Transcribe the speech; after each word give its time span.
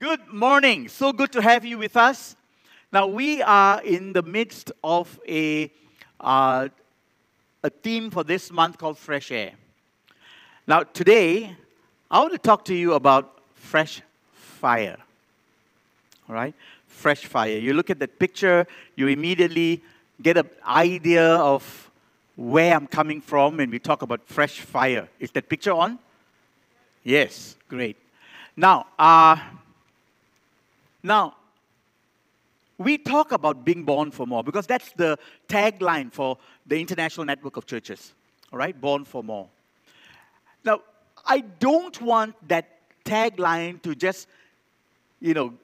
Good 0.00 0.32
morning. 0.32 0.86
So 0.86 1.12
good 1.12 1.32
to 1.32 1.42
have 1.42 1.64
you 1.64 1.76
with 1.76 1.96
us. 1.96 2.36
Now, 2.92 3.08
we 3.08 3.42
are 3.42 3.82
in 3.82 4.12
the 4.12 4.22
midst 4.22 4.70
of 4.84 5.18
a, 5.26 5.72
uh, 6.20 6.68
a 7.64 7.70
theme 7.70 8.08
for 8.08 8.22
this 8.22 8.52
month 8.52 8.78
called 8.78 8.96
Fresh 8.96 9.32
Air. 9.32 9.54
Now, 10.68 10.84
today, 10.84 11.56
I 12.08 12.20
want 12.20 12.30
to 12.30 12.38
talk 12.38 12.64
to 12.66 12.76
you 12.76 12.92
about 12.92 13.40
fresh 13.56 14.00
fire. 14.34 14.98
All 16.28 16.34
right? 16.36 16.54
Fresh 16.86 17.24
fire. 17.24 17.58
You 17.58 17.74
look 17.74 17.90
at 17.90 17.98
that 17.98 18.20
picture, 18.20 18.68
you 18.94 19.08
immediately 19.08 19.82
get 20.22 20.36
an 20.36 20.48
idea 20.64 21.34
of 21.34 21.90
where 22.36 22.72
I'm 22.72 22.86
coming 22.86 23.20
from 23.20 23.56
when 23.56 23.68
we 23.68 23.80
talk 23.80 24.02
about 24.02 24.20
fresh 24.26 24.60
fire. 24.60 25.08
Is 25.18 25.32
that 25.32 25.48
picture 25.48 25.72
on? 25.72 25.98
Yes, 27.02 27.56
great. 27.68 27.96
Now, 28.56 28.86
uh, 28.96 29.36
now, 31.02 31.34
we 32.78 32.96
talk 32.96 33.32
about 33.32 33.64
being 33.64 33.84
born 33.84 34.10
for 34.10 34.26
more 34.26 34.44
because 34.44 34.66
that's 34.66 34.92
the 34.92 35.18
tagline 35.48 36.12
for 36.12 36.38
the 36.66 36.80
International 36.80 37.26
Network 37.26 37.56
of 37.56 37.66
Churches. 37.66 38.14
All 38.52 38.58
right, 38.58 38.78
born 38.80 39.04
for 39.04 39.22
more. 39.22 39.48
Now, 40.64 40.80
I 41.26 41.40
don't 41.40 42.00
want 42.00 42.36
that 42.48 42.78
tagline 43.04 43.82
to 43.82 43.94
just, 43.94 44.28
you 45.20 45.34
know, 45.34 45.54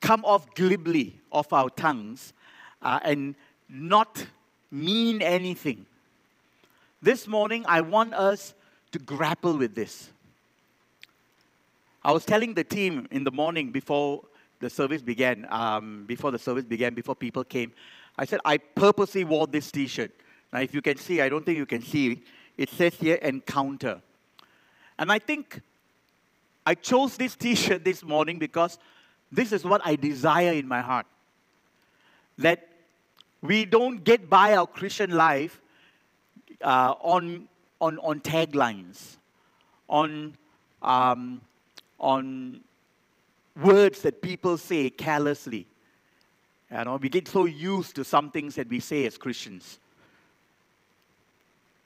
come 0.00 0.24
off 0.24 0.54
glibly 0.54 1.18
off 1.32 1.52
our 1.52 1.70
tongues 1.70 2.32
uh, 2.82 3.00
and 3.02 3.34
not 3.68 4.26
mean 4.70 5.22
anything. 5.22 5.86
This 7.00 7.26
morning, 7.26 7.64
I 7.66 7.80
want 7.80 8.14
us 8.14 8.54
to 8.92 8.98
grapple 8.98 9.56
with 9.56 9.74
this. 9.74 10.10
I 12.04 12.12
was 12.12 12.24
telling 12.24 12.54
the 12.54 12.64
team 12.64 13.08
in 13.10 13.24
the 13.24 13.30
morning 13.30 13.70
before 13.70 14.22
the 14.60 14.70
service 14.70 15.02
began, 15.02 15.46
um, 15.50 16.04
before 16.06 16.30
the 16.30 16.38
service 16.38 16.64
began, 16.64 16.94
before 16.94 17.14
people 17.14 17.44
came, 17.44 17.72
I 18.16 18.24
said, 18.24 18.40
I 18.44 18.58
purposely 18.58 19.24
wore 19.24 19.46
this 19.46 19.70
t 19.70 19.86
shirt. 19.86 20.10
Now, 20.52 20.60
if 20.60 20.74
you 20.74 20.82
can 20.82 20.96
see, 20.96 21.20
I 21.20 21.28
don't 21.28 21.44
think 21.44 21.58
you 21.58 21.66
can 21.66 21.82
see, 21.82 22.22
it 22.56 22.70
says 22.70 22.94
here 22.94 23.16
encounter. 23.16 24.00
And 24.98 25.12
I 25.12 25.18
think 25.18 25.60
I 26.66 26.74
chose 26.74 27.16
this 27.16 27.36
t 27.36 27.54
shirt 27.54 27.84
this 27.84 28.02
morning 28.02 28.38
because 28.38 28.78
this 29.30 29.52
is 29.52 29.64
what 29.64 29.80
I 29.84 29.94
desire 29.94 30.52
in 30.52 30.66
my 30.66 30.80
heart. 30.80 31.06
That 32.38 32.68
we 33.40 33.64
don't 33.64 34.02
get 34.02 34.28
by 34.28 34.56
our 34.56 34.66
Christian 34.66 35.10
life 35.10 35.60
uh, 36.62 36.94
on, 37.00 37.48
on, 37.80 37.98
on 37.98 38.20
taglines, 38.20 39.16
on, 39.88 40.36
um, 40.82 41.40
on 42.00 42.60
words 43.62 44.02
that 44.02 44.22
people 44.22 44.56
say 44.56 44.90
carelessly. 44.90 45.66
You 46.70 46.84
know, 46.84 46.96
we 46.96 47.08
get 47.08 47.28
so 47.28 47.46
used 47.46 47.96
to 47.96 48.04
some 48.04 48.30
things 48.30 48.54
that 48.56 48.68
we 48.68 48.80
say 48.80 49.06
as 49.06 49.16
Christians. 49.16 49.78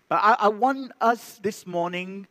But 0.09 0.21
I, 0.23 0.37
I 0.41 0.49
want 0.49 0.93
us 1.01 1.39
this 1.43 1.67
morning 1.67 2.27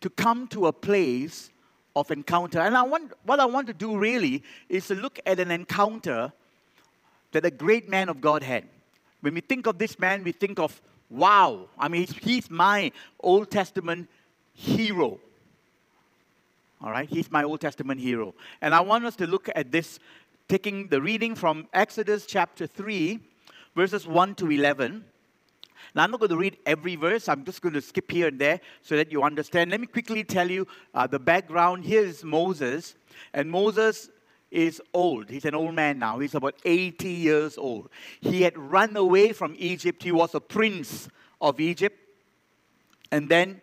to 0.00 0.10
come 0.10 0.46
to 0.48 0.66
a 0.66 0.72
place 0.72 1.50
of 1.96 2.10
encounter. 2.10 2.60
And 2.60 2.76
I 2.76 2.82
want, 2.82 3.12
what 3.24 3.40
I 3.40 3.46
want 3.46 3.66
to 3.68 3.72
do 3.72 3.98
really 3.98 4.42
is 4.68 4.86
to 4.88 4.94
look 4.94 5.18
at 5.26 5.40
an 5.40 5.50
encounter 5.50 6.32
that 7.32 7.44
a 7.44 7.50
great 7.50 7.88
man 7.88 8.08
of 8.08 8.20
God 8.20 8.42
had. 8.42 8.64
When 9.20 9.34
we 9.34 9.40
think 9.40 9.66
of 9.66 9.78
this 9.78 9.98
man, 9.98 10.22
we 10.22 10.32
think 10.32 10.58
of, 10.58 10.80
wow, 11.10 11.68
I 11.78 11.88
mean, 11.88 12.06
he's 12.06 12.50
my 12.50 12.92
Old 13.18 13.50
Testament 13.50 14.08
hero. 14.54 15.18
All 16.80 16.90
right, 16.90 17.08
he's 17.08 17.30
my 17.30 17.42
Old 17.42 17.60
Testament 17.60 18.00
hero. 18.00 18.34
And 18.60 18.74
I 18.74 18.80
want 18.80 19.04
us 19.04 19.16
to 19.16 19.26
look 19.26 19.48
at 19.54 19.72
this, 19.72 19.98
taking 20.48 20.88
the 20.88 21.02
reading 21.02 21.34
from 21.34 21.66
Exodus 21.72 22.24
chapter 22.24 22.66
3, 22.68 23.18
verses 23.74 24.06
1 24.06 24.36
to 24.36 24.50
11. 24.50 25.04
Now, 25.94 26.04
I'm 26.04 26.10
not 26.12 26.20
going 26.20 26.30
to 26.30 26.36
read 26.36 26.56
every 26.66 26.94
verse. 26.94 27.28
I'm 27.28 27.44
just 27.44 27.62
going 27.62 27.72
to 27.72 27.80
skip 27.80 28.10
here 28.10 28.28
and 28.28 28.38
there 28.38 28.60
so 28.82 28.96
that 28.96 29.10
you 29.10 29.22
understand. 29.24 29.70
Let 29.70 29.80
me 29.80 29.86
quickly 29.86 30.22
tell 30.22 30.48
you 30.48 30.66
uh, 30.94 31.06
the 31.08 31.18
background. 31.18 31.84
Here 31.84 32.02
is 32.02 32.22
Moses, 32.22 32.94
and 33.32 33.50
Moses 33.50 34.10
is 34.50 34.80
old. 34.94 35.28
He's 35.28 35.44
an 35.44 35.54
old 35.54 35.74
man 35.74 35.98
now. 35.98 36.18
He's 36.20 36.34
about 36.34 36.54
80 36.64 37.08
years 37.08 37.58
old. 37.58 37.90
He 38.20 38.42
had 38.42 38.56
run 38.56 38.96
away 38.96 39.32
from 39.32 39.54
Egypt. 39.58 40.02
He 40.02 40.12
was 40.12 40.34
a 40.34 40.40
prince 40.40 41.08
of 41.40 41.58
Egypt. 41.58 41.98
And 43.10 43.28
then 43.28 43.60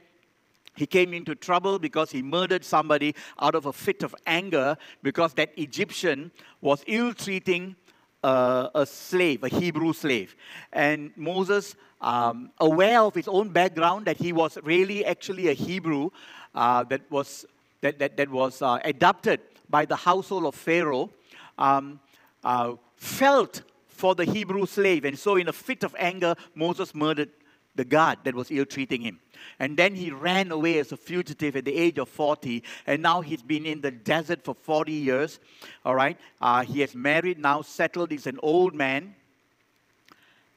he 0.75 0.85
came 0.85 1.13
into 1.13 1.35
trouble 1.35 1.79
because 1.79 2.11
he 2.11 2.21
murdered 2.21 2.63
somebody 2.63 3.15
out 3.39 3.55
of 3.55 3.65
a 3.65 3.73
fit 3.73 4.03
of 4.03 4.15
anger 4.27 4.77
because 5.01 5.33
that 5.35 5.51
Egyptian 5.57 6.31
was 6.61 6.83
ill 6.87 7.13
treating 7.13 7.75
uh, 8.23 8.69
a 8.75 8.85
slave, 8.85 9.43
a 9.43 9.47
Hebrew 9.47 9.93
slave. 9.93 10.35
And 10.73 11.11
Moses, 11.15 11.75
um, 12.01 12.51
aware 12.59 13.01
of 13.01 13.13
his 13.13 13.27
own 13.27 13.49
background, 13.49 14.05
that 14.05 14.17
he 14.17 14.33
was 14.33 14.57
really 14.63 15.05
actually 15.05 15.49
a 15.49 15.53
Hebrew 15.53 16.09
uh, 16.53 16.83
that 16.85 17.01
was, 17.09 17.45
that, 17.81 17.99
that, 17.99 18.17
that 18.17 18.29
was 18.29 18.61
uh, 18.61 18.79
adopted 18.83 19.39
by 19.69 19.85
the 19.85 19.95
household 19.95 20.45
of 20.45 20.55
Pharaoh, 20.55 21.09
um, 21.57 21.99
uh, 22.43 22.73
felt 22.97 23.61
for 23.87 24.15
the 24.15 24.25
Hebrew 24.25 24.65
slave. 24.65 25.05
And 25.05 25.17
so, 25.17 25.37
in 25.37 25.47
a 25.47 25.53
fit 25.53 25.83
of 25.83 25.95
anger, 25.97 26.35
Moses 26.53 26.93
murdered 26.93 27.29
the 27.75 27.85
guard 27.85 28.19
that 28.23 28.33
was 28.33 28.51
ill 28.51 28.65
treating 28.65 29.01
him. 29.01 29.19
And 29.59 29.77
then 29.77 29.95
he 29.95 30.11
ran 30.11 30.51
away 30.51 30.79
as 30.79 30.91
a 30.91 30.97
fugitive 30.97 31.55
at 31.55 31.65
the 31.65 31.75
age 31.75 31.97
of 31.97 32.09
40. 32.09 32.63
And 32.87 33.01
now 33.01 33.21
he's 33.21 33.41
been 33.41 33.65
in 33.65 33.81
the 33.81 33.91
desert 33.91 34.43
for 34.43 34.55
40 34.55 34.91
years. 34.91 35.39
All 35.85 35.95
right. 35.95 36.17
Uh, 36.41 36.63
he 36.63 36.81
has 36.81 36.95
married, 36.95 37.39
now 37.39 37.61
settled. 37.61 38.11
He's 38.11 38.27
an 38.27 38.39
old 38.41 38.73
man. 38.73 39.15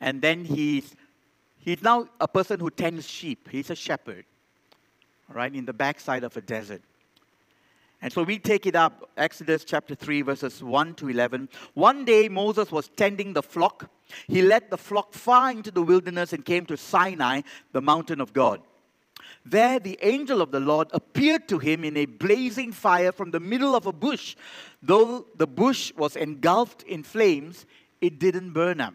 And 0.00 0.22
then 0.22 0.44
he's, 0.44 0.94
he's 1.58 1.82
now 1.82 2.08
a 2.20 2.28
person 2.28 2.60
who 2.60 2.70
tends 2.70 3.08
sheep. 3.08 3.48
He's 3.50 3.70
a 3.70 3.76
shepherd. 3.76 4.24
All 5.28 5.36
right. 5.36 5.54
In 5.54 5.64
the 5.64 5.72
backside 5.72 6.24
of 6.24 6.36
a 6.36 6.40
desert. 6.40 6.82
And 8.00 8.12
so 8.12 8.22
we 8.22 8.38
take 8.38 8.66
it 8.66 8.76
up, 8.76 9.10
Exodus 9.16 9.64
chapter 9.64 9.94
3, 9.94 10.22
verses 10.22 10.62
1 10.62 10.94
to 10.94 11.08
11. 11.08 11.48
One 11.74 12.04
day 12.04 12.28
Moses 12.28 12.70
was 12.70 12.88
tending 12.88 13.32
the 13.32 13.42
flock. 13.42 13.90
He 14.28 14.40
led 14.40 14.70
the 14.70 14.78
flock 14.78 15.12
far 15.14 15.50
into 15.50 15.72
the 15.72 15.82
wilderness 15.82 16.32
and 16.32 16.44
came 16.44 16.64
to 16.66 16.76
Sinai, 16.76 17.42
the 17.72 17.80
mountain 17.80 18.20
of 18.20 18.32
God. 18.32 18.60
There, 19.44 19.80
the 19.80 19.98
angel 20.02 20.40
of 20.40 20.52
the 20.52 20.60
Lord 20.60 20.88
appeared 20.92 21.48
to 21.48 21.58
him 21.58 21.82
in 21.82 21.96
a 21.96 22.06
blazing 22.06 22.70
fire 22.70 23.10
from 23.10 23.30
the 23.32 23.40
middle 23.40 23.74
of 23.74 23.86
a 23.86 23.92
bush. 23.92 24.36
Though 24.82 25.26
the 25.36 25.46
bush 25.46 25.92
was 25.96 26.14
engulfed 26.14 26.82
in 26.84 27.02
flames, 27.02 27.66
it 28.00 28.18
didn't 28.18 28.52
burn 28.52 28.80
up. 28.80 28.94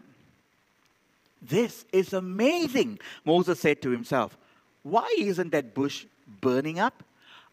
This 1.42 1.84
is 1.92 2.14
amazing, 2.14 3.00
Moses 3.24 3.60
said 3.60 3.82
to 3.82 3.90
himself. 3.90 4.38
Why 4.82 5.14
isn't 5.18 5.50
that 5.50 5.74
bush 5.74 6.06
burning 6.40 6.78
up? 6.78 7.02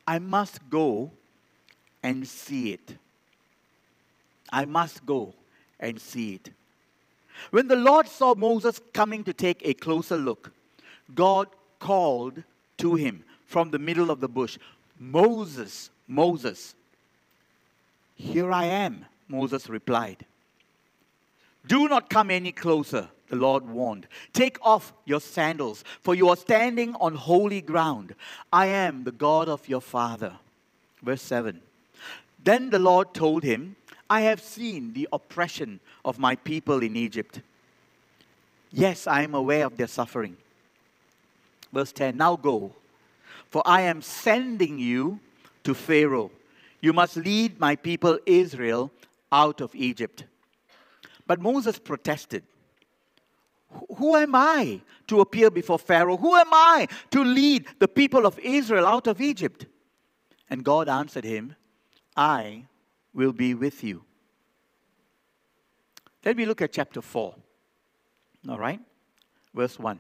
I 0.08 0.20
must 0.20 0.70
go 0.70 1.12
and 2.04 2.28
see 2.28 2.74
it. 2.74 2.96
I 4.52 4.66
must 4.66 5.06
go 5.06 5.34
and 5.80 6.00
see 6.00 6.36
it. 6.36 6.50
When 7.52 7.68
the 7.68 7.76
Lord 7.76 8.08
saw 8.08 8.36
Moses 8.36 8.80
coming 8.94 9.24
to 9.24 9.34
take 9.34 9.62
a 9.66 9.74
closer 9.74 10.18
look, 10.18 10.52
God 11.16 11.48
called 11.80 12.44
to 12.78 12.96
him 12.96 13.24
from 13.46 13.72
the 13.72 13.80
middle 13.80 14.12
of 14.12 14.20
the 14.20 14.30
bush 14.30 14.58
Moses, 15.00 15.90
Moses. 16.08 16.76
Here 18.16 18.52
I 18.52 18.66
am, 18.66 19.06
Moses 19.28 19.68
replied. 19.68 20.26
Do 21.66 21.88
not 21.88 22.10
come 22.10 22.30
any 22.30 22.52
closer, 22.52 23.10
the 23.30 23.36
Lord 23.36 23.68
warned. 23.68 24.08
Take 24.34 24.60
off 24.62 24.94
your 25.06 25.20
sandals, 25.20 25.84
for 26.02 26.14
you 26.14 26.30
are 26.30 26.38
standing 26.38 26.96
on 26.96 27.16
holy 27.16 27.62
ground. 27.62 28.14
I 28.54 28.68
am 28.68 29.04
the 29.04 29.12
God 29.12 29.50
of 29.50 29.68
your 29.68 29.82
father. 29.82 30.34
Verse 31.02 31.22
7. 31.24 31.62
Then 32.44 32.70
the 32.70 32.80
Lord 32.80 33.14
told 33.14 33.44
him, 33.44 33.76
I 34.10 34.22
have 34.22 34.42
seen 34.42 34.94
the 34.94 35.08
oppression 35.14 35.80
of 36.04 36.20
my 36.20 36.36
people 36.36 36.82
in 36.84 36.96
Egypt. 36.96 37.42
Yes, 38.72 39.08
I 39.08 39.22
am 39.22 39.36
aware 39.36 39.66
of 39.66 39.78
their 39.78 39.88
suffering. 39.88 40.38
Verse 41.72 41.92
10 41.92 42.18
Now 42.18 42.36
go, 42.36 42.74
for 43.50 43.62
I 43.66 43.82
am 43.82 44.02
sending 44.02 44.80
you 44.80 45.20
to 45.64 45.74
Pharaoh. 45.74 46.32
You 46.82 46.94
must 46.94 47.16
lead 47.16 47.60
my 47.60 47.76
people 47.76 48.18
Israel 48.26 48.92
out 49.32 49.62
of 49.62 49.76
Egypt. 49.76 50.26
But 51.28 51.40
Moses 51.40 51.78
protested. 51.78 52.44
Who 53.98 54.16
am 54.16 54.36
I 54.36 54.82
to 55.08 55.22
appear 55.22 55.50
before 55.50 55.80
Pharaoh? 55.80 56.18
Who 56.18 56.36
am 56.36 56.50
I 56.52 56.88
to 57.12 57.24
lead 57.24 57.68
the 57.80 57.88
people 57.88 58.26
of 58.26 58.38
Israel 58.40 58.86
out 58.86 59.08
of 59.08 59.22
Egypt? 59.22 59.66
And 60.50 60.66
God 60.66 60.90
answered 60.90 61.24
him, 61.24 61.56
I 62.16 62.66
will 63.14 63.34
be 63.34 63.54
with 63.54 63.84
you. 63.84 64.04
Then 66.22 66.38
we 66.38 66.46
look 66.46 66.62
at 66.62 66.72
chapter 66.72 67.02
4. 67.02 67.36
All 68.50 68.60
right? 68.60 68.80
Verse 69.54 69.78
1. 69.78 70.00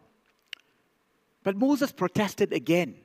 But 1.44 1.56
Moses 1.56 1.92
protested 1.92 2.54
again. 2.54 2.96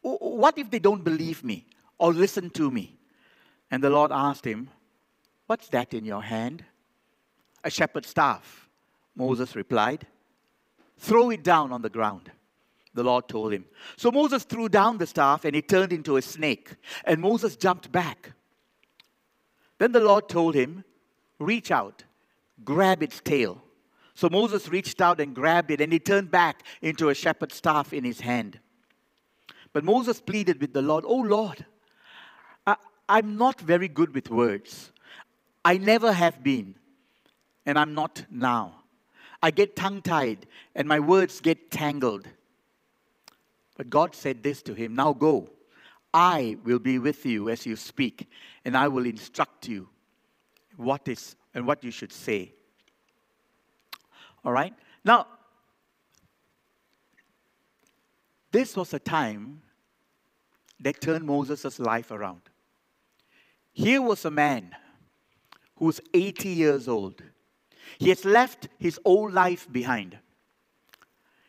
What 0.00 0.58
if 0.58 0.70
they 0.70 0.78
don't 0.78 1.04
believe 1.04 1.44
me 1.44 1.66
or 1.98 2.12
listen 2.12 2.50
to 2.50 2.70
me? 2.70 2.96
And 3.70 3.82
the 3.82 3.90
Lord 3.90 4.12
asked 4.12 4.44
him, 4.44 4.68
What's 5.46 5.68
that 5.68 5.92
in 5.92 6.04
your 6.04 6.22
hand? 6.22 6.64
A 7.62 7.70
shepherd's 7.70 8.08
staff. 8.08 8.68
Moses 9.14 9.54
replied, 9.54 10.06
Throw 10.98 11.30
it 11.30 11.42
down 11.42 11.72
on 11.72 11.82
the 11.82 11.90
ground. 11.90 12.30
The 12.94 13.02
Lord 13.02 13.28
told 13.28 13.52
him. 13.52 13.64
So 13.96 14.10
Moses 14.10 14.44
threw 14.44 14.68
down 14.68 14.98
the 14.98 15.06
staff 15.06 15.44
and 15.44 15.54
it 15.56 15.68
turned 15.68 15.92
into 15.92 16.16
a 16.16 16.22
snake. 16.22 16.76
And 17.04 17.20
Moses 17.20 17.56
jumped 17.56 17.90
back. 17.90 18.32
Then 19.78 19.92
the 19.92 20.00
Lord 20.00 20.28
told 20.28 20.54
him, 20.54 20.84
Reach 21.40 21.70
out, 21.72 22.04
grab 22.64 23.02
its 23.02 23.20
tail. 23.20 23.60
So 24.14 24.28
Moses 24.30 24.68
reached 24.68 25.00
out 25.00 25.20
and 25.20 25.34
grabbed 25.34 25.72
it, 25.72 25.80
and 25.80 25.92
it 25.92 26.04
turned 26.04 26.30
back 26.30 26.62
into 26.80 27.08
a 27.08 27.14
shepherd's 27.14 27.56
staff 27.56 27.92
in 27.92 28.04
his 28.04 28.20
hand. 28.20 28.60
But 29.72 29.82
Moses 29.82 30.20
pleaded 30.20 30.60
with 30.60 30.72
the 30.72 30.82
Lord, 30.82 31.04
Oh 31.04 31.20
Lord, 31.20 31.66
I, 32.64 32.76
I'm 33.08 33.36
not 33.36 33.60
very 33.60 33.88
good 33.88 34.14
with 34.14 34.30
words. 34.30 34.92
I 35.64 35.78
never 35.78 36.12
have 36.12 36.44
been, 36.44 36.76
and 37.66 37.76
I'm 37.76 37.94
not 37.94 38.24
now. 38.30 38.84
I 39.42 39.50
get 39.50 39.74
tongue 39.74 40.00
tied, 40.00 40.46
and 40.76 40.86
my 40.86 41.00
words 41.00 41.40
get 41.40 41.72
tangled. 41.72 42.28
But 43.76 43.90
God 43.90 44.14
said 44.14 44.42
this 44.42 44.62
to 44.62 44.74
him 44.74 44.94
Now 44.94 45.12
go. 45.12 45.50
I 46.12 46.56
will 46.62 46.78
be 46.78 47.00
with 47.00 47.26
you 47.26 47.48
as 47.48 47.66
you 47.66 47.74
speak, 47.74 48.28
and 48.64 48.76
I 48.76 48.86
will 48.86 49.04
instruct 49.04 49.66
you 49.66 49.88
what 50.76 51.08
is 51.08 51.34
and 51.54 51.66
what 51.66 51.82
you 51.82 51.90
should 51.90 52.12
say. 52.12 52.52
All 54.44 54.52
right? 54.52 54.72
Now, 55.04 55.26
this 58.52 58.76
was 58.76 58.94
a 58.94 59.00
time 59.00 59.62
that 60.78 61.00
turned 61.00 61.24
Moses' 61.24 61.80
life 61.80 62.12
around. 62.12 62.42
Here 63.72 64.00
was 64.00 64.24
a 64.24 64.30
man 64.30 64.76
who's 65.76 66.00
80 66.12 66.48
years 66.48 66.86
old. 66.86 67.22
He 67.98 68.10
has 68.10 68.24
left 68.24 68.68
his 68.78 69.00
old 69.04 69.32
life 69.32 69.66
behind. 69.70 70.18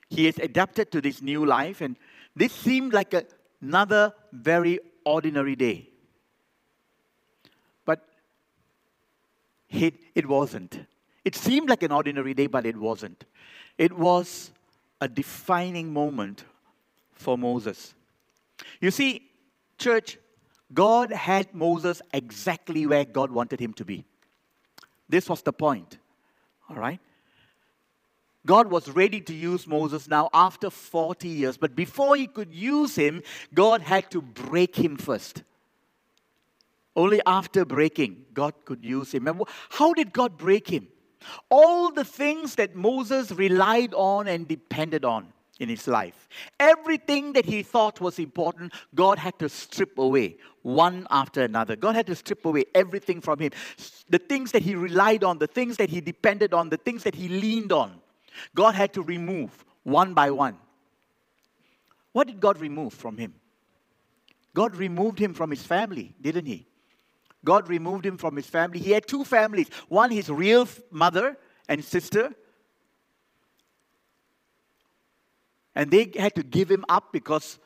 He 0.10 0.26
has 0.26 0.40
adapted 0.40 0.92
to 0.92 1.02
this 1.02 1.22
new 1.22 1.46
life, 1.46 1.82
and 1.82 1.98
this 2.36 2.52
seemed 2.52 2.94
like 2.94 3.14
a, 3.14 3.26
another 3.62 4.14
very 4.32 4.80
ordinary 5.04 5.56
day. 5.56 5.90
But 7.86 8.06
it, 9.70 9.96
it 10.14 10.28
wasn't. 10.28 10.80
It 11.24 11.36
seemed 11.36 11.70
like 11.70 11.84
an 11.84 11.92
ordinary 11.92 12.34
day, 12.34 12.48
but 12.48 12.66
it 12.66 12.78
wasn't. 12.78 13.26
It 13.78 13.94
was 13.98 14.52
a 15.02 15.08
defining 15.08 15.92
moment 15.92 16.44
for 17.14 17.38
Moses. 17.38 17.94
You 18.80 18.92
see, 18.92 19.30
church, 19.78 20.18
God 20.74 21.12
had 21.12 21.54
Moses 21.54 22.02
exactly 22.14 22.86
where 22.86 23.06
God 23.06 23.32
wanted 23.32 23.60
him 23.60 23.74
to 23.74 23.86
be. 23.86 24.06
This 25.08 25.30
was 25.30 25.42
the 25.42 25.54
point. 25.54 25.98
All 26.70 26.76
right? 26.76 27.00
God 28.46 28.70
was 28.70 28.90
ready 28.90 29.22
to 29.22 29.34
use 29.34 29.66
Moses 29.66 30.08
now 30.08 30.30
after 30.34 30.70
40 30.70 31.28
years. 31.28 31.58
But 31.58 31.76
before 31.76 32.16
he 32.16 32.28
could 32.28 32.54
use 32.54 32.96
him, 32.96 33.24
God 33.54 33.82
had 33.82 34.12
to 34.12 34.22
break 34.22 34.76
him 34.76 34.98
first. 34.98 35.44
Only 36.96 37.22
after 37.26 37.66
breaking, 37.66 38.26
God 38.34 38.54
could 38.64 38.84
use 38.86 39.14
him. 39.14 39.28
And 39.28 39.42
how 39.70 39.94
did 39.94 40.14
God 40.14 40.38
break 40.38 40.70
him? 40.70 40.88
All 41.50 41.92
the 41.92 42.06
things 42.06 42.56
that 42.56 42.76
Moses 42.76 43.32
relied 43.32 43.94
on 43.94 44.28
and 44.28 44.48
depended 44.48 45.04
on 45.04 45.34
in 45.60 45.70
his 45.70 45.88
life, 45.88 46.28
everything 46.60 47.34
that 47.34 47.46
he 47.46 47.64
thought 47.64 48.00
was 48.00 48.20
important, 48.20 48.74
God 48.94 49.18
had 49.18 49.40
to 49.40 49.50
strip 49.50 49.98
away 49.98 50.38
one 50.62 51.08
after 51.10 51.44
another. 51.44 51.76
God 51.76 51.96
had 51.96 52.08
to 52.08 52.16
strip 52.16 52.46
away 52.46 52.66
everything 52.74 53.22
from 53.22 53.40
him. 53.40 53.52
The 54.10 54.20
things 54.20 54.52
that 54.52 54.62
he 54.62 54.76
relied 54.76 55.24
on, 55.24 55.40
the 55.40 55.48
things 55.48 55.78
that 55.78 55.90
he 55.90 56.02
depended 56.02 56.54
on, 56.54 56.70
the 56.70 56.78
things 56.78 57.04
that 57.04 57.16
he 57.16 57.28
leaned 57.28 57.72
on. 57.72 58.02
God 58.54 58.76
had 58.76 58.94
to 58.94 59.02
remove 59.02 59.66
one 59.84 60.14
by 60.14 60.32
one. 60.32 60.58
What 62.12 62.28
did 62.28 62.40
God 62.40 62.60
remove 62.60 62.94
from 62.94 63.18
him? 63.18 63.34
God 64.54 64.76
removed 64.76 65.20
him 65.20 65.34
from 65.34 65.50
his 65.50 65.64
family, 65.64 66.16
didn't 66.22 66.46
he? 66.46 66.66
God 67.44 67.70
removed 67.70 68.06
him 68.06 68.18
from 68.18 68.36
his 68.36 68.48
family. 68.48 68.80
He 68.80 68.92
had 68.92 69.08
two 69.08 69.24
families 69.24 69.70
one, 69.88 70.12
his 70.12 70.30
real 70.30 70.68
mother 70.90 71.38
and 71.68 71.84
sister. 71.84 72.34
And 75.76 75.92
they 75.92 76.12
had 76.18 76.36
to 76.36 76.44
give 76.44 76.72
him 76.72 76.86
up 76.88 77.12
because 77.12 77.60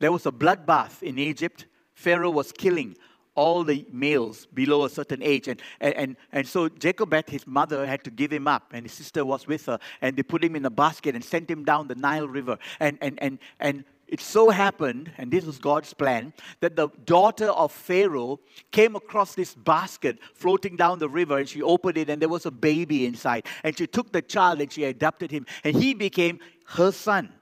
there 0.00 0.10
was 0.10 0.26
a 0.26 0.32
bloodbath 0.32 1.02
in 1.02 1.18
Egypt. 1.18 1.66
Pharaoh 1.92 2.30
was 2.30 2.50
killing 2.50 2.96
all 3.34 3.64
the 3.64 3.84
males 3.92 4.46
below 4.46 4.84
a 4.84 4.90
certain 4.90 5.22
age. 5.22 5.48
And, 5.48 5.60
and, 5.80 6.16
and 6.32 6.46
so 6.46 6.68
Jochebed, 6.68 7.30
his 7.30 7.46
mother, 7.46 7.84
had 7.86 8.04
to 8.04 8.10
give 8.10 8.32
him 8.32 8.46
up, 8.46 8.72
and 8.72 8.84
his 8.84 8.92
sister 8.92 9.24
was 9.24 9.46
with 9.46 9.66
her. 9.66 9.78
And 10.00 10.16
they 10.16 10.22
put 10.22 10.42
him 10.42 10.56
in 10.56 10.64
a 10.64 10.70
basket 10.70 11.14
and 11.14 11.24
sent 11.24 11.50
him 11.50 11.64
down 11.64 11.88
the 11.88 11.94
Nile 11.94 12.28
River. 12.28 12.58
And, 12.80 12.98
and, 13.00 13.20
and, 13.22 13.38
and 13.58 13.84
it 14.06 14.20
so 14.20 14.50
happened, 14.50 15.10
and 15.18 15.30
this 15.30 15.44
was 15.44 15.58
God's 15.58 15.92
plan, 15.94 16.32
that 16.60 16.76
the 16.76 16.88
daughter 17.04 17.46
of 17.46 17.72
Pharaoh 17.72 18.38
came 18.70 18.94
across 18.96 19.34
this 19.34 19.54
basket 19.54 20.18
floating 20.34 20.76
down 20.76 20.98
the 20.98 21.08
river, 21.08 21.38
and 21.38 21.48
she 21.48 21.62
opened 21.62 21.98
it, 21.98 22.10
and 22.10 22.20
there 22.20 22.28
was 22.28 22.46
a 22.46 22.50
baby 22.50 23.06
inside. 23.06 23.46
And 23.64 23.76
she 23.76 23.86
took 23.86 24.12
the 24.12 24.22
child 24.22 24.60
and 24.60 24.70
she 24.70 24.84
adopted 24.84 25.30
him, 25.30 25.46
and 25.64 25.74
he 25.74 25.94
became 25.94 26.38
her 26.66 26.92
son 26.92 27.32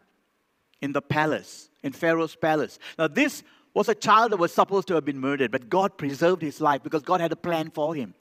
in 0.81 0.93
the 0.93 1.03
palace, 1.03 1.69
in 1.83 1.93
Pharaoh's 1.93 2.37
palace. 2.37 2.79
Now, 2.99 3.09
this 3.09 3.43
was 3.75 3.89
a 3.89 3.95
child 3.95 4.33
that 4.33 4.37
was 4.37 4.53
supposed 4.53 4.89
to 4.89 4.95
have 4.95 5.05
been 5.05 5.19
murdered, 5.19 5.51
but 5.51 5.69
God 5.69 5.97
preserved 5.97 6.43
his 6.43 6.61
life 6.61 6.83
because 6.83 7.03
God 7.03 7.21
had 7.21 7.33
a 7.33 7.37
plan 7.37 7.71
for 7.71 7.95
him. 7.95 8.15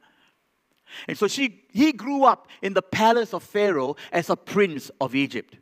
And 1.07 1.17
so 1.17 1.27
she, 1.27 1.63
he 1.71 1.91
grew 1.91 2.23
up 2.23 2.47
in 2.61 2.73
the 2.73 2.81
palace 2.81 3.33
of 3.33 3.43
Pharaoh 3.43 3.95
as 4.11 4.29
a 4.29 4.35
prince 4.35 4.91
of 4.99 5.15
Egypt. 5.15 5.57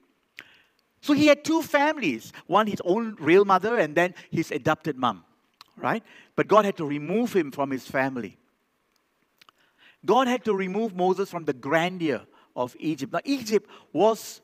So 1.02 1.14
he 1.14 1.28
had 1.28 1.44
two 1.44 1.62
families 1.62 2.34
one, 2.48 2.68
his 2.68 2.82
own 2.84 3.16
real 3.20 3.46
mother, 3.46 3.78
and 3.78 3.96
then 3.96 4.14
his 4.32 4.52
adopted 4.52 4.98
mom, 4.98 5.24
right? 5.78 6.04
But 6.36 6.48
God 6.48 6.66
had 6.66 6.78
to 6.78 6.86
remove 6.86 7.36
him 7.36 7.52
from 7.52 7.72
his 7.72 7.88
family. 7.88 8.38
God 10.06 10.28
had 10.28 10.46
to 10.46 10.54
remove 10.54 10.96
Moses 10.96 11.30
from 11.30 11.46
the 11.46 11.54
grandeur 11.54 12.22
of 12.56 12.76
Egypt. 12.80 13.14
Now, 13.14 13.20
Egypt 13.26 13.70
was 13.94 14.42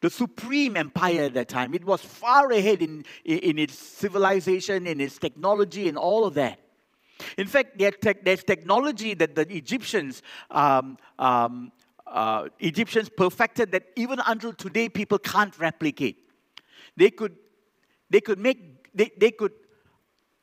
the 0.00 0.10
supreme 0.10 0.76
empire 0.76 1.24
at 1.24 1.34
that 1.34 1.48
time. 1.48 1.74
It 1.74 1.84
was 1.84 2.00
far 2.00 2.50
ahead 2.52 2.82
in, 2.82 3.04
in 3.24 3.58
its 3.58 3.76
civilization, 3.78 4.86
in 4.86 5.00
its 5.00 5.18
technology, 5.18 5.88
and 5.88 5.98
all 5.98 6.24
of 6.24 6.34
that. 6.34 6.60
In 7.36 7.46
fact, 7.46 7.78
there's 7.78 8.44
technology 8.44 9.14
that 9.14 9.34
the 9.34 9.52
Egyptians, 9.52 10.22
um, 10.50 10.98
um, 11.18 11.72
uh, 12.06 12.48
Egyptians 12.60 13.08
perfected 13.08 13.72
that 13.72 13.84
even 13.96 14.20
until 14.26 14.52
today 14.52 14.88
people 14.88 15.18
can't 15.18 15.58
replicate. 15.58 16.16
They 16.96 17.10
could, 17.10 17.36
they 18.08 18.20
could 18.20 18.38
make, 18.38 18.94
they, 18.94 19.10
they 19.16 19.32
could, 19.32 19.52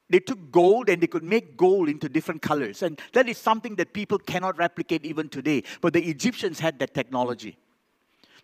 they 0.10 0.20
took 0.20 0.52
gold 0.52 0.90
and 0.90 1.02
they 1.02 1.08
could 1.08 1.24
make 1.24 1.58
gold 1.58 1.90
into 1.90 2.08
different 2.10 2.42
colors. 2.42 2.84
And 2.84 3.02
that 3.14 3.28
is 3.28 3.38
something 3.38 3.76
that 3.76 3.94
people 3.94 4.20
cannot 4.20 4.58
replicate 4.58 5.06
even 5.06 5.30
today. 5.30 5.64
But 5.82 5.94
the 5.94 6.04
Egyptians 6.04 6.60
had 6.60 6.78
that 6.80 6.94
technology. 6.94 7.58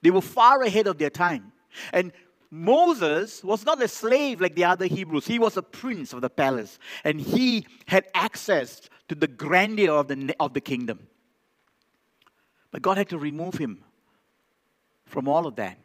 They 0.01 0.11
were 0.11 0.21
far 0.21 0.61
ahead 0.61 0.87
of 0.87 0.97
their 0.97 1.09
time. 1.09 1.51
And 1.93 2.11
Moses 2.49 3.43
was 3.43 3.65
not 3.65 3.81
a 3.81 3.87
slave 3.87 4.41
like 4.41 4.55
the 4.55 4.65
other 4.65 4.85
Hebrews. 4.85 5.25
He 5.25 5.39
was 5.39 5.55
a 5.57 5.61
prince 5.61 6.11
of 6.11 6.21
the 6.21 6.29
palace. 6.29 6.79
And 7.03 7.21
he 7.21 7.65
had 7.85 8.05
access 8.13 8.81
to 9.07 9.15
the 9.15 9.27
grandeur 9.27 9.91
of 9.91 10.07
the, 10.07 10.35
of 10.39 10.53
the 10.53 10.61
kingdom. 10.61 11.07
But 12.71 12.81
God 12.81 12.97
had 12.97 13.09
to 13.09 13.17
remove 13.17 13.55
him 13.55 13.83
from 15.05 15.27
all 15.27 15.47
of 15.47 15.55
that. 15.57 15.77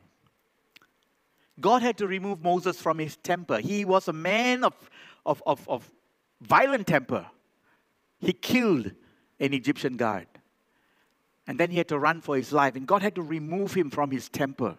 God 1.61 1.83
had 1.83 1.99
to 1.99 2.07
remove 2.07 2.43
Moses 2.43 2.81
from 2.81 2.99
his 2.99 3.17
temper. 3.17 3.59
He 3.59 3.85
was 3.85 4.09
a 4.09 4.13
man 4.13 4.65
of, 4.65 4.75
of, 5.25 5.43
of, 5.47 5.69
of 5.69 5.91
violent 6.41 6.87
temper. 6.87 7.27
He 8.19 8.33
killed 8.33 8.93
an 9.41 9.53
Egyptian 9.53 9.97
guard. 9.97 10.27
And 11.47 11.59
then 11.61 11.71
he 11.71 11.79
had 11.79 11.89
to 11.89 11.99
run 11.99 12.21
for 12.21 12.37
his 12.37 12.53
life. 12.53 12.75
And 12.77 12.87
God 12.87 13.03
had 13.03 13.15
to 13.15 13.23
remove 13.23 13.75
him 13.75 13.91
from 13.91 14.11
his 14.11 14.29
temper. 14.29 14.77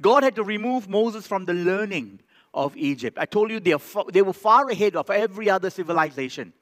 God 0.00 0.22
had 0.22 0.36
to 0.36 0.42
remove 0.42 0.88
Moses 0.88 1.26
from 1.26 1.44
the 1.44 1.54
learning 1.54 2.20
of 2.52 2.76
Egypt. 2.76 3.18
I 3.18 3.26
told 3.26 3.50
you 3.50 3.60
they, 3.60 3.72
far, 3.72 4.04
they 4.10 4.22
were 4.22 4.32
far 4.32 4.68
ahead 4.68 4.96
of 4.96 5.10
every 5.10 5.48
other 5.48 5.70
civilization. 5.70 6.52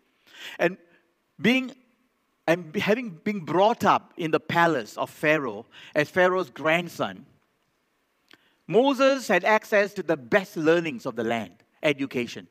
And 0.58 0.76
being 1.40 1.72
and 2.46 2.74
having 2.76 3.10
been 3.10 3.40
brought 3.40 3.84
up 3.84 4.14
in 4.16 4.30
the 4.30 4.40
palace 4.40 4.96
of 4.96 5.10
Pharaoh 5.10 5.66
as 5.94 6.08
Pharaoh's 6.08 6.48
grandson, 6.48 7.26
Moses 8.66 9.28
had 9.28 9.44
access 9.44 9.92
to 9.94 10.02
the 10.02 10.16
best 10.16 10.56
learnings 10.56 11.04
of 11.04 11.14
the 11.14 11.24
land, 11.24 11.52
education. 11.82 12.48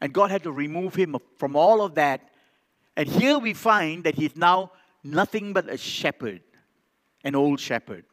And 0.00 0.12
God 0.12 0.30
had 0.30 0.42
to 0.42 0.50
remove 0.50 0.96
him 0.96 1.16
from 1.36 1.54
all 1.54 1.82
of 1.82 1.94
that. 1.94 2.30
And 2.96 3.08
here 3.08 3.38
we 3.38 3.54
find 3.54 4.02
that 4.04 4.16
he's 4.16 4.34
now 4.34 4.72
nothing 5.02 5.52
but 5.52 5.68
a 5.68 5.76
shepherd, 5.76 6.42
an 7.24 7.34
old 7.34 7.60
shepherd. 7.60 8.04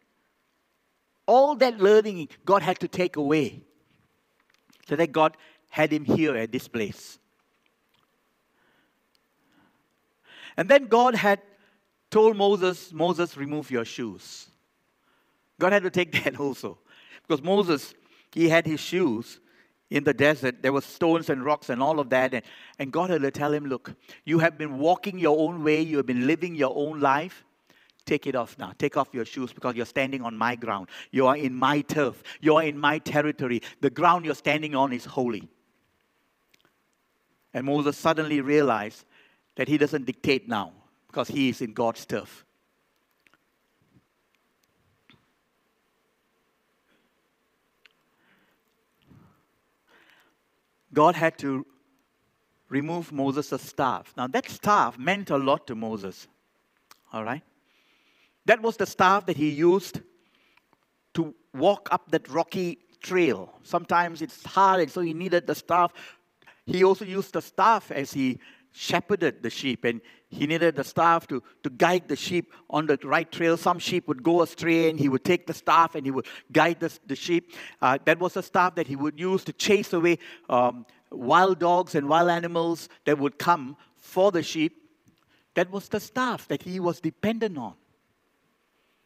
All 1.28 1.56
that 1.56 1.80
learning 1.80 2.30
God 2.46 2.62
had 2.62 2.80
to 2.80 2.88
take 2.88 3.16
away 3.16 3.64
so 4.88 4.96
that 4.96 5.12
God 5.12 5.38
had 5.70 5.92
him 5.92 6.06
here 6.06 6.36
at 6.36 6.52
this 6.52 6.68
place. 6.68 7.20
And 10.58 10.70
then 10.70 10.86
God 10.86 11.16
had 11.16 11.42
told 12.10 12.38
Moses, 12.38 12.94
Moses, 12.94 13.36
remove 13.36 13.72
your 13.72 13.84
shoes. 13.84 14.48
God 15.60 15.74
had 15.74 15.84
to 15.84 15.90
take 15.90 16.12
that 16.24 16.40
also. 16.40 16.78
Because 17.28 17.44
Moses, 17.44 17.94
he 18.34 18.48
had 18.48 18.66
his 18.66 18.80
shoes 18.80 19.40
in 19.90 20.04
the 20.04 20.14
desert. 20.14 20.62
There 20.62 20.74
were 20.74 20.82
stones 20.82 21.30
and 21.30 21.44
rocks 21.44 21.70
and 21.70 21.82
all 21.82 22.00
of 22.00 22.10
that. 22.10 22.34
And, 22.34 22.44
and 22.80 22.92
God 22.92 23.10
had 23.10 23.22
to 23.22 23.32
tell 23.32 23.54
him, 23.54 23.66
Look, 23.66 23.94
you 24.26 24.40
have 24.40 24.58
been 24.58 24.78
walking 24.80 25.20
your 25.20 25.38
own 25.38 25.64
way, 25.64 25.82
you 25.82 25.98
have 25.98 26.06
been 26.06 26.28
living 26.28 26.56
your 26.56 26.74
own 26.76 27.00
life. 27.00 27.44
Take 28.06 28.28
it 28.28 28.36
off 28.36 28.56
now. 28.60 28.72
Take 28.78 28.98
off 28.98 29.10
your 29.14 29.26
shoes 29.26 29.52
because 29.52 29.76
you're 29.76 29.86
standing 29.86 30.22
on 30.22 30.38
my 30.38 30.56
ground. 30.56 30.90
You 31.10 31.26
are 31.26 31.36
in 31.36 31.56
my 31.56 31.82
turf. 31.82 32.22
You 32.40 32.56
are 32.56 32.64
in 32.64 32.78
my 32.78 33.00
territory. 33.00 33.64
The 33.82 33.90
ground 33.90 34.26
you're 34.26 34.36
standing 34.36 34.76
on 34.76 34.94
is 34.94 35.06
holy. 35.06 35.50
And 37.52 37.66
Moses 37.66 37.98
suddenly 37.98 38.42
realized 38.42 39.06
that 39.56 39.68
he 39.68 39.80
doesn't 39.80 40.06
dictate 40.06 40.48
now 40.48 40.74
because 41.08 41.30
he 41.30 41.50
is 41.50 41.62
in 41.62 41.74
God's 41.74 42.06
turf. 42.06 42.46
God 50.96 51.16
had 51.16 51.38
to 51.40 51.66
remove 52.70 53.12
Moses' 53.12 53.62
staff. 53.62 54.12
Now, 54.18 54.28
that 54.28 54.50
staff 54.50 54.98
meant 54.98 55.30
a 55.30 55.38
lot 55.38 55.68
to 55.68 55.76
Moses. 55.76 56.28
All 57.14 57.24
right? 57.24 57.44
That 58.46 58.62
was 58.62 58.78
the 58.78 58.88
staff 58.88 59.28
that 59.28 59.38
he 59.38 59.50
used 59.50 60.02
to 61.14 61.36
walk 61.54 61.90
up 61.92 62.10
that 62.12 62.28
rocky 62.30 62.80
trail. 63.02 63.54
Sometimes 63.62 64.22
it's 64.22 64.44
hard, 64.44 64.82
and 64.82 64.92
so 64.92 65.02
he 65.02 65.14
needed 65.14 65.46
the 65.46 65.56
staff. 65.56 65.94
He 66.66 66.84
also 66.84 67.06
used 67.06 67.34
the 67.34 67.42
staff 67.42 67.92
as 67.92 68.12
he 68.12 68.40
shepherded 68.76 69.42
the 69.42 69.50
sheep, 69.50 69.86
and 69.86 70.02
he 70.30 70.46
needed 70.46 70.76
the 70.76 70.84
staff 70.84 71.28
to, 71.28 71.42
to 71.64 71.70
guide 71.70 72.10
the 72.10 72.16
sheep 72.16 72.52
on 72.70 72.88
the 72.88 72.98
right 73.04 73.32
trail. 73.32 73.56
Some 73.56 73.80
sheep 73.80 74.08
would 74.08 74.22
go 74.22 74.42
astray, 74.42 74.90
and 74.90 75.00
he 75.00 75.08
would 75.08 75.24
take 75.24 75.48
the 75.48 75.54
staff 75.54 75.96
and 75.96 76.06
he 76.06 76.12
would 76.12 76.28
guide 76.52 76.82
the, 76.82 76.98
the 77.08 77.16
sheep. 77.16 77.54
Uh, 77.82 77.98
that 78.06 78.20
was 78.20 78.34
the 78.34 78.44
staff 78.44 78.76
that 78.76 78.88
he 78.88 78.96
would 78.96 79.18
use 79.18 79.46
to 79.46 79.54
chase 79.54 79.94
away 79.94 80.20
um, 80.50 80.86
wild 81.10 81.60
dogs 81.60 81.96
and 81.96 82.10
wild 82.10 82.30
animals 82.30 82.90
that 83.06 83.18
would 83.18 83.40
come 83.40 83.78
for 83.96 84.32
the 84.32 84.44
sheep. 84.44 84.76
That 85.54 85.72
was 85.72 85.88
the 85.88 86.02
staff 86.02 86.48
that 86.50 86.64
he 86.64 86.82
was 86.82 87.00
dependent 87.00 87.58
on. 87.58 87.76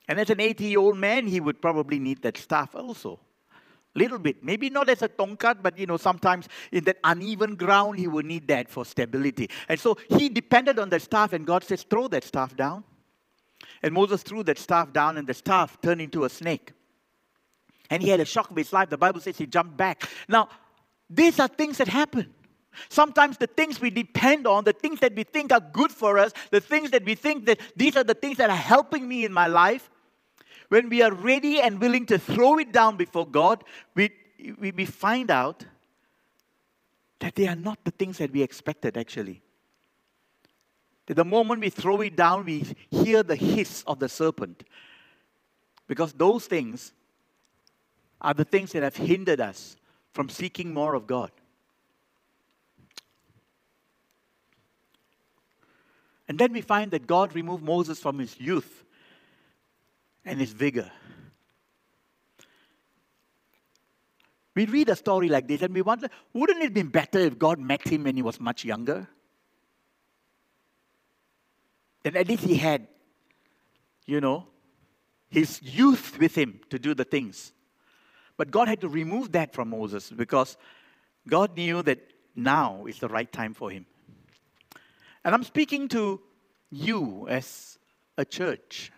And 0.07 0.19
as 0.19 0.31
an 0.31 0.41
80 0.41 0.65
year 0.65 0.79
old 0.79 0.97
man, 0.97 1.27
he 1.27 1.39
would 1.39 1.61
probably 1.61 1.99
need 1.99 2.23
that 2.23 2.37
staff 2.37 2.73
also. 2.73 3.19
Little 3.95 4.19
bit. 4.19 4.43
Maybe 4.43 4.69
not 4.69 4.87
as 4.87 5.01
a 5.01 5.09
tongkat, 5.09 5.63
but 5.63 5.77
you 5.77 5.87
know, 5.87 5.97
sometimes 5.97 6.47
in 6.71 6.83
that 6.83 6.97
uneven 7.03 7.55
ground, 7.55 7.97
he 7.97 8.07
would 8.07 8.25
need 8.25 8.47
that 8.47 8.69
for 8.69 8.85
stability. 8.85 9.49
And 9.67 9.79
so 9.79 9.97
he 10.09 10.29
depended 10.29 10.77
on 10.77 10.89
that 10.89 11.01
staff, 11.01 11.33
and 11.33 11.45
God 11.45 11.63
says, 11.63 11.83
throw 11.83 12.07
that 12.09 12.23
staff 12.23 12.55
down. 12.55 12.83
And 13.81 13.93
Moses 13.93 14.23
threw 14.23 14.43
that 14.43 14.59
staff 14.59 14.93
down, 14.93 15.17
and 15.17 15.27
the 15.27 15.33
staff 15.33 15.81
turned 15.81 16.01
into 16.01 16.23
a 16.23 16.29
snake. 16.29 16.73
And 17.89 18.03
he 18.03 18.09
had 18.09 18.19
a 18.19 18.25
shock 18.25 18.51
of 18.51 18.55
his 18.55 18.71
life. 18.71 18.89
The 18.89 18.97
Bible 18.97 19.19
says 19.19 19.37
he 19.37 19.47
jumped 19.47 19.75
back. 19.75 20.07
Now, 20.27 20.49
these 21.09 21.39
are 21.39 21.47
things 21.47 21.79
that 21.79 21.87
happen. 21.87 22.33
Sometimes 22.87 23.37
the 23.37 23.47
things 23.47 23.81
we 23.81 23.89
depend 23.89 24.45
on, 24.45 24.63
the 24.63 24.73
things 24.73 24.99
that 24.99 25.15
we 25.15 25.23
think 25.23 25.51
are 25.51 25.59
good 25.59 25.91
for 25.91 26.19
us, 26.19 26.31
the 26.51 26.61
things 26.61 26.91
that 26.91 27.03
we 27.03 27.15
think 27.15 27.47
that 27.47 27.59
these 27.75 27.97
are 27.97 28.03
the 28.03 28.13
things 28.13 28.37
that 28.37 28.51
are 28.51 28.55
helping 28.55 29.07
me 29.07 29.25
in 29.25 29.33
my 29.33 29.47
life, 29.47 29.89
when 30.69 30.87
we 30.87 31.01
are 31.01 31.13
ready 31.13 31.59
and 31.59 31.81
willing 31.81 32.05
to 32.05 32.17
throw 32.17 32.59
it 32.59 32.71
down 32.71 32.95
before 32.95 33.27
God, 33.27 33.63
we, 33.95 34.11
we, 34.59 34.71
we 34.71 34.85
find 34.85 35.29
out 35.29 35.65
that 37.19 37.35
they 37.35 37.47
are 37.47 37.55
not 37.55 37.79
the 37.83 37.91
things 37.91 38.19
that 38.19 38.31
we 38.31 38.41
expected 38.41 38.95
actually. 38.95 39.41
That 41.07 41.15
the 41.15 41.25
moment 41.25 41.61
we 41.61 41.71
throw 41.71 42.01
it 42.01 42.15
down, 42.15 42.45
we 42.45 42.65
hear 42.91 43.23
the 43.23 43.35
hiss 43.35 43.83
of 43.87 43.99
the 43.99 44.07
serpent. 44.07 44.63
Because 45.87 46.13
those 46.13 46.45
things 46.45 46.93
are 48.21 48.35
the 48.35 48.45
things 48.45 48.71
that 48.73 48.83
have 48.83 48.95
hindered 48.95 49.41
us 49.41 49.75
from 50.13 50.29
seeking 50.29 50.71
more 50.71 50.93
of 50.93 51.07
God. 51.07 51.31
And 56.27 56.37
then 56.37 56.53
we 56.53 56.61
find 56.61 56.91
that 56.91 57.07
God 57.07 57.33
removed 57.33 57.63
Moses 57.63 57.99
from 57.99 58.19
his 58.19 58.39
youth 58.39 58.83
and 60.29 60.39
his 60.39 60.51
vigor. 60.51 60.89
We 64.55 64.65
read 64.65 64.89
a 64.89 64.95
story 64.95 65.29
like 65.29 65.47
this 65.47 65.61
and 65.61 65.73
we 65.73 65.81
wonder 65.81 66.09
wouldn't 66.33 66.59
it 66.59 66.65
have 66.65 66.73
been 66.73 66.89
better 66.89 67.19
if 67.19 67.39
God 67.39 67.59
met 67.59 67.87
him 67.87 68.03
when 68.03 68.15
he 68.15 68.21
was 68.21 68.39
much 68.39 68.63
younger? 68.63 69.07
Then 72.03 72.15
at 72.15 72.27
least 72.27 72.43
he 72.43 72.55
had, 72.55 72.87
you 74.05 74.21
know, 74.21 74.47
his 75.29 75.61
youth 75.61 76.17
with 76.19 76.35
him 76.35 76.59
to 76.69 76.79
do 76.79 76.93
the 76.93 77.03
things. 77.03 77.53
But 78.37 78.51
God 78.51 78.67
had 78.67 78.81
to 78.81 78.89
remove 78.89 79.31
that 79.33 79.53
from 79.53 79.69
Moses 79.69 80.09
because 80.09 80.57
God 81.27 81.55
knew 81.57 81.81
that 81.83 81.99
now 82.35 82.85
is 82.85 82.99
the 82.99 83.09
right 83.09 83.31
time 83.31 83.53
for 83.53 83.69
him. 83.69 83.85
And 85.23 85.35
I'm 85.35 85.43
speaking 85.43 85.87
to 85.89 86.21
you 86.69 87.27
as 87.27 87.77
a 88.17 88.25
church. 88.25 88.91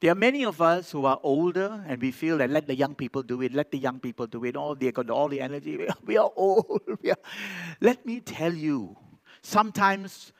There 0.00 0.12
are 0.12 0.14
many 0.14 0.44
of 0.44 0.60
us 0.62 0.92
who 0.92 1.06
are 1.06 1.18
older 1.22 1.84
and 1.86 2.00
we 2.00 2.12
feel 2.12 2.38
that 2.38 2.50
let 2.50 2.66
the 2.66 2.74
young 2.74 2.94
people 2.94 3.22
do 3.22 3.42
it, 3.42 3.52
let 3.52 3.72
the 3.72 3.78
young 3.78 3.98
people 3.98 4.26
do 4.28 4.44
it. 4.44 4.54
All 4.56 4.76
they 4.76 4.92
got 4.92 5.10
all 5.10 5.28
the 5.28 5.40
energy. 5.40 5.86
We 6.04 6.16
are 6.16 6.30
old. 6.36 6.82
We 7.02 7.10
are. 7.10 7.18
Let 7.80 8.06
me 8.06 8.20
tell 8.20 8.54
you, 8.54 8.96
sometimes 9.42 10.32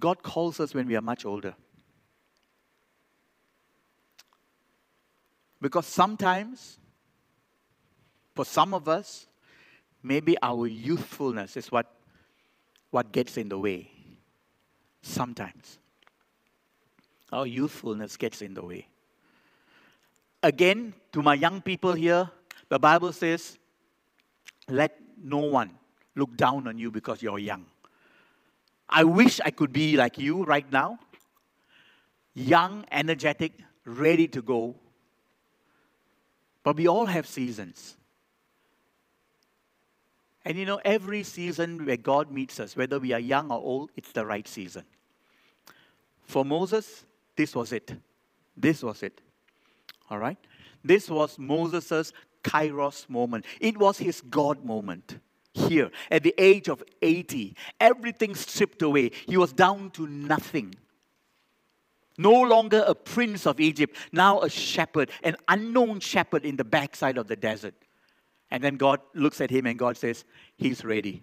God 0.00 0.22
calls 0.22 0.58
us 0.58 0.74
when 0.74 0.86
we 0.86 0.96
are 0.96 1.02
much 1.02 1.26
older. 1.26 1.54
Because 5.60 5.86
sometimes, 5.86 6.78
for 8.34 8.44
some 8.44 8.74
of 8.74 8.88
us, 8.88 9.28
maybe 10.02 10.36
our 10.42 10.66
youthfulness 10.66 11.56
is 11.56 11.70
what, 11.70 11.94
what 12.90 13.12
gets 13.12 13.36
in 13.36 13.48
the 13.48 13.58
way. 13.58 13.90
Sometimes. 15.02 15.78
Our 17.32 17.46
youthfulness 17.46 18.16
gets 18.16 18.42
in 18.42 18.54
the 18.54 18.62
way. 18.62 18.86
Again, 20.42 20.94
to 21.12 21.22
my 21.22 21.34
young 21.34 21.62
people 21.62 21.92
here, 21.92 22.30
the 22.68 22.78
Bible 22.78 23.12
says, 23.12 23.58
let 24.68 24.98
no 25.22 25.38
one 25.38 25.70
look 26.14 26.36
down 26.36 26.68
on 26.68 26.78
you 26.78 26.90
because 26.90 27.22
you're 27.22 27.38
young. 27.38 27.64
I 28.88 29.04
wish 29.04 29.40
I 29.40 29.50
could 29.50 29.72
be 29.72 29.96
like 29.96 30.18
you 30.18 30.44
right 30.44 30.70
now 30.70 30.98
young, 32.34 32.84
energetic, 32.90 33.52
ready 33.84 34.26
to 34.28 34.42
go. 34.42 34.74
But 36.62 36.76
we 36.76 36.86
all 36.86 37.06
have 37.06 37.26
seasons. 37.26 37.96
And 40.44 40.58
you 40.58 40.64
know, 40.64 40.80
every 40.84 41.22
season 41.22 41.84
where 41.84 41.96
God 41.96 42.30
meets 42.30 42.58
us, 42.58 42.76
whether 42.76 42.98
we 42.98 43.12
are 43.12 43.18
young 43.18 43.50
or 43.50 43.58
old, 43.58 43.90
it's 43.96 44.12
the 44.12 44.24
right 44.24 44.46
season. 44.46 44.84
For 46.24 46.44
Moses, 46.44 47.04
this 47.36 47.54
was 47.54 47.72
it. 47.72 47.94
This 48.56 48.82
was 48.82 49.02
it. 49.02 49.20
All 50.10 50.18
right? 50.18 50.38
This 50.84 51.08
was 51.08 51.38
Moses' 51.38 52.12
kairos 52.42 53.08
moment. 53.08 53.44
It 53.60 53.78
was 53.78 53.98
his 53.98 54.20
God 54.20 54.64
moment. 54.64 55.18
Here, 55.54 55.90
at 56.10 56.22
the 56.22 56.34
age 56.38 56.68
of 56.68 56.82
80, 57.02 57.54
everything 57.78 58.34
stripped 58.34 58.80
away. 58.82 59.10
He 59.26 59.36
was 59.36 59.52
down 59.52 59.90
to 59.90 60.06
nothing. 60.06 60.74
No 62.18 62.32
longer 62.42 62.84
a 62.86 62.94
prince 62.94 63.46
of 63.46 63.60
Egypt, 63.60 63.96
now 64.12 64.40
a 64.40 64.48
shepherd, 64.48 65.10
an 65.22 65.36
unknown 65.48 66.00
shepherd 66.00 66.44
in 66.44 66.56
the 66.56 66.64
backside 66.64 67.18
of 67.18 67.26
the 67.26 67.36
desert. 67.36 67.74
And 68.50 68.62
then 68.62 68.76
God 68.76 69.00
looks 69.14 69.40
at 69.40 69.50
him 69.50 69.66
and 69.66 69.78
God 69.78 69.96
says, 69.96 70.24
He's 70.56 70.84
ready. 70.84 71.22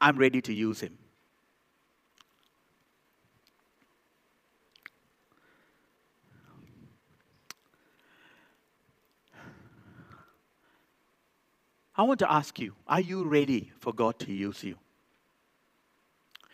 I'm 0.00 0.16
ready 0.16 0.40
to 0.42 0.52
use 0.52 0.80
him. 0.80 0.98
I 11.96 12.02
want 12.02 12.18
to 12.20 12.30
ask 12.30 12.58
you 12.58 12.74
are 12.86 13.00
you 13.00 13.24
ready 13.24 13.72
for 13.78 13.92
God 13.92 14.18
to 14.20 14.32
use 14.32 14.62
you? 14.62 14.76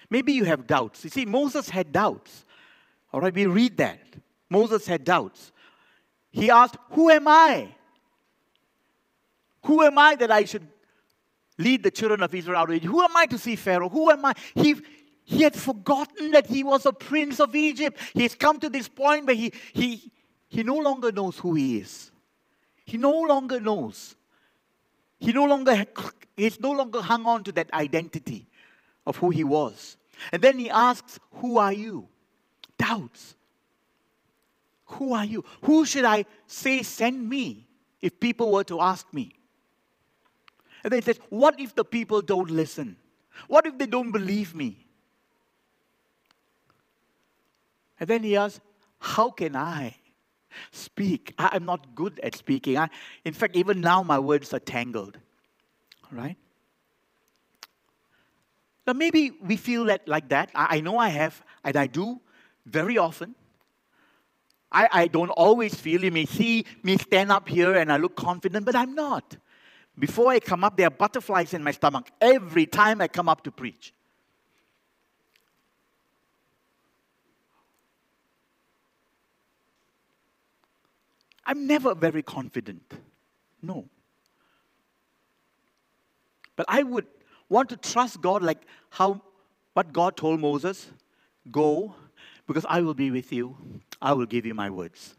Maybe 0.08 0.32
you 0.32 0.44
have 0.44 0.66
doubts. 0.66 1.04
You 1.04 1.11
see, 1.11 1.25
Moses 1.25 1.70
had 1.70 1.90
doubts. 1.90 2.44
All 3.12 3.20
right, 3.20 3.34
we 3.34 3.46
read 3.46 3.78
that. 3.78 4.00
Moses 4.50 4.87
had 4.87 5.04
doubts. 5.04 5.52
He 6.30 6.50
asked, 6.50 6.76
Who 6.90 7.11
am 7.11 7.26
I? 7.26 7.68
Who 9.64 9.82
am 9.82 9.96
I 9.99 10.14
that 10.16 10.30
I 10.30 10.44
should 10.44 10.66
lead 11.58 11.82
the 11.82 11.90
children 11.90 12.22
of 12.22 12.34
Israel 12.34 12.58
out 12.58 12.68
of 12.68 12.75
Egypt? 12.75 12.90
Who 12.90 13.02
am 13.02 13.16
I 13.16 13.26
to 13.26 13.38
see 13.38 13.56
Pharaoh? 13.56 13.88
Who 13.88 14.11
am 14.11 14.25
I? 14.25 14.34
He, 14.54 14.76
he 15.25 15.42
had 15.42 15.54
forgotten 15.54 16.32
that 16.32 16.46
he 16.46 16.64
was 16.64 16.84
a 16.84 16.92
prince 16.92 17.40
of 17.40 17.54
Egypt. 17.54 17.99
He's 18.12 18.34
come 18.34 18.58
to 18.61 18.68
this 18.68 18.88
point 18.88 19.26
where 19.26 19.37
he, 19.37 19.52
he, 19.72 20.11
he 20.49 20.62
no 20.62 20.76
longer 20.76 21.12
knows 21.12 21.38
who 21.38 21.54
he 21.54 21.78
is. 21.78 22.11
He 22.84 22.99
no 22.99 23.20
longer 23.22 23.61
knows. 23.61 24.16
He 25.23 25.33
no 25.33 25.45
longer, 25.45 25.87
he's 26.37 26.59
no 26.59 26.73
longer 26.73 27.00
hung 27.00 27.26
on 27.26 27.45
to 27.45 27.52
that 27.52 27.73
identity 27.73 28.45
of 29.07 29.17
who 29.19 29.31
he 29.31 29.45
was. 29.45 29.97
And 30.33 30.43
then 30.43 30.59
he 30.59 30.69
asks, 30.69 31.21
Who 31.35 31.59
are 31.59 31.73
you? 31.73 32.09
Doubts. 32.76 33.37
Who 34.87 35.14
are 35.14 35.25
you? 35.25 35.45
Who 35.62 35.87
should 35.87 36.05
I 36.05 36.25
say 36.49 36.83
send 36.83 37.29
me 37.29 37.69
if 38.00 38.19
people 38.19 38.50
were 38.50 38.64
to 38.64 38.81
ask 38.81 39.07
me? 39.14 39.33
And 40.83 40.93
then 40.93 40.99
he 40.99 41.05
says, 41.05 41.21
What 41.29 41.61
if 41.61 41.73
the 41.73 41.85
people 41.85 42.21
don't 42.21 42.50
listen? 42.50 42.97
What 43.47 43.64
if 43.64 43.79
they 43.79 43.87
don't 43.87 44.11
believe 44.11 44.57
me? 44.57 44.85
And 48.00 48.09
then 48.09 48.25
he 48.25 48.37
asks, 48.37 48.61
How 48.99 49.31
can 49.31 49.55
I 49.55 49.95
speak? 50.71 51.35
I, 51.38 51.56
am 51.56 51.64
not 51.64 51.94
good 51.94 52.21
at 52.23 52.37
speaking. 52.37 52.78
I, 52.78 52.88
in 53.25 53.32
fact, 53.32 53.56
even 53.56 53.80
now 53.80 54.02
my 54.02 54.18
words 54.18 54.52
are 54.52 54.61
tangled. 54.61 55.18
Right? 56.11 56.37
Now, 58.87 58.92
maybe 58.92 59.30
we 59.30 59.56
feel 59.56 59.85
that 59.87 60.06
like 60.09 60.28
that. 60.30 60.50
I, 60.54 60.76
I 60.76 60.80
know 60.80 60.99
I 60.99 61.09
have, 61.09 61.42
and 61.64 61.76
I 61.76 61.87
do 61.87 62.21
very 62.66 62.99
often. 62.99 63.35
I, 64.73 64.88
I 64.90 65.06
don't 65.06 65.30
always 65.30 65.75
feel, 65.75 66.02
you 66.02 66.11
may 66.11 66.25
see 66.25 66.64
me 66.82 66.97
stand 66.97 67.30
up 67.30 67.49
here 67.49 67.75
and 67.75 67.92
I 67.92 67.99
look 67.99 68.16
confident, 68.16 68.64
but 68.64 68.75
I'm 68.75 68.94
not. 68.94 69.37
Before 69.99 70.30
I 70.30 70.40
come 70.40 70.64
up, 70.64 70.76
there 70.76 70.87
are 70.87 70.90
butterflies 70.90 71.52
in 71.52 71.62
my 71.62 71.73
stomach 71.73 72.11
every 72.21 72.64
time 72.64 73.02
I 73.02 73.09
come 73.09 73.28
up 73.28 73.44
to 73.44 73.50
preach. 73.52 73.92
I'm 81.44 81.66
never 81.66 81.94
very 81.94 82.22
confident. 82.22 82.94
No. 83.61 83.88
But 86.56 86.66
I 86.68 86.82
would 86.82 87.06
want 87.49 87.68
to 87.70 87.76
trust 87.76 88.20
God 88.20 88.42
like 88.42 88.62
how 88.90 89.20
what 89.75 89.92
God 89.92 90.16
told 90.16 90.40
Moses 90.40 90.88
go, 91.50 91.94
because 92.46 92.66
I 92.68 92.80
will 92.82 92.94
be 92.94 93.11
with 93.11 93.32
you. 93.32 93.56
I 94.00 94.12
will 94.12 94.26
give 94.26 94.44
you 94.46 94.54
my 94.54 94.70
words. 94.70 95.16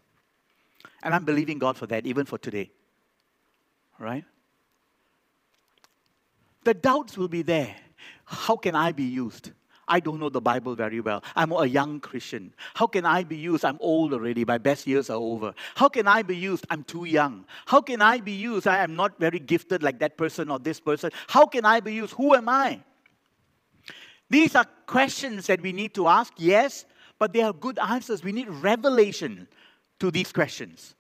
And 1.02 1.14
I'm 1.14 1.26
believing 1.26 1.60
God 1.60 1.76
for 1.76 1.88
that, 1.88 2.06
even 2.06 2.26
for 2.26 2.38
today. 2.38 2.72
Right? 4.00 4.24
The 6.64 6.74
doubts 6.74 7.18
will 7.18 7.28
be 7.28 7.42
there. 7.42 7.76
How 8.26 8.56
can 8.56 8.76
I 8.76 8.92
be 8.92 9.04
used? 9.04 9.52
I 9.88 10.00
don't 10.00 10.20
know 10.20 10.30
the 10.30 10.42
Bible 10.42 10.76
very 10.76 11.00
well. 11.00 11.24
I'm 11.36 11.52
a 11.52 11.66
young 11.66 12.00
Christian. 12.00 12.54
How 12.74 12.88
can 12.88 13.06
I 13.06 13.24
be 13.24 13.36
used? 13.36 13.66
I'm 13.66 13.78
old 13.80 14.14
already. 14.14 14.46
My 14.46 14.58
best 14.58 14.88
years 14.88 15.10
are 15.10 15.18
over. 15.18 15.54
How 15.76 15.90
can 15.90 16.08
I 16.08 16.22
be 16.22 16.36
used? 16.36 16.66
I'm 16.70 16.84
too 16.84 17.06
young. 17.06 17.46
How 17.66 17.82
can 17.82 18.02
I 18.02 18.20
be 18.20 18.32
used? 18.32 18.68
I 18.68 18.84
am 18.84 18.96
not 18.96 19.20
very 19.20 19.40
gifted 19.40 19.84
like 19.84 20.00
that 20.00 20.18
person 20.18 20.50
or 20.50 20.60
this 20.60 20.80
person. 20.80 21.12
How 21.28 21.46
can 21.46 21.66
I 21.66 21.80
be 21.80 21.94
used? 21.94 22.14
Who 22.14 22.36
am 22.36 22.50
I? 22.50 22.80
These 24.30 24.56
are 24.56 24.66
questions 24.86 25.48
that 25.48 25.62
we 25.62 25.74
need 25.74 25.94
to 25.96 26.08
ask, 26.08 26.34
yes, 26.38 26.86
but 27.20 27.34
they 27.34 27.42
are 27.42 27.54
good 27.54 27.78
answers. 27.80 28.24
We 28.24 28.32
need 28.32 28.50
revelation 28.50 29.48
to 30.00 30.10
these 30.10 30.32
questions. 30.32 30.96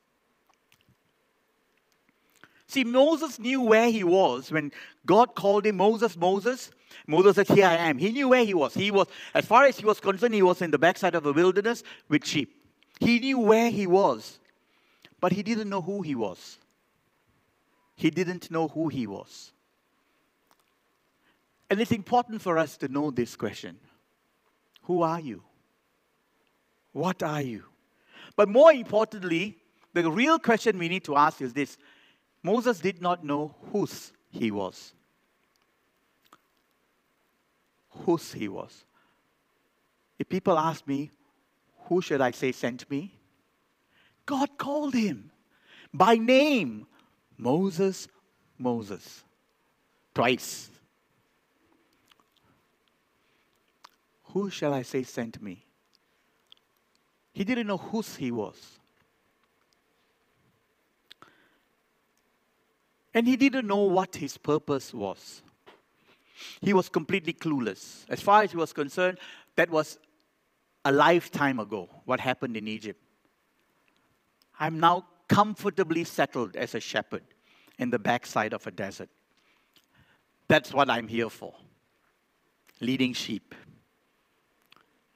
See, 2.74 2.84
Moses 2.84 3.38
knew 3.38 3.62
where 3.62 3.92
he 3.92 4.04
was 4.04 4.52
when 4.52 4.72
God 5.06 5.36
called 5.36 5.68
him 5.68 5.78
Moses, 5.78 6.18
Moses. 6.18 6.72
Moses 7.06 7.36
said, 7.36 7.48
Here 7.48 7.68
I 7.68 7.76
am. 7.76 8.00
He 8.00 8.12
knew 8.12 8.30
where 8.30 8.44
he 8.44 8.56
was. 8.56 8.74
He 8.74 8.90
was, 8.90 9.06
as 9.36 9.46
far 9.46 9.66
as 9.66 9.78
he 9.78 9.86
was 9.86 10.00
concerned, 10.00 10.34
he 10.34 10.42
was 10.42 10.60
in 10.60 10.72
the 10.72 10.80
backside 10.80 11.14
of 11.14 11.24
a 11.28 11.32
wilderness 11.32 11.84
with 12.10 12.26
sheep. 12.26 12.66
He 13.00 13.20
knew 13.20 13.38
where 13.38 13.70
he 13.70 13.86
was, 13.86 14.40
but 15.22 15.32
he 15.32 15.44
didn't 15.44 15.70
know 15.70 15.84
who 15.84 16.02
he 16.02 16.16
was. 16.16 16.58
He 17.96 18.10
didn't 18.10 18.50
know 18.50 18.68
who 18.68 18.88
he 18.88 19.06
was. 19.06 19.52
And 21.70 21.80
it's 21.80 21.92
important 21.92 22.42
for 22.42 22.58
us 22.58 22.76
to 22.78 22.88
know 22.88 23.12
this 23.12 23.36
question 23.36 23.78
Who 24.84 25.04
are 25.04 25.20
you? 25.20 25.44
What 26.92 27.22
are 27.22 27.42
you? 27.42 27.66
But 28.36 28.50
more 28.50 28.74
importantly, 28.74 29.58
the 29.94 30.10
real 30.10 30.40
question 30.40 30.80
we 30.80 30.90
need 30.90 31.04
to 31.04 31.16
ask 31.16 31.40
is 31.40 31.54
this 31.54 31.78
Moses 32.44 32.80
did 32.80 33.02
not 33.02 33.24
know 33.24 33.56
whose 33.72 34.12
he 34.30 34.52
was. 34.52 34.94
Whose 37.90 38.34
he 38.34 38.50
was. 38.50 38.84
If 40.20 40.28
people 40.28 40.60
ask 40.60 40.86
me, 40.86 41.12
who 41.86 42.02
should 42.02 42.20
I 42.20 42.32
say 42.32 42.52
sent 42.52 42.90
me? 42.90 43.18
God 44.26 44.58
called 44.58 44.94
him 44.94 45.32
by 45.94 46.16
name 46.16 46.86
Moses, 47.38 48.08
Moses. 48.58 49.24
Twice. 50.14 50.70
Who 54.26 54.50
shall 54.50 54.74
I 54.74 54.82
say 54.82 55.04
sent 55.04 55.42
me? 55.42 55.66
He 57.34 57.44
didn't 57.44 57.68
know 57.68 57.78
whose 57.78 58.16
he 58.16 58.32
was. 58.32 58.80
And 63.14 63.28
he 63.28 63.36
didn't 63.36 63.68
know 63.68 63.84
what 63.84 64.16
his 64.16 64.38
purpose 64.38 64.94
was. 64.94 65.42
He 66.62 66.74
was 66.74 66.90
completely 66.90 67.34
clueless. 67.34 68.06
As 68.10 68.22
far 68.22 68.44
as 68.44 68.52
he 68.52 68.58
was 68.58 68.74
concerned, 68.74 69.20
that 69.56 69.70
was 69.70 70.00
a 70.84 70.92
lifetime 70.92 71.60
ago, 71.60 71.90
what 72.06 72.20
happened 72.20 72.58
in 72.58 72.68
Egypt. 72.68 73.00
I'm 74.60 74.80
now 74.80 75.06
comfortably 75.28 76.04
settled 76.04 76.56
as 76.56 76.76
a 76.76 76.80
shepherd 76.80 77.24
in 77.80 77.90
the 77.90 78.00
backside 78.00 78.54
of 78.54 78.66
a 78.68 78.72
desert. 78.72 79.10
That's 80.48 80.74
what 80.74 80.90
I'm 80.90 81.08
here 81.08 81.30
for 81.30 81.54
leading 82.84 83.14
sheep. 83.14 83.56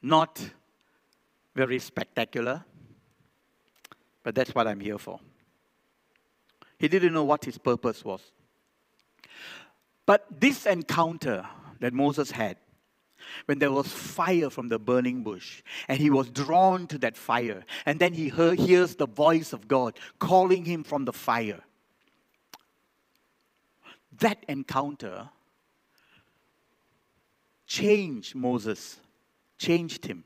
Not 0.01 0.49
very 1.53 1.79
spectacular, 1.79 2.63
but 4.23 4.35
that's 4.35 4.55
what 4.55 4.67
I'm 4.67 4.79
here 4.79 4.97
for. 4.97 5.19
He 6.79 6.87
didn't 6.87 7.13
know 7.13 7.23
what 7.23 7.45
his 7.45 7.57
purpose 7.57 8.05
was. 8.05 8.21
But 10.05 10.25
this 10.39 10.65
encounter 10.65 11.45
that 11.79 11.93
Moses 11.93 12.31
had, 12.31 12.57
when 13.45 13.59
there 13.59 13.71
was 13.71 13.87
fire 13.87 14.49
from 14.49 14.69
the 14.69 14.79
burning 14.79 15.23
bush, 15.23 15.63
and 15.87 15.99
he 15.99 16.09
was 16.09 16.29
drawn 16.29 16.87
to 16.87 16.97
that 16.99 17.17
fire, 17.17 17.65
and 17.85 17.99
then 17.99 18.13
he 18.13 18.29
heard, 18.29 18.59
hears 18.59 18.95
the 18.95 19.07
voice 19.07 19.53
of 19.53 19.67
God 19.67 19.99
calling 20.19 20.65
him 20.65 20.83
from 20.83 21.05
the 21.05 21.13
fire. 21.13 21.61
That 24.19 24.43
encounter 24.47 25.29
changed 27.65 28.33
Moses, 28.33 28.97
changed 29.57 30.05
him. 30.05 30.23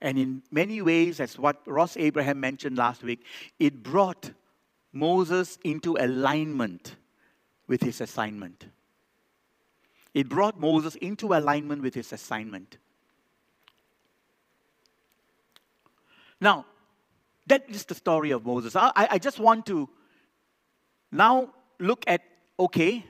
And 0.00 0.18
in 0.18 0.42
many 0.52 0.82
ways, 0.82 1.20
as 1.20 1.38
what 1.38 1.60
Ross 1.66 1.96
Abraham 1.96 2.38
mentioned 2.38 2.76
last 2.76 3.02
week, 3.02 3.24
it 3.58 3.82
brought 3.82 4.30
Moses 4.96 5.58
into 5.62 5.96
alignment 5.98 6.96
with 7.66 7.82
his 7.82 8.00
assignment. 8.00 8.66
It 10.14 10.28
brought 10.28 10.58
Moses 10.58 10.94
into 10.96 11.34
alignment 11.34 11.82
with 11.82 11.94
his 11.94 12.12
assignment. 12.12 12.78
Now, 16.40 16.64
that 17.46 17.64
is 17.68 17.84
the 17.84 17.94
story 17.94 18.30
of 18.30 18.46
Moses. 18.46 18.74
I, 18.74 18.90
I 18.96 19.18
just 19.18 19.38
want 19.38 19.66
to 19.66 19.88
now 21.12 21.50
look 21.78 22.02
at 22.06 22.22
okay, 22.58 23.04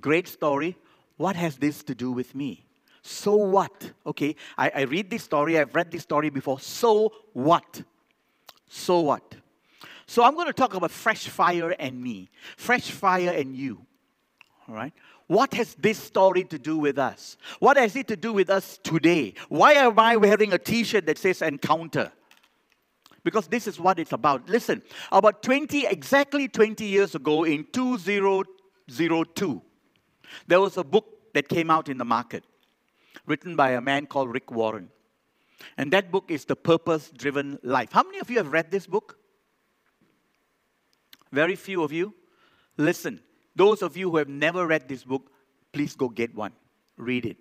great 0.00 0.28
story. 0.28 0.76
What 1.16 1.34
has 1.34 1.56
this 1.56 1.82
to 1.84 1.94
do 1.94 2.12
with 2.12 2.34
me? 2.34 2.64
So 3.02 3.34
what? 3.34 3.92
Okay, 4.06 4.36
I, 4.56 4.70
I 4.74 4.80
read 4.82 5.10
this 5.10 5.24
story, 5.24 5.58
I've 5.58 5.74
read 5.74 5.90
this 5.90 6.02
story 6.02 6.30
before. 6.30 6.60
So 6.60 7.12
what? 7.32 7.82
So 8.68 9.00
what? 9.00 9.34
So 10.08 10.24
I'm 10.24 10.34
going 10.34 10.46
to 10.46 10.54
talk 10.54 10.72
about 10.72 10.90
fresh 10.90 11.28
fire 11.28 11.76
and 11.78 12.02
me, 12.02 12.30
fresh 12.56 12.90
fire 12.90 13.28
and 13.28 13.54
you. 13.54 13.84
All 14.66 14.74
right? 14.74 14.94
What 15.26 15.52
has 15.52 15.74
this 15.74 15.98
story 15.98 16.44
to 16.44 16.58
do 16.58 16.78
with 16.78 16.98
us? 16.98 17.36
What 17.58 17.76
has 17.76 17.94
it 17.94 18.08
to 18.08 18.16
do 18.16 18.32
with 18.32 18.48
us 18.48 18.78
today? 18.82 19.34
Why 19.50 19.74
am 19.74 19.98
I 19.98 20.16
wearing 20.16 20.54
a 20.54 20.58
t 20.58 20.82
shirt 20.82 21.04
that 21.06 21.18
says 21.18 21.42
encounter? 21.42 22.10
Because 23.22 23.48
this 23.48 23.66
is 23.66 23.78
what 23.78 23.98
it's 23.98 24.12
about. 24.12 24.48
Listen, 24.48 24.80
about 25.12 25.42
20, 25.42 25.84
exactly 25.86 26.48
20 26.48 26.86
years 26.86 27.14
ago 27.14 27.44
in 27.44 27.66
2002, 27.70 29.62
there 30.46 30.60
was 30.60 30.78
a 30.78 30.84
book 30.84 31.32
that 31.34 31.50
came 31.50 31.70
out 31.70 31.90
in 31.90 31.98
the 31.98 32.06
market 32.06 32.44
written 33.26 33.56
by 33.56 33.72
a 33.72 33.82
man 33.82 34.06
called 34.06 34.32
Rick 34.32 34.50
Warren. 34.50 34.88
And 35.76 35.92
that 35.92 36.10
book 36.10 36.30
is 36.30 36.46
The 36.46 36.56
Purpose 36.56 37.10
Driven 37.14 37.58
Life. 37.62 37.92
How 37.92 38.04
many 38.04 38.20
of 38.20 38.30
you 38.30 38.38
have 38.38 38.50
read 38.50 38.70
this 38.70 38.86
book? 38.86 39.18
Very 41.32 41.56
few 41.56 41.82
of 41.82 41.92
you. 41.92 42.14
Listen, 42.76 43.20
those 43.54 43.82
of 43.82 43.96
you 43.96 44.10
who 44.10 44.16
have 44.16 44.28
never 44.28 44.66
read 44.66 44.88
this 44.88 45.04
book, 45.04 45.30
please 45.72 45.94
go 45.96 46.08
get 46.08 46.34
one. 46.34 46.52
Read 46.96 47.26
it. 47.26 47.36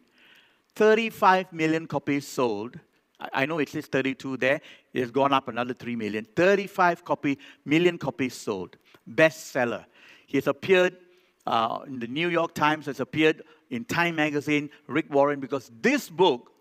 35 0.75 1.53
million 1.53 1.87
copies 1.87 2.27
sold. 2.27 2.79
I 3.19 3.45
know 3.47 3.57
it 3.59 3.69
says 3.69 3.87
32 3.87 4.37
there. 4.37 4.61
It 4.93 4.99
has 4.99 5.11
gone 5.11 5.33
up 5.33 5.47
another 5.47 5.73
3 5.73 5.95
million. 5.95 6.25
35 6.35 7.03
copy, 7.03 7.39
million 7.65 7.97
copies 7.97 8.35
sold. 8.35 8.77
Bestseller. 9.09 9.85
He 10.27 10.37
has 10.37 10.47
appeared 10.47 10.97
uh, 11.47 11.79
in 11.87 11.99
the 11.99 12.07
New 12.07 12.29
York 12.29 12.53
Times, 12.53 12.85
has 12.85 12.99
appeared 12.99 13.43
in 13.69 13.85
Time 13.85 14.15
Magazine, 14.15 14.69
Rick 14.87 15.11
Warren, 15.11 15.39
because 15.39 15.71
this 15.81 16.09
book 16.09 16.51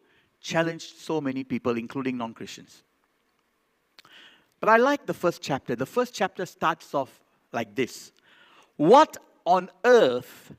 challenged 0.41 0.97
so 0.99 1.21
many 1.21 1.45
people, 1.45 1.77
including 1.77 2.17
non 2.17 2.33
Christians. 2.33 2.83
But 4.61 4.69
I 4.69 4.77
like 4.77 5.07
the 5.07 5.15
first 5.15 5.43
chapter. 5.43 5.77
The 5.77 5.87
first 5.87 6.15
chapter 6.15 6.47
starts 6.47 6.95
off 6.95 7.21
like 7.53 7.75
this 7.75 8.13
What 8.77 9.17
on 9.45 9.71
earth 9.85 10.53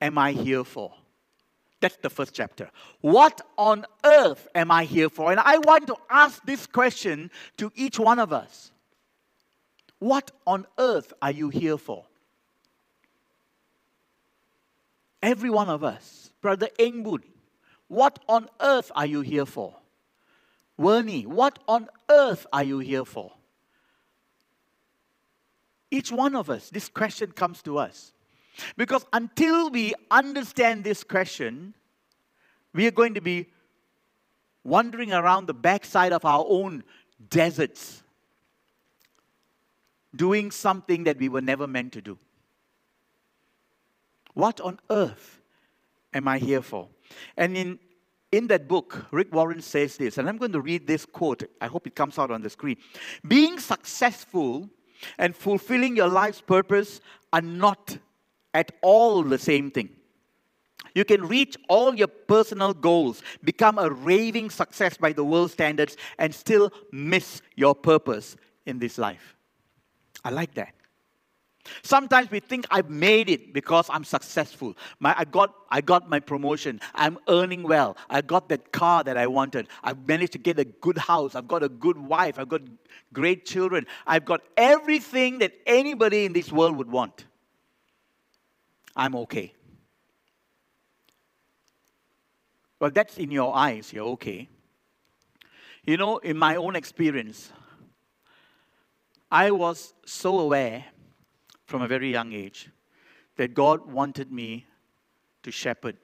am 0.00 0.18
I 0.18 0.32
here 0.32 0.64
for? 0.64 0.92
That's 1.80 1.96
the 1.96 2.10
first 2.10 2.32
chapter. 2.32 2.70
What 3.00 3.40
on 3.58 3.84
earth 4.04 4.46
am 4.54 4.70
I 4.70 4.84
here 4.84 5.08
for? 5.08 5.32
And 5.32 5.40
I 5.40 5.58
want 5.58 5.88
to 5.88 5.96
ask 6.08 6.40
this 6.44 6.66
question 6.66 7.30
to 7.56 7.72
each 7.74 7.98
one 7.98 8.18
of 8.18 8.32
us 8.32 8.70
What 9.98 10.30
on 10.46 10.66
earth 10.78 11.12
are 11.20 11.32
you 11.32 11.48
here 11.48 11.78
for? 11.78 12.04
Every 15.22 15.50
one 15.50 15.68
of 15.68 15.84
us. 15.84 16.32
Brother 16.40 16.68
Engwood, 16.78 17.22
what 17.86 18.18
on 18.28 18.48
earth 18.60 18.90
are 18.96 19.06
you 19.06 19.20
here 19.20 19.46
for? 19.46 19.76
Wernie, 20.78 21.24
what 21.24 21.60
on 21.68 21.88
earth 22.10 22.46
are 22.52 22.64
you 22.64 22.80
here 22.80 23.04
for? 23.04 23.32
Each 25.92 26.10
one 26.10 26.34
of 26.34 26.48
us, 26.48 26.70
this 26.70 26.88
question 26.88 27.32
comes 27.32 27.60
to 27.62 27.76
us. 27.76 28.14
Because 28.78 29.04
until 29.12 29.68
we 29.68 29.92
understand 30.10 30.84
this 30.84 31.04
question, 31.04 31.74
we 32.72 32.86
are 32.86 32.90
going 32.90 33.12
to 33.12 33.20
be 33.20 33.48
wandering 34.64 35.12
around 35.12 35.46
the 35.46 35.54
backside 35.54 36.14
of 36.14 36.24
our 36.24 36.46
own 36.48 36.82
deserts, 37.28 38.02
doing 40.16 40.50
something 40.50 41.04
that 41.04 41.18
we 41.18 41.28
were 41.28 41.42
never 41.42 41.66
meant 41.66 41.92
to 41.92 42.00
do. 42.00 42.18
What 44.32 44.62
on 44.62 44.80
earth 44.88 45.42
am 46.14 46.26
I 46.26 46.38
here 46.38 46.62
for? 46.62 46.88
And 47.36 47.54
in, 47.54 47.78
in 48.30 48.46
that 48.46 48.66
book, 48.66 49.08
Rick 49.10 49.34
Warren 49.34 49.60
says 49.60 49.98
this, 49.98 50.16
and 50.16 50.26
I'm 50.26 50.38
going 50.38 50.52
to 50.52 50.60
read 50.62 50.86
this 50.86 51.04
quote. 51.04 51.42
I 51.60 51.66
hope 51.66 51.86
it 51.86 51.94
comes 51.94 52.18
out 52.18 52.30
on 52.30 52.40
the 52.40 52.48
screen. 52.48 52.78
Being 53.28 53.58
successful 53.58 54.70
and 55.18 55.36
fulfilling 55.36 55.96
your 55.96 56.08
life's 56.08 56.40
purpose 56.40 57.00
are 57.32 57.40
not 57.40 57.98
at 58.54 58.72
all 58.82 59.22
the 59.22 59.38
same 59.38 59.70
thing. 59.70 59.90
You 60.94 61.04
can 61.04 61.26
reach 61.26 61.56
all 61.68 61.94
your 61.94 62.08
personal 62.08 62.74
goals, 62.74 63.22
become 63.42 63.78
a 63.78 63.90
raving 63.90 64.50
success 64.50 64.96
by 64.96 65.12
the 65.12 65.24
world 65.24 65.50
standards, 65.50 65.96
and 66.18 66.34
still 66.34 66.70
miss 66.92 67.40
your 67.56 67.74
purpose 67.74 68.36
in 68.66 68.78
this 68.78 68.98
life. 68.98 69.36
I 70.24 70.30
like 70.30 70.54
that. 70.54 70.74
Sometimes 71.82 72.30
we 72.30 72.40
think 72.40 72.66
I've 72.70 72.90
made 72.90 73.30
it 73.30 73.52
because 73.52 73.86
I'm 73.88 74.04
successful. 74.04 74.76
My, 74.98 75.14
I, 75.16 75.24
got, 75.24 75.54
I 75.70 75.80
got 75.80 76.08
my 76.10 76.18
promotion. 76.18 76.80
I'm 76.94 77.18
earning 77.28 77.62
well. 77.62 77.96
I 78.10 78.20
got 78.20 78.48
that 78.48 78.72
car 78.72 79.04
that 79.04 79.16
I 79.16 79.26
wanted. 79.28 79.68
I've 79.82 80.06
managed 80.06 80.32
to 80.32 80.38
get 80.38 80.58
a 80.58 80.64
good 80.64 80.98
house. 80.98 81.34
I've 81.34 81.46
got 81.46 81.62
a 81.62 81.68
good 81.68 81.96
wife. 81.96 82.38
I've 82.38 82.48
got 82.48 82.62
great 83.12 83.46
children. 83.46 83.86
I've 84.06 84.24
got 84.24 84.42
everything 84.56 85.38
that 85.38 85.52
anybody 85.66 86.24
in 86.24 86.32
this 86.32 86.50
world 86.50 86.76
would 86.76 86.90
want. 86.90 87.26
I'm 88.96 89.14
okay. 89.16 89.52
Well, 92.80 92.90
that's 92.90 93.16
in 93.16 93.30
your 93.30 93.54
eyes, 93.54 93.92
you're 93.92 94.08
okay. 94.08 94.48
You 95.84 95.96
know, 95.96 96.18
in 96.18 96.36
my 96.36 96.56
own 96.56 96.74
experience, 96.74 97.52
I 99.30 99.52
was 99.52 99.94
so 100.04 100.40
aware 100.40 100.84
from 101.72 101.80
a 101.80 101.88
very 101.88 102.12
young 102.12 102.34
age 102.34 102.68
that 103.36 103.54
God 103.54 103.90
wanted 103.90 104.30
me 104.30 104.66
to 105.42 105.50
shepherd 105.50 105.96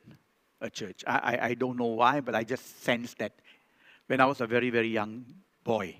a 0.62 0.70
church. 0.70 1.04
I, 1.06 1.18
I, 1.18 1.46
I, 1.48 1.54
don't 1.54 1.76
know 1.76 1.92
why, 2.00 2.20
but 2.22 2.34
I 2.34 2.42
just 2.42 2.82
sensed 2.82 3.18
that 3.18 3.34
when 4.06 4.18
I 4.18 4.24
was 4.24 4.40
a 4.40 4.46
very, 4.46 4.70
very 4.70 4.88
young 4.88 5.26
boy. 5.62 5.94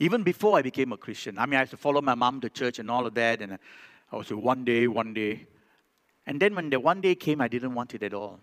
Even 0.00 0.24
before 0.24 0.58
I 0.58 0.62
became 0.62 0.92
a 0.92 0.96
Christian. 0.96 1.38
I 1.38 1.46
mean, 1.46 1.58
I 1.58 1.60
used 1.60 1.70
to 1.70 1.76
follow 1.76 2.00
my 2.00 2.16
mom 2.16 2.40
to 2.40 2.50
church 2.50 2.80
and 2.80 2.90
all 2.90 3.06
of 3.06 3.14
that, 3.14 3.40
and 3.40 3.56
I 4.10 4.16
was 4.16 4.30
one 4.30 4.64
day, 4.64 4.88
one 4.88 5.14
day. 5.14 5.46
And 6.26 6.40
then 6.42 6.56
when 6.56 6.70
the 6.70 6.80
one 6.80 7.00
day 7.00 7.14
came, 7.14 7.40
I 7.40 7.46
didn't 7.46 7.74
want 7.74 7.94
it 7.94 8.02
at 8.02 8.14
all. 8.14 8.40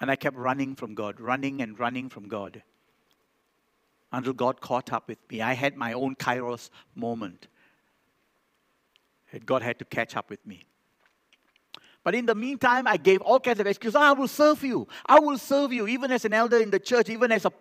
And 0.00 0.12
I 0.12 0.14
kept 0.14 0.36
running 0.36 0.76
from 0.76 0.94
God, 0.94 1.18
running 1.18 1.60
and 1.60 1.76
running 1.76 2.08
from 2.08 2.28
God. 2.28 2.62
Until 4.12 4.32
God 4.32 4.60
caught 4.60 4.92
up 4.92 5.08
with 5.08 5.18
me. 5.28 5.40
I 5.40 5.54
had 5.54 5.76
my 5.76 5.92
own 5.92 6.14
kairos 6.14 6.70
moment. 6.94 7.48
God 9.38 9.62
had 9.62 9.78
to 9.78 9.84
catch 9.84 10.16
up 10.16 10.30
with 10.30 10.44
me. 10.46 10.64
But 12.04 12.14
in 12.14 12.26
the 12.26 12.34
meantime, 12.34 12.86
I 12.86 12.98
gave 12.98 13.22
all 13.22 13.40
kinds 13.40 13.60
of 13.60 13.66
excuses. 13.66 13.96
I 13.96 14.12
will 14.12 14.28
serve 14.28 14.62
you. 14.62 14.86
I 15.06 15.18
will 15.18 15.38
serve 15.38 15.72
you, 15.72 15.86
even 15.86 16.12
as 16.12 16.26
an 16.26 16.34
elder 16.34 16.58
in 16.58 16.70
the 16.70 16.78
church, 16.78 17.08
even 17.08 17.32
as 17.32 17.46
a 17.46 17.52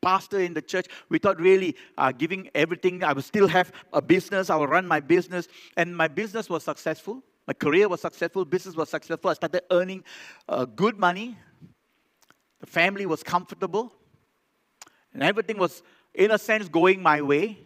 pastor 0.00 0.38
in 0.38 0.54
the 0.54 0.62
church 0.62 0.86
without 1.08 1.40
really 1.40 1.74
uh, 1.96 2.12
giving 2.12 2.48
everything. 2.54 3.02
I 3.02 3.12
would 3.12 3.24
still 3.24 3.48
have 3.48 3.72
a 3.92 4.00
business. 4.00 4.50
I 4.50 4.56
will 4.56 4.68
run 4.68 4.86
my 4.86 5.00
business. 5.00 5.48
And 5.76 5.96
my 5.96 6.06
business 6.06 6.48
was 6.48 6.62
successful. 6.62 7.22
My 7.48 7.54
career 7.54 7.88
was 7.88 8.00
successful. 8.00 8.44
Business 8.44 8.76
was 8.76 8.88
successful. 8.88 9.30
I 9.30 9.34
started 9.34 9.62
earning 9.70 10.04
uh, 10.48 10.64
good 10.64 10.96
money. 10.98 11.36
The 12.60 12.66
family 12.66 13.06
was 13.06 13.22
comfortable. 13.22 13.92
And 15.12 15.22
everything 15.22 15.58
was, 15.58 15.82
in 16.14 16.30
a 16.30 16.38
sense, 16.38 16.68
going 16.68 17.02
my 17.02 17.20
way. 17.22 17.58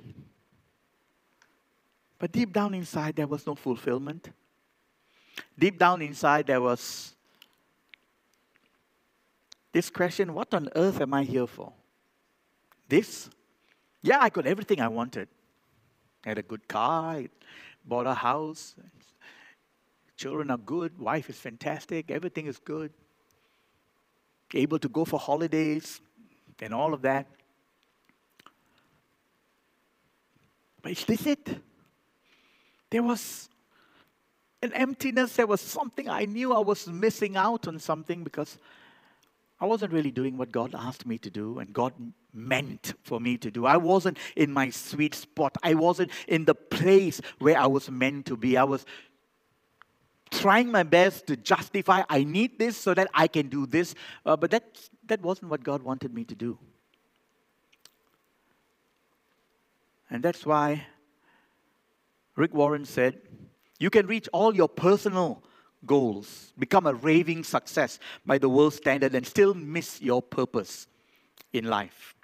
But 2.22 2.30
deep 2.30 2.52
down 2.52 2.72
inside, 2.72 3.16
there 3.16 3.26
was 3.26 3.44
no 3.48 3.56
fulfillment. 3.56 4.30
Deep 5.58 5.76
down 5.76 6.00
inside, 6.00 6.46
there 6.46 6.60
was 6.60 7.16
this 9.72 9.90
question 9.90 10.32
what 10.32 10.54
on 10.54 10.68
earth 10.76 11.00
am 11.00 11.14
I 11.14 11.24
here 11.24 11.48
for? 11.48 11.72
This? 12.88 13.28
Yeah, 14.02 14.18
I 14.20 14.28
got 14.28 14.46
everything 14.46 14.80
I 14.80 14.86
wanted. 14.86 15.26
I 16.24 16.28
had 16.28 16.38
a 16.38 16.42
good 16.42 16.68
car, 16.68 17.16
I 17.16 17.28
bought 17.84 18.06
a 18.06 18.14
house, 18.14 18.76
children 20.16 20.52
are 20.52 20.58
good, 20.58 20.96
wife 21.00 21.28
is 21.28 21.38
fantastic, 21.38 22.08
everything 22.12 22.46
is 22.46 22.60
good. 22.60 22.92
Able 24.54 24.78
to 24.78 24.88
go 24.88 25.04
for 25.04 25.18
holidays 25.18 26.00
and 26.60 26.72
all 26.72 26.94
of 26.94 27.02
that. 27.02 27.26
But 30.80 30.92
is 30.92 31.04
this 31.04 31.26
it? 31.26 31.58
There 32.92 33.02
was 33.02 33.48
an 34.60 34.74
emptiness. 34.74 35.36
There 35.36 35.46
was 35.46 35.62
something 35.62 36.10
I 36.10 36.26
knew 36.26 36.52
I 36.52 36.58
was 36.58 36.86
missing 36.86 37.38
out 37.38 37.66
on 37.66 37.78
something 37.78 38.22
because 38.22 38.58
I 39.58 39.64
wasn't 39.64 39.94
really 39.94 40.10
doing 40.10 40.36
what 40.36 40.52
God 40.52 40.74
asked 40.74 41.06
me 41.06 41.16
to 41.16 41.30
do 41.30 41.58
and 41.58 41.72
God 41.72 41.94
meant 42.34 42.92
for 43.02 43.18
me 43.18 43.38
to 43.38 43.50
do. 43.50 43.64
I 43.64 43.78
wasn't 43.78 44.18
in 44.36 44.52
my 44.52 44.68
sweet 44.68 45.14
spot. 45.14 45.56
I 45.62 45.72
wasn't 45.72 46.10
in 46.28 46.44
the 46.44 46.54
place 46.54 47.22
where 47.38 47.58
I 47.58 47.66
was 47.66 47.90
meant 47.90 48.26
to 48.26 48.36
be. 48.36 48.58
I 48.58 48.64
was 48.64 48.84
trying 50.30 50.70
my 50.70 50.82
best 50.82 51.26
to 51.28 51.36
justify 51.38 52.02
I 52.10 52.24
need 52.24 52.58
this 52.58 52.76
so 52.76 52.92
that 52.92 53.08
I 53.14 53.26
can 53.26 53.48
do 53.48 53.64
this, 53.64 53.94
uh, 54.26 54.36
but 54.36 54.50
that, 54.50 54.64
that 55.06 55.22
wasn't 55.22 55.50
what 55.50 55.64
God 55.64 55.82
wanted 55.82 56.12
me 56.12 56.24
to 56.24 56.34
do. 56.34 56.58
And 60.10 60.22
that's 60.22 60.44
why 60.44 60.88
Rick 62.36 62.54
Warren 62.54 62.84
said, 62.84 63.20
You 63.78 63.90
can 63.90 64.06
reach 64.06 64.28
all 64.32 64.54
your 64.54 64.68
personal 64.68 65.42
goals, 65.84 66.52
become 66.58 66.86
a 66.86 66.94
raving 66.94 67.44
success 67.44 67.98
by 68.24 68.38
the 68.38 68.48
world 68.48 68.74
standard, 68.74 69.14
and 69.14 69.26
still 69.26 69.54
miss 69.54 70.00
your 70.00 70.22
purpose 70.22 70.86
in 71.52 71.64
life. 71.64 72.14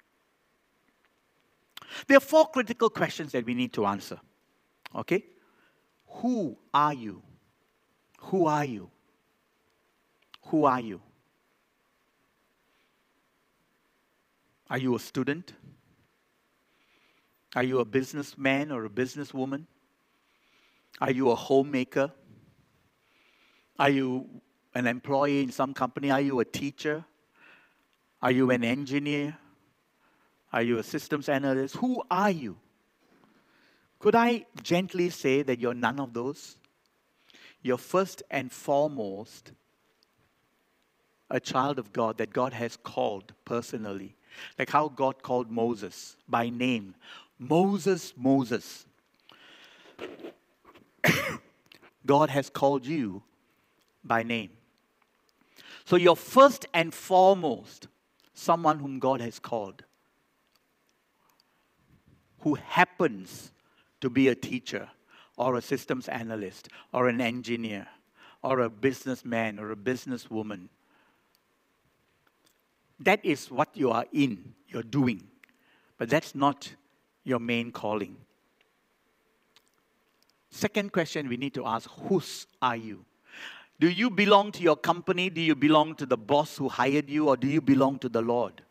There 2.07 2.17
are 2.17 2.21
four 2.21 2.47
critical 2.47 2.89
questions 2.89 3.31
that 3.33 3.45
we 3.45 3.53
need 3.53 3.73
to 3.73 3.85
answer. 3.85 4.19
Okay? 4.95 5.25
Who 6.07 6.57
are 6.73 6.93
you? 6.93 7.21
Who 8.19 8.45
are 8.45 8.65
you? 8.65 8.89
Who 10.47 10.65
are 10.65 10.79
you? 10.79 11.01
Are 14.69 14.77
you 14.77 14.95
a 14.95 14.99
student? 14.99 15.53
Are 17.55 17.63
you 17.63 17.79
a 17.79 17.85
businessman 17.85 18.71
or 18.71 18.85
a 18.85 18.89
businesswoman? 18.89 19.65
Are 21.01 21.11
you 21.11 21.31
a 21.31 21.35
homemaker? 21.35 22.11
Are 23.77 23.89
you 23.89 24.27
an 24.75 24.87
employee 24.87 25.41
in 25.41 25.51
some 25.51 25.73
company? 25.73 26.11
Are 26.11 26.21
you 26.21 26.39
a 26.39 26.45
teacher? 26.45 27.05
Are 28.21 28.31
you 28.31 28.51
an 28.51 28.63
engineer? 28.63 29.37
Are 30.51 30.61
you 30.61 30.77
a 30.79 30.83
systems 30.83 31.29
analyst? 31.29 31.77
Who 31.77 32.03
are 32.09 32.31
you? 32.31 32.57
Could 33.99 34.15
I 34.15 34.45
gently 34.63 35.09
say 35.09 35.41
that 35.43 35.59
you're 35.59 35.73
none 35.73 35.99
of 35.99 36.13
those? 36.13 36.57
You're 37.61 37.77
first 37.77 38.23
and 38.31 38.51
foremost 38.51 39.51
a 41.29 41.39
child 41.39 41.79
of 41.79 41.93
God 41.93 42.17
that 42.17 42.33
God 42.33 42.53
has 42.53 42.77
called 42.77 43.33
personally. 43.45 44.15
Like 44.57 44.69
how 44.69 44.89
God 44.89 45.21
called 45.21 45.51
Moses 45.51 46.15
by 46.27 46.49
name 46.49 46.95
Moses, 47.37 48.13
Moses. 48.17 48.85
God 52.05 52.29
has 52.29 52.49
called 52.49 52.85
you 52.85 53.23
by 54.03 54.23
name. 54.23 54.51
So 55.85 55.95
you're 55.95 56.15
first 56.15 56.65
and 56.73 56.93
foremost 56.93 57.87
someone 58.33 58.79
whom 58.79 58.99
God 58.99 59.21
has 59.21 59.39
called, 59.39 59.83
who 62.41 62.55
happens 62.55 63.51
to 64.01 64.09
be 64.09 64.27
a 64.27 64.35
teacher 64.35 64.89
or 65.37 65.55
a 65.55 65.61
systems 65.61 66.07
analyst 66.07 66.69
or 66.93 67.09
an 67.09 67.21
engineer 67.21 67.87
or 68.41 68.59
a 68.59 68.69
businessman 68.69 69.59
or 69.59 69.71
a 69.71 69.75
businesswoman. 69.75 70.69
That 72.99 73.23
is 73.23 73.49
what 73.49 73.75
you 73.75 73.91
are 73.91 74.05
in, 74.11 74.53
you're 74.67 74.83
doing. 74.83 75.23
But 75.97 76.09
that's 76.09 76.35
not 76.35 76.73
your 77.23 77.39
main 77.39 77.71
calling. 77.71 78.17
Second 80.51 80.91
question 80.91 81.29
we 81.29 81.37
need 81.37 81.53
to 81.53 81.65
ask 81.65 81.89
whose 82.07 82.47
are 82.61 82.75
you? 82.75 83.05
Do 83.79 83.89
you 83.89 84.09
belong 84.09 84.51
to 84.53 84.61
your 84.61 84.75
company? 84.75 85.29
Do 85.29 85.39
you 85.39 85.55
belong 85.55 85.95
to 85.95 86.05
the 86.05 86.17
boss 86.17 86.57
who 86.57 86.67
hired 86.67 87.09
you? 87.09 87.29
Or 87.29 87.37
do 87.37 87.47
you 87.47 87.61
belong 87.61 87.99
to 87.99 88.09
the 88.09 88.21
Lord? 88.21 88.61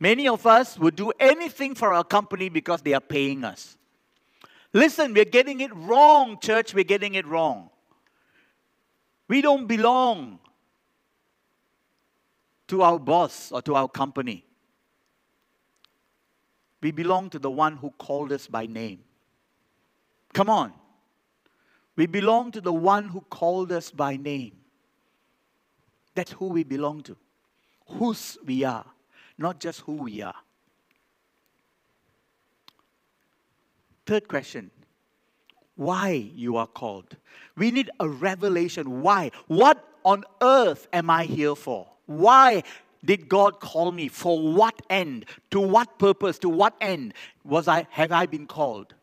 Many 0.00 0.26
of 0.26 0.46
us 0.46 0.78
would 0.78 0.96
do 0.96 1.12
anything 1.20 1.74
for 1.74 1.92
our 1.92 2.04
company 2.04 2.48
because 2.48 2.80
they 2.80 2.94
are 2.94 3.00
paying 3.00 3.44
us. 3.44 3.76
Listen, 4.72 5.12
we're 5.12 5.26
getting 5.26 5.60
it 5.60 5.74
wrong, 5.74 6.38
church. 6.40 6.74
We're 6.74 6.84
getting 6.84 7.14
it 7.14 7.26
wrong. 7.26 7.68
We 9.28 9.42
don't 9.42 9.66
belong 9.66 10.38
to 12.68 12.82
our 12.82 12.98
boss 12.98 13.52
or 13.52 13.60
to 13.62 13.74
our 13.74 13.88
company. 13.88 14.44
We 16.80 16.90
belong 16.90 17.30
to 17.30 17.38
the 17.38 17.50
one 17.50 17.76
who 17.76 17.90
called 17.90 18.32
us 18.32 18.46
by 18.46 18.66
name. 18.66 19.00
Come 20.32 20.48
on. 20.48 20.72
We 21.96 22.06
belong 22.06 22.52
to 22.52 22.60
the 22.60 22.72
one 22.72 23.08
who 23.08 23.20
called 23.20 23.70
us 23.70 23.90
by 23.90 24.16
name. 24.16 24.52
That's 26.14 26.32
who 26.32 26.46
we 26.46 26.64
belong 26.64 27.02
to. 27.02 27.16
Whose 27.86 28.38
we 28.44 28.64
are, 28.64 28.86
not 29.36 29.60
just 29.60 29.80
who 29.80 29.94
we 29.94 30.22
are. 30.22 30.34
Third 34.06 34.28
question 34.28 34.70
why 35.76 36.10
you 36.34 36.56
are 36.56 36.66
called. 36.66 37.16
We 37.56 37.70
need 37.70 37.90
a 37.98 38.08
revelation. 38.08 39.02
Why? 39.02 39.30
What 39.48 39.84
on 40.04 40.24
earth 40.40 40.86
am 40.92 41.10
I 41.10 41.24
here 41.24 41.54
for? 41.54 41.88
Why 42.06 42.62
did 43.04 43.28
God 43.28 43.60
call 43.60 43.90
me? 43.90 44.08
For 44.08 44.38
what 44.52 44.80
end? 44.90 45.26
To 45.50 45.60
what 45.60 45.98
purpose? 45.98 46.38
To 46.40 46.48
what 46.48 46.74
end 46.80 47.14
was 47.44 47.68
I 47.68 47.86
have 47.90 48.12
I 48.12 48.26
been 48.26 48.46
called? 48.46 48.94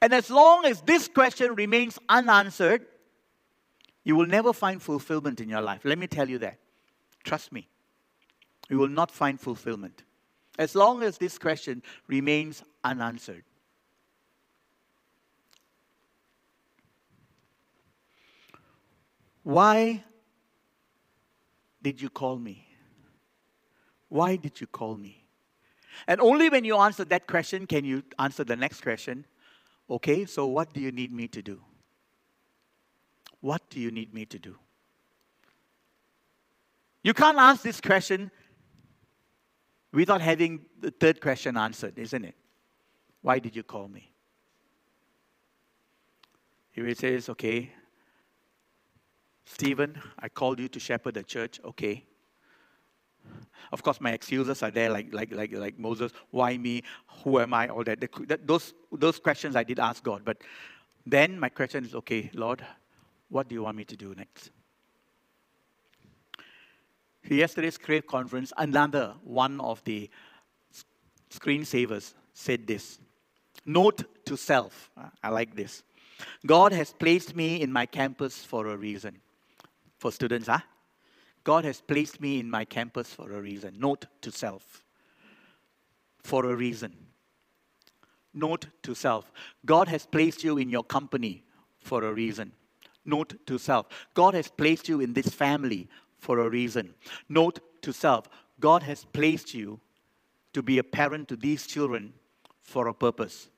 And 0.00 0.12
as 0.12 0.30
long 0.30 0.64
as 0.64 0.80
this 0.82 1.08
question 1.08 1.54
remains 1.54 1.98
unanswered, 2.08 2.86
you 4.04 4.16
will 4.16 4.26
never 4.26 4.52
find 4.52 4.82
fulfillment 4.82 5.40
in 5.40 5.48
your 5.48 5.60
life. 5.60 5.82
Let 5.84 5.98
me 5.98 6.06
tell 6.06 6.28
you 6.28 6.38
that. 6.38 6.58
Trust 7.24 7.52
me. 7.52 7.68
You 8.68 8.78
will 8.78 8.88
not 8.88 9.10
find 9.10 9.38
fulfillment. 9.38 10.04
As 10.58 10.74
long 10.74 11.02
as 11.02 11.18
this 11.18 11.38
question 11.38 11.82
remains 12.06 12.62
unanswered. 12.84 13.44
Why 19.42 20.04
did 21.82 22.00
you 22.00 22.10
call 22.10 22.38
me? 22.38 22.66
Why 24.08 24.36
did 24.36 24.60
you 24.60 24.66
call 24.66 24.96
me? 24.96 25.24
And 26.06 26.20
only 26.20 26.48
when 26.48 26.64
you 26.64 26.76
answer 26.76 27.04
that 27.06 27.26
question 27.26 27.66
can 27.66 27.84
you 27.84 28.02
answer 28.18 28.44
the 28.44 28.56
next 28.56 28.82
question 28.82 29.24
Okay, 29.90 30.24
so 30.24 30.46
what 30.46 30.72
do 30.72 30.80
you 30.80 30.92
need 30.92 31.12
me 31.12 31.26
to 31.28 31.42
do? 31.42 31.60
What 33.40 33.68
do 33.70 33.80
you 33.80 33.90
need 33.90 34.14
me 34.14 34.24
to 34.26 34.38
do? 34.38 34.56
You 37.02 37.12
can't 37.14 37.38
ask 37.38 37.62
this 37.62 37.80
question 37.80 38.30
without 39.92 40.20
having 40.20 40.66
the 40.78 40.90
third 40.90 41.20
question 41.20 41.56
answered, 41.56 41.98
isn't 41.98 42.24
it? 42.24 42.36
Why 43.22 43.38
did 43.38 43.56
you 43.56 43.62
call 43.62 43.88
me? 43.88 44.12
If 46.74 46.86
it 46.86 46.98
says, 46.98 47.28
okay, 47.30 47.72
Stephen, 49.44 50.00
I 50.18 50.28
called 50.28 50.60
you 50.60 50.68
to 50.68 50.78
shepherd 50.78 51.14
the 51.14 51.24
church, 51.24 51.58
okay. 51.64 52.04
Of 53.72 53.82
course, 53.82 54.00
my 54.00 54.12
excuses 54.12 54.62
are 54.62 54.70
there, 54.70 54.90
like, 54.90 55.12
like, 55.12 55.32
like, 55.32 55.52
like 55.52 55.78
Moses, 55.78 56.12
why 56.30 56.56
me? 56.56 56.82
Who 57.22 57.38
am 57.38 57.54
I? 57.54 57.68
All 57.68 57.84
that. 57.84 58.00
that. 58.00 58.46
Those, 58.46 58.74
those 58.90 59.18
questions 59.18 59.54
I 59.54 59.62
did 59.62 59.78
ask 59.78 60.02
God. 60.02 60.22
But 60.24 60.38
then 61.06 61.38
my 61.38 61.48
question 61.48 61.84
is 61.84 61.94
okay, 61.94 62.30
Lord, 62.34 62.64
what 63.28 63.48
do 63.48 63.54
you 63.54 63.62
want 63.62 63.76
me 63.76 63.84
to 63.84 63.96
do 63.96 64.14
next? 64.16 64.50
Yesterday's 67.28 67.78
Crave 67.78 68.06
conference, 68.06 68.52
another 68.56 69.14
one 69.22 69.60
of 69.60 69.82
the 69.84 70.10
screensavers 71.30 72.14
said 72.32 72.66
this 72.66 72.98
Note 73.66 74.04
to 74.24 74.36
self. 74.36 74.90
Uh, 74.96 75.08
I 75.22 75.28
like 75.28 75.54
this. 75.54 75.82
God 76.46 76.72
has 76.72 76.92
placed 76.92 77.36
me 77.36 77.60
in 77.60 77.72
my 77.72 77.86
campus 77.86 78.42
for 78.42 78.68
a 78.68 78.76
reason. 78.76 79.20
For 79.98 80.10
students, 80.10 80.48
huh? 80.48 80.60
God 81.44 81.64
has 81.64 81.80
placed 81.80 82.20
me 82.20 82.38
in 82.38 82.50
my 82.50 82.64
campus 82.64 83.12
for 83.12 83.32
a 83.32 83.40
reason. 83.40 83.76
Note 83.78 84.06
to 84.20 84.30
self. 84.30 84.82
For 86.22 86.50
a 86.50 86.54
reason. 86.54 86.94
Note 88.34 88.66
to 88.82 88.94
self. 88.94 89.32
God 89.64 89.88
has 89.88 90.06
placed 90.06 90.44
you 90.44 90.58
in 90.58 90.68
your 90.68 90.84
company 90.84 91.44
for 91.78 92.04
a 92.04 92.12
reason. 92.12 92.52
Note 93.04 93.34
to 93.46 93.58
self. 93.58 93.86
God 94.14 94.34
has 94.34 94.48
placed 94.48 94.88
you 94.88 95.00
in 95.00 95.14
this 95.14 95.28
family 95.28 95.88
for 96.18 96.38
a 96.40 96.48
reason. 96.48 96.94
Note 97.28 97.60
to 97.82 97.92
self. 97.92 98.28
God 98.60 98.82
has 98.82 99.04
placed 99.04 99.54
you 99.54 99.80
to 100.52 100.62
be 100.62 100.78
a 100.78 100.84
parent 100.84 101.28
to 101.28 101.36
these 101.36 101.66
children 101.66 102.12
for 102.62 102.88
a 102.88 102.94
purpose, 102.94 103.48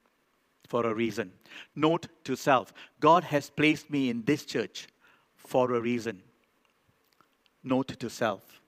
for 0.69 0.87
a 0.87 0.95
reason. 0.95 1.33
Note 1.75 2.07
to 2.25 2.37
self. 2.37 2.73
God 3.01 3.25
has 3.25 3.51
placed 3.51 3.91
me 3.91 4.09
in 4.09 4.23
this 4.25 4.45
church 4.45 4.87
for 5.37 5.75
a 5.75 5.81
reason 5.81 6.23
note 7.63 7.89
to 7.99 8.11
self. 8.11 8.63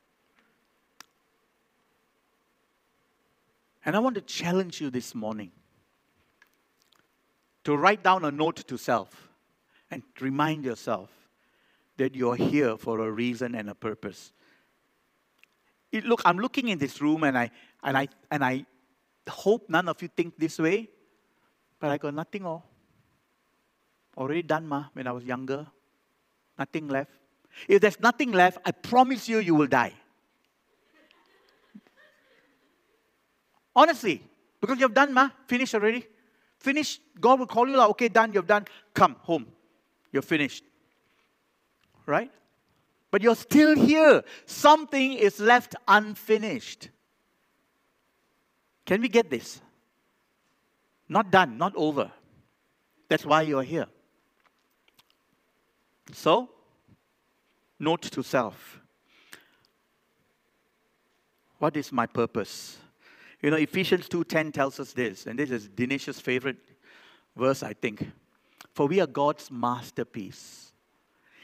And 3.85 3.95
I 3.95 3.99
want 3.99 4.15
to 4.15 4.23
challenge 4.23 4.81
you 4.81 4.91
this 4.91 5.15
morning 5.15 5.51
to 7.65 7.77
write 7.77 8.03
down 8.03 8.25
a 8.25 8.31
note 8.31 8.57
to 8.69 8.79
self 8.79 9.29
and 9.91 10.03
remind 10.21 10.65
yourself 10.65 11.11
that 11.97 12.15
you're 12.15 12.37
here 12.37 12.77
for 12.77 13.01
a 13.01 13.11
reason 13.11 13.55
and 13.55 13.69
a 13.71 13.75
purpose. 13.75 14.33
It, 15.93 16.05
look, 16.05 16.23
I'm 16.25 16.39
looking 16.39 16.69
in 16.69 16.79
this 16.79 17.01
room 17.01 17.25
and 17.25 17.37
I, 17.39 17.51
and, 17.83 17.97
I, 17.97 18.09
and 18.31 18.45
I 18.45 18.67
hope 19.29 19.69
none 19.69 19.89
of 19.89 20.01
you 20.03 20.09
think 20.09 20.39
this 20.39 20.59
way, 20.59 20.89
but 21.79 21.91
I 21.91 21.99
got 21.99 22.15
nothing 22.15 22.45
all. 22.45 22.69
Already 24.17 24.43
done, 24.43 24.67
ma, 24.67 24.87
when 24.93 25.07
I 25.07 25.13
was 25.13 25.25
younger. 25.25 25.67
Nothing 26.59 26.89
left. 26.89 27.11
If 27.69 27.81
there's 27.81 28.01
nothing 28.01 28.33
left, 28.33 28.59
I 28.65 28.73
promise 28.73 29.29
you, 29.29 29.39
you 29.39 29.55
will 29.55 29.67
die. 29.67 29.93
Honestly, 33.77 34.23
because 34.61 34.79
you've 34.79 34.95
done, 34.95 35.13
ma, 35.13 35.31
finished 35.47 35.75
already. 35.75 36.07
Finished. 36.59 37.01
God 37.21 37.41
will 37.41 37.47
call 37.47 37.69
you 37.69 37.77
like, 37.77 37.91
okay, 37.91 38.09
done, 38.09 38.33
you've 38.33 38.47
done. 38.47 38.67
Come 38.95 39.17
home. 39.21 39.47
You're 40.13 40.23
finished. 40.23 40.65
Right? 42.07 42.31
But 43.11 43.23
you're 43.23 43.37
still 43.37 43.77
here. 43.77 44.23
Something 44.47 45.15
is 45.15 45.41
left 45.41 45.75
unfinished. 45.87 46.89
Can 48.87 49.01
we 49.01 49.09
get 49.09 49.31
this? 49.31 49.61
Not 51.09 51.31
done, 51.31 51.59
not 51.59 51.75
over. 51.77 52.11
That's 53.09 53.27
why 53.27 53.43
you're 53.43 53.63
here. 53.63 53.87
So, 56.13 56.49
Note 57.79 58.03
to 58.03 58.23
self. 58.23 58.81
What 61.59 61.77
is 61.77 61.93
my 61.93 62.07
purpose? 62.07 62.79
You 63.43 63.51
know, 63.51 63.57
Ephesians 63.57 64.09
2:10 64.09 64.53
tells 64.53 64.81
us 64.81 64.93
this, 64.93 65.27
and 65.27 65.39
this 65.39 65.51
is 65.51 65.69
Dinesh's 65.69 66.21
favorite 66.21 66.59
verse, 67.37 67.63
I 67.63 67.73
think. 67.75 68.11
For 68.75 68.87
we 68.87 69.01
are 69.01 69.07
God's 69.07 69.51
masterpiece. 69.51 70.73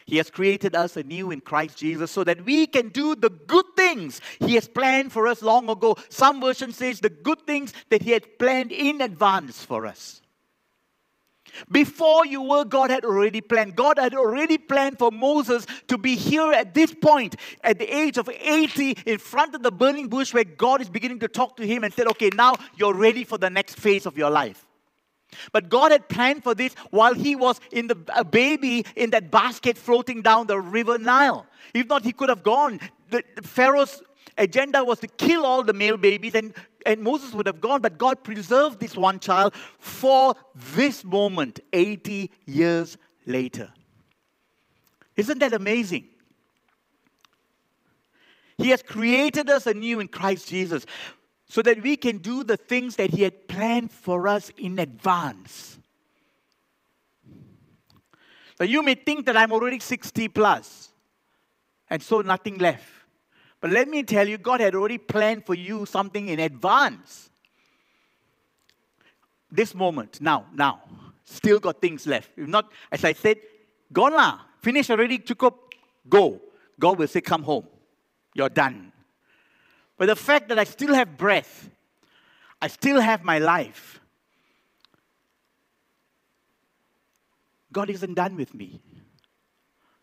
He 0.06 0.16
has 0.16 0.30
created 0.30 0.74
us 0.74 0.96
anew 0.96 1.30
in 1.30 1.40
Christ 1.40 1.78
Jesus 1.78 2.10
so 2.10 2.24
that 2.24 2.44
we 2.44 2.66
can 2.66 2.88
do 2.88 3.14
the 3.14 3.30
good 3.30 3.66
things 3.76 4.20
He 4.40 4.54
has 4.56 4.66
planned 4.66 5.12
for 5.12 5.28
us 5.28 5.40
long 5.42 5.70
ago. 5.70 5.96
Some 6.08 6.40
version 6.40 6.72
says 6.72 7.00
the 7.00 7.10
good 7.10 7.46
things 7.46 7.72
that 7.90 8.02
He 8.02 8.10
had 8.10 8.38
planned 8.38 8.72
in 8.72 9.00
advance 9.00 9.64
for 9.64 9.86
us. 9.86 10.20
Before 11.70 12.26
you 12.26 12.42
were, 12.42 12.64
God 12.64 12.90
had 12.90 13.04
already 13.04 13.40
planned. 13.40 13.76
God 13.76 13.98
had 13.98 14.14
already 14.14 14.58
planned 14.58 14.98
for 14.98 15.10
Moses 15.10 15.66
to 15.88 15.98
be 15.98 16.16
here 16.16 16.52
at 16.52 16.74
this 16.74 16.94
point, 16.94 17.36
at 17.62 17.78
the 17.78 17.94
age 17.94 18.18
of 18.18 18.28
80, 18.28 18.96
in 19.06 19.18
front 19.18 19.54
of 19.54 19.62
the 19.62 19.72
burning 19.72 20.08
bush, 20.08 20.32
where 20.34 20.44
God 20.44 20.80
is 20.80 20.88
beginning 20.88 21.20
to 21.20 21.28
talk 21.28 21.56
to 21.56 21.66
him 21.66 21.84
and 21.84 21.92
said, 21.92 22.06
Okay, 22.08 22.30
now 22.34 22.54
you're 22.76 22.94
ready 22.94 23.24
for 23.24 23.38
the 23.38 23.50
next 23.50 23.76
phase 23.76 24.06
of 24.06 24.16
your 24.16 24.30
life. 24.30 24.66
But 25.52 25.68
God 25.68 25.92
had 25.92 26.08
planned 26.08 26.42
for 26.42 26.54
this 26.54 26.74
while 26.90 27.14
he 27.14 27.36
was 27.36 27.60
in 27.70 27.86
the 27.86 27.96
a 28.14 28.24
baby 28.24 28.84
in 28.96 29.10
that 29.10 29.30
basket 29.30 29.78
floating 29.78 30.22
down 30.22 30.46
the 30.46 30.60
river 30.60 30.98
Nile. 30.98 31.46
If 31.74 31.86
not, 31.86 32.04
he 32.04 32.12
could 32.12 32.28
have 32.28 32.42
gone. 32.42 32.80
The, 33.10 33.22
the 33.36 33.42
Pharaoh's 33.42 34.02
agenda 34.36 34.82
was 34.82 34.98
to 35.00 35.06
kill 35.06 35.44
all 35.44 35.62
the 35.62 35.72
male 35.72 35.96
babies, 35.96 36.34
and, 36.34 36.54
and 36.86 37.00
Moses 37.02 37.32
would 37.32 37.46
have 37.46 37.60
gone. 37.60 37.80
But 37.80 37.98
God 37.98 38.22
preserved 38.24 38.80
this 38.80 38.96
one 38.96 39.20
child 39.20 39.54
for 39.78 40.34
this 40.54 41.04
moment, 41.04 41.60
80 41.72 42.30
years 42.46 42.96
later. 43.26 43.72
Isn't 45.16 45.38
that 45.40 45.52
amazing? 45.52 46.06
He 48.58 48.70
has 48.70 48.82
created 48.82 49.48
us 49.48 49.66
anew 49.66 50.00
in 50.00 50.08
Christ 50.08 50.48
Jesus 50.48 50.84
so 51.48 51.62
that 51.62 51.82
we 51.82 51.96
can 51.96 52.18
do 52.18 52.44
the 52.44 52.56
things 52.56 52.96
that 52.96 53.10
He 53.10 53.22
had 53.22 53.48
planned 53.48 53.90
for 53.90 54.28
us 54.28 54.50
in 54.56 54.78
advance. 54.78 55.78
Now, 58.58 58.66
you 58.66 58.82
may 58.82 58.94
think 58.94 59.24
that 59.26 59.36
I'm 59.36 59.52
already 59.52 59.80
60 59.80 60.28
plus, 60.28 60.90
and 61.88 62.02
so 62.02 62.20
nothing 62.20 62.58
left. 62.58 62.84
But 63.60 63.70
let 63.70 63.88
me 63.88 64.02
tell 64.02 64.26
you, 64.26 64.38
God 64.38 64.60
had 64.60 64.74
already 64.74 64.98
planned 64.98 65.44
for 65.44 65.54
you 65.54 65.84
something 65.84 66.28
in 66.28 66.40
advance. 66.40 67.30
This 69.52 69.74
moment, 69.74 70.20
now, 70.20 70.46
now, 70.54 70.80
still 71.24 71.58
got 71.58 71.80
things 71.80 72.06
left. 72.06 72.30
If 72.36 72.48
not, 72.48 72.70
as 72.90 73.04
I 73.04 73.12
said, 73.12 73.38
gone 73.92 74.14
lah, 74.14 74.40
finish 74.62 74.88
already, 74.90 75.18
took 75.18 75.42
up, 75.42 75.58
go. 76.08 76.40
God 76.78 76.98
will 76.98 77.08
say, 77.08 77.20
come 77.20 77.42
home. 77.42 77.66
You're 78.34 78.48
done. 78.48 78.92
But 79.98 80.06
the 80.06 80.16
fact 80.16 80.48
that 80.48 80.58
I 80.58 80.64
still 80.64 80.94
have 80.94 81.18
breath, 81.18 81.68
I 82.62 82.68
still 82.68 83.00
have 83.00 83.22
my 83.22 83.38
life, 83.38 84.00
God 87.72 87.90
isn't 87.90 88.14
done 88.14 88.36
with 88.36 88.54
me. 88.54 88.80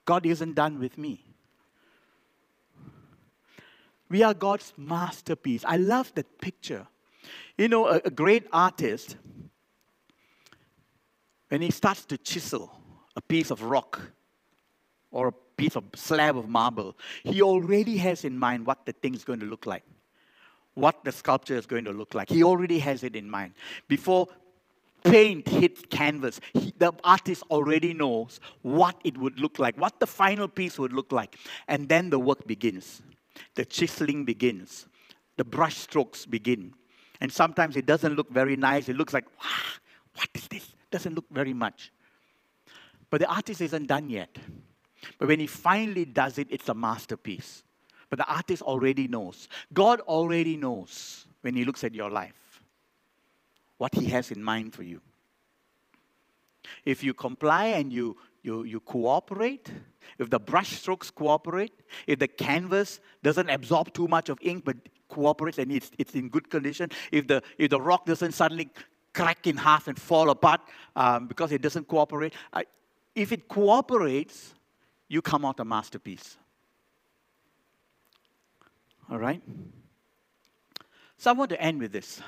God 0.05 0.25
isn't 0.25 0.53
done 0.53 0.79
with 0.79 0.97
me. 0.97 1.26
We 4.09 4.23
are 4.23 4.33
God's 4.33 4.73
masterpiece. 4.77 5.63
I 5.65 5.77
love 5.77 6.13
that 6.15 6.39
picture. 6.39 6.87
You 7.57 7.67
know, 7.67 7.87
a, 7.87 8.01
a 8.05 8.09
great 8.09 8.45
artist, 8.53 9.17
when 11.49 11.61
he 11.61 11.71
starts 11.71 12.05
to 12.05 12.17
chisel 12.17 12.71
a 13.15 13.21
piece 13.21 13.51
of 13.51 13.63
rock 13.63 13.99
or 15.11 15.29
a 15.29 15.33
piece 15.57 15.75
of 15.75 15.83
slab 15.95 16.37
of 16.37 16.47
marble, 16.47 16.95
he 17.23 17.41
already 17.41 17.97
has 17.97 18.23
in 18.23 18.37
mind 18.37 18.65
what 18.65 18.85
the 18.85 18.93
thing 18.93 19.13
is 19.13 19.23
going 19.23 19.39
to 19.39 19.45
look 19.45 19.65
like, 19.65 19.83
what 20.75 21.03
the 21.03 21.11
sculpture 21.11 21.55
is 21.55 21.65
going 21.65 21.85
to 21.85 21.91
look 21.91 22.13
like. 22.13 22.29
He 22.29 22.43
already 22.43 22.79
has 22.79 23.03
it 23.03 23.15
in 23.15 23.29
mind. 23.29 23.53
Before 23.87 24.27
paint 25.03 25.47
hits 25.47 25.81
canvas, 25.89 26.39
he, 26.53 26.73
the 26.77 26.93
artist 27.03 27.43
already 27.49 27.93
knows 27.93 28.39
what 28.61 28.95
it 29.03 29.17
would 29.17 29.39
look 29.39 29.59
like, 29.59 29.77
what 29.77 29.99
the 29.99 30.07
final 30.07 30.47
piece 30.47 30.77
would 30.77 30.93
look 30.93 31.11
like. 31.11 31.37
And 31.67 31.89
then 31.89 32.09
the 32.09 32.19
work 32.19 32.45
begins. 32.45 33.01
The 33.55 33.65
chiseling 33.65 34.25
begins. 34.25 34.87
The 35.37 35.43
brush 35.43 35.77
strokes 35.77 36.25
begin. 36.25 36.73
And 37.21 37.31
sometimes 37.31 37.75
it 37.75 37.85
doesn't 37.85 38.15
look 38.15 38.29
very 38.29 38.55
nice. 38.55 38.89
It 38.89 38.95
looks 38.95 39.13
like, 39.13 39.25
what 40.15 40.29
is 40.33 40.47
this? 40.47 40.75
Doesn't 40.91 41.15
look 41.15 41.25
very 41.31 41.53
much. 41.53 41.91
But 43.09 43.21
the 43.21 43.27
artist 43.27 43.61
isn't 43.61 43.87
done 43.87 44.09
yet. 44.09 44.37
But 45.17 45.27
when 45.27 45.39
he 45.39 45.47
finally 45.47 46.05
does 46.05 46.37
it, 46.37 46.47
it's 46.49 46.69
a 46.69 46.73
masterpiece. 46.73 47.63
But 48.09 48.19
the 48.19 48.27
artist 48.27 48.61
already 48.61 49.07
knows. 49.07 49.47
God 49.73 49.99
already 50.01 50.57
knows 50.57 51.25
when 51.41 51.55
he 51.55 51.65
looks 51.65 51.83
at 51.83 51.93
your 51.93 52.09
life 52.09 52.61
what 53.77 53.93
he 53.93 54.05
has 54.07 54.31
in 54.31 54.43
mind 54.43 54.73
for 54.73 54.83
you. 54.83 55.01
If 56.85 57.03
you 57.03 57.13
comply 57.13 57.67
and 57.67 57.93
you, 57.93 58.17
you, 58.41 58.63
you 58.63 58.79
cooperate, 58.79 59.71
if 60.19 60.29
the 60.29 60.39
brush 60.39 60.77
strokes 60.77 61.09
cooperate, 61.09 61.73
if 62.05 62.19
the 62.19 62.27
canvas 62.27 62.99
doesn't 63.23 63.49
absorb 63.49 63.93
too 63.93 64.07
much 64.07 64.29
of 64.29 64.37
ink 64.41 64.65
but 64.65 64.77
cooperates 65.09 65.57
and 65.57 65.71
it's, 65.71 65.91
it's 65.97 66.15
in 66.15 66.29
good 66.29 66.49
condition, 66.49 66.89
if 67.11 67.27
the, 67.27 67.41
if 67.57 67.69
the 67.69 67.79
rock 67.79 68.05
doesn't 68.05 68.33
suddenly 68.33 68.69
crack 69.13 69.47
in 69.47 69.57
half 69.57 69.87
and 69.87 69.99
fall 69.99 70.29
apart 70.29 70.61
um, 70.95 71.27
because 71.27 71.51
it 71.51 71.61
doesn't 71.61 71.87
cooperate, 71.87 72.33
uh, 72.53 72.61
if 73.15 73.31
it 73.31 73.47
cooperates, 73.47 74.53
you 75.07 75.21
come 75.21 75.45
out 75.45 75.59
a 75.59 75.65
masterpiece. 75.65 76.37
All 79.09 79.17
right? 79.17 79.41
So 81.17 81.31
I 81.31 81.33
want 81.33 81.49
to 81.49 81.61
end 81.61 81.79
with 81.79 81.91
this. 81.91 82.21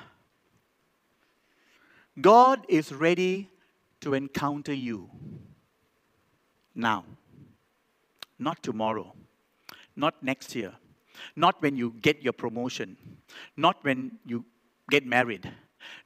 God 2.20 2.64
is 2.68 2.92
ready 2.92 3.50
to 4.00 4.14
encounter 4.14 4.74
you 4.74 5.10
now, 6.74 7.04
not 8.40 8.62
tomorrow, 8.62 9.14
not 9.94 10.22
next 10.22 10.54
year, 10.54 10.72
not 11.36 11.60
when 11.62 11.76
you 11.76 11.94
get 12.00 12.22
your 12.22 12.32
promotion, 12.32 12.96
not 13.56 13.84
when 13.84 14.18
you 14.24 14.44
get 14.88 15.06
married, 15.06 15.50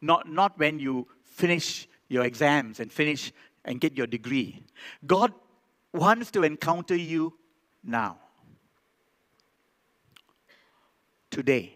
not, 0.00 0.28
not 0.28 0.58
when 0.58 0.78
you 0.78 1.06
finish 1.24 1.88
your 2.08 2.24
exams 2.24 2.80
and 2.80 2.92
finish 2.92 3.32
and 3.64 3.80
get 3.80 3.96
your 3.96 4.06
degree. 4.06 4.62
God 5.06 5.32
wants 5.92 6.30
to 6.32 6.42
encounter 6.42 6.96
you 6.96 7.32
now. 7.82 8.18
Today. 11.30 11.74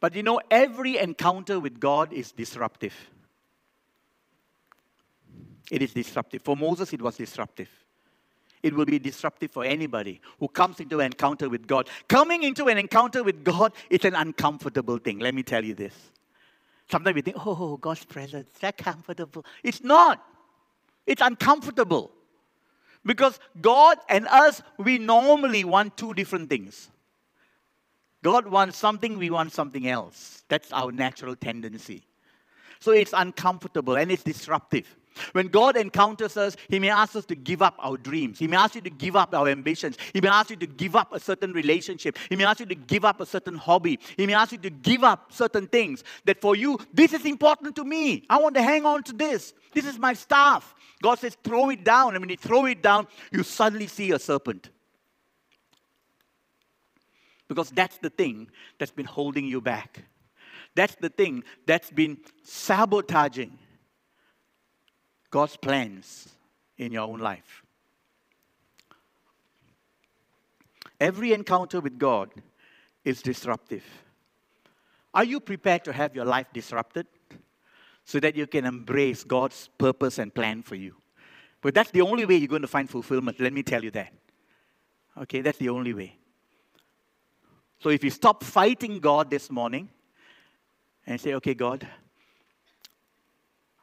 But 0.00 0.14
you 0.14 0.22
know, 0.22 0.40
every 0.50 0.98
encounter 0.98 1.60
with 1.60 1.78
God 1.78 2.12
is 2.12 2.32
disruptive. 2.32 2.94
It 5.70 5.82
is 5.82 5.92
disruptive. 5.94 6.42
For 6.42 6.56
Moses, 6.56 6.92
it 6.92 7.00
was 7.00 7.16
disruptive. 7.16 7.68
It 8.62 8.74
will 8.74 8.84
be 8.84 8.98
disruptive 8.98 9.50
for 9.50 9.64
anybody 9.64 10.20
who 10.38 10.48
comes 10.48 10.78
into 10.78 11.00
an 11.00 11.06
encounter 11.06 11.48
with 11.48 11.66
God. 11.66 11.88
Coming 12.08 12.44
into 12.44 12.66
an 12.66 12.78
encounter 12.78 13.24
with 13.24 13.42
God 13.42 13.72
is 13.90 14.04
an 14.04 14.14
uncomfortable 14.14 14.98
thing. 14.98 15.18
Let 15.18 15.34
me 15.34 15.42
tell 15.42 15.64
you 15.64 15.74
this. 15.74 15.94
Sometimes 16.90 17.14
we 17.14 17.22
think, 17.22 17.36
oh, 17.44 17.76
God's 17.76 18.04
presence, 18.04 18.50
that 18.60 18.76
comfortable. 18.76 19.44
It's 19.62 19.82
not. 19.82 20.24
It's 21.06 21.22
uncomfortable. 21.22 22.12
Because 23.04 23.40
God 23.60 23.98
and 24.08 24.28
us, 24.28 24.62
we 24.78 24.98
normally 24.98 25.64
want 25.64 25.96
two 25.96 26.14
different 26.14 26.48
things. 26.48 26.88
God 28.22 28.46
wants 28.46 28.78
something, 28.78 29.18
we 29.18 29.30
want 29.30 29.52
something 29.52 29.88
else. 29.88 30.44
That's 30.48 30.72
our 30.72 30.92
natural 30.92 31.34
tendency. 31.34 32.04
So 32.78 32.92
it's 32.92 33.12
uncomfortable 33.12 33.96
and 33.96 34.12
it's 34.12 34.22
disruptive. 34.22 34.86
When 35.32 35.48
God 35.48 35.76
encounters 35.76 36.36
us, 36.36 36.56
He 36.68 36.78
may 36.78 36.90
ask 36.90 37.16
us 37.16 37.24
to 37.26 37.34
give 37.34 37.62
up 37.62 37.74
our 37.78 37.96
dreams. 37.96 38.38
He 38.38 38.46
may 38.46 38.56
ask 38.56 38.74
you 38.74 38.80
to 38.80 38.90
give 38.90 39.16
up 39.16 39.34
our 39.34 39.48
ambitions. 39.48 39.96
He 40.12 40.20
may 40.20 40.28
ask 40.28 40.50
you 40.50 40.56
to 40.56 40.66
give 40.66 40.96
up 40.96 41.12
a 41.12 41.20
certain 41.20 41.52
relationship. 41.52 42.18
He 42.28 42.36
may 42.36 42.44
ask 42.44 42.60
you 42.60 42.66
to 42.66 42.74
give 42.74 43.04
up 43.04 43.20
a 43.20 43.26
certain 43.26 43.56
hobby. 43.56 43.98
He 44.16 44.26
may 44.26 44.34
ask 44.34 44.52
you 44.52 44.58
to 44.58 44.70
give 44.70 45.04
up 45.04 45.32
certain 45.32 45.66
things 45.66 46.04
that 46.24 46.40
for 46.40 46.56
you, 46.56 46.78
this 46.92 47.12
is 47.12 47.24
important 47.24 47.76
to 47.76 47.84
me. 47.84 48.24
I 48.28 48.38
want 48.38 48.54
to 48.56 48.62
hang 48.62 48.86
on 48.86 49.02
to 49.04 49.12
this. 49.12 49.52
This 49.72 49.86
is 49.86 49.98
my 49.98 50.14
staff. 50.14 50.74
God 51.02 51.18
says, 51.18 51.36
throw 51.42 51.70
it 51.70 51.84
down. 51.84 52.14
And 52.14 52.22
when 52.22 52.30
you 52.30 52.36
throw 52.36 52.66
it 52.66 52.82
down, 52.82 53.06
you 53.30 53.42
suddenly 53.42 53.86
see 53.86 54.12
a 54.12 54.18
serpent. 54.18 54.70
Because 57.48 57.70
that's 57.70 57.98
the 57.98 58.10
thing 58.10 58.48
that's 58.78 58.92
been 58.92 59.06
holding 59.06 59.44
you 59.46 59.60
back. 59.60 60.04
That's 60.74 60.94
the 60.94 61.10
thing 61.10 61.44
that's 61.66 61.90
been 61.90 62.18
sabotaging 62.44 63.58
God's 65.32 65.56
plans 65.56 66.28
in 66.76 66.92
your 66.92 67.08
own 67.08 67.18
life. 67.18 67.64
Every 71.00 71.32
encounter 71.32 71.80
with 71.80 71.98
God 71.98 72.30
is 73.04 73.22
disruptive. 73.22 73.82
Are 75.12 75.24
you 75.24 75.40
prepared 75.40 75.84
to 75.84 75.92
have 75.92 76.14
your 76.14 76.26
life 76.26 76.46
disrupted 76.52 77.06
so 78.04 78.20
that 78.20 78.36
you 78.36 78.46
can 78.46 78.66
embrace 78.66 79.24
God's 79.24 79.68
purpose 79.78 80.18
and 80.18 80.32
plan 80.32 80.62
for 80.62 80.76
you? 80.76 80.94
But 81.62 81.74
that's 81.74 81.90
the 81.90 82.02
only 82.02 82.26
way 82.26 82.36
you're 82.36 82.46
going 82.46 82.62
to 82.62 82.68
find 82.68 82.88
fulfillment. 82.88 83.40
Let 83.40 83.52
me 83.52 83.62
tell 83.62 83.82
you 83.82 83.90
that. 83.92 84.12
Okay, 85.22 85.40
that's 85.40 85.58
the 85.58 85.70
only 85.70 85.94
way. 85.94 86.16
So 87.80 87.88
if 87.88 88.04
you 88.04 88.10
stop 88.10 88.44
fighting 88.44 89.00
God 89.00 89.30
this 89.30 89.50
morning 89.50 89.88
and 91.06 91.20
say, 91.20 91.34
okay, 91.34 91.54
God, 91.54 91.88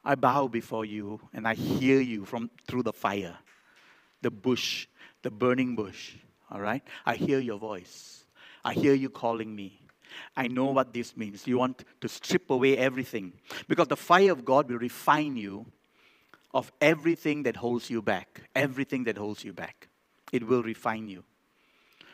I 0.04 0.14
bow 0.14 0.48
before 0.48 0.84
you 0.84 1.20
and 1.32 1.46
I 1.46 1.54
hear 1.54 2.00
you 2.00 2.24
from 2.24 2.50
through 2.66 2.84
the 2.84 2.92
fire, 2.92 3.36
the 4.22 4.30
bush, 4.30 4.86
the 5.22 5.30
burning 5.30 5.76
bush. 5.76 6.14
All 6.50 6.60
right? 6.60 6.82
I 7.06 7.14
hear 7.14 7.38
your 7.38 7.58
voice. 7.58 8.24
I 8.64 8.74
hear 8.74 8.94
you 8.94 9.10
calling 9.10 9.54
me. 9.54 9.80
I 10.36 10.48
know 10.48 10.66
what 10.66 10.92
this 10.92 11.16
means. 11.16 11.46
You 11.46 11.58
want 11.58 11.84
to 12.00 12.08
strip 12.08 12.50
away 12.50 12.76
everything 12.76 13.32
because 13.68 13.88
the 13.88 13.96
fire 13.96 14.32
of 14.32 14.44
God 14.44 14.68
will 14.68 14.78
refine 14.78 15.36
you 15.36 15.66
of 16.52 16.72
everything 16.80 17.44
that 17.44 17.56
holds 17.56 17.88
you 17.90 18.02
back. 18.02 18.42
Everything 18.54 19.04
that 19.04 19.16
holds 19.16 19.44
you 19.44 19.52
back. 19.52 19.88
It 20.32 20.46
will 20.46 20.62
refine 20.62 21.08
you. 21.08 21.24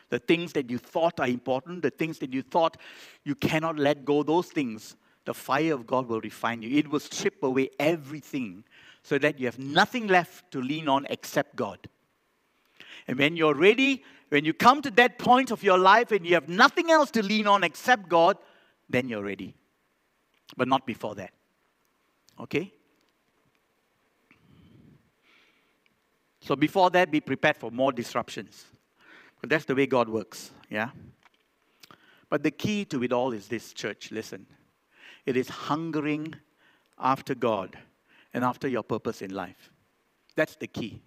The 0.09 0.19
things 0.19 0.53
that 0.53 0.69
you 0.69 0.77
thought 0.77 1.19
are 1.19 1.27
important, 1.27 1.81
the 1.81 1.89
things 1.89 2.19
that 2.19 2.31
you 2.33 2.41
thought 2.41 2.77
you 3.23 3.35
cannot 3.35 3.77
let 3.77 4.05
go, 4.05 4.23
those 4.23 4.47
things 4.47 4.95
the 5.27 5.33
fire 5.33 5.73
of 5.73 5.85
God 5.85 6.07
will 6.07 6.21
refine 6.21 6.61
you. 6.61 6.77
It 6.77 6.89
will 6.89 7.01
strip 7.01 7.43
away 7.43 7.69
everything 7.77 8.63
so 9.03 9.17
that 9.17 9.37
you 9.37 9.45
have 9.45 9.59
nothing 9.59 10.07
left 10.07 10.49
to 10.51 10.61
lean 10.61 10.87
on 10.87 11.05
except 11.09 11.57
God. 11.57 11.89
And 13.09 13.19
when 13.19 13.35
you're 13.35 13.53
ready, 13.53 14.05
when 14.29 14.45
you 14.45 14.53
come 14.53 14.81
to 14.83 14.91
that 14.91 15.19
point 15.19 15.51
of 15.51 15.63
your 15.63 15.77
life 15.77 16.13
and 16.13 16.25
you 16.25 16.33
have 16.35 16.47
nothing 16.47 16.91
else 16.91 17.11
to 17.11 17.21
lean 17.21 17.45
on 17.45 17.65
except 17.65 18.07
God, 18.07 18.37
then 18.89 19.09
you're 19.09 19.21
ready. 19.21 19.53
But 20.55 20.69
not 20.69 20.87
before 20.87 21.15
that. 21.15 21.33
Okay? 22.39 22.73
So 26.39 26.55
before 26.55 26.89
that, 26.91 27.11
be 27.11 27.19
prepared 27.19 27.57
for 27.57 27.69
more 27.69 27.91
disruptions. 27.91 28.63
But 29.41 29.49
that's 29.49 29.65
the 29.65 29.75
way 29.75 29.87
God 29.87 30.07
works, 30.07 30.51
yeah? 30.69 30.91
But 32.29 32.43
the 32.43 32.51
key 32.51 32.85
to 32.85 33.03
it 33.03 33.11
all 33.11 33.33
is 33.33 33.49
this, 33.49 33.73
church, 33.73 34.09
listen. 34.11 34.45
It 35.27 35.35
is 35.35 35.49
hungering 35.49 36.33
after 36.97 37.35
God 37.35 37.77
and 38.33 38.43
after 38.43 38.67
your 38.67 38.81
purpose 38.81 39.21
in 39.21 39.33
life. 39.33 39.69
That's 40.35 40.55
the 40.55 40.67
key. 40.67 41.01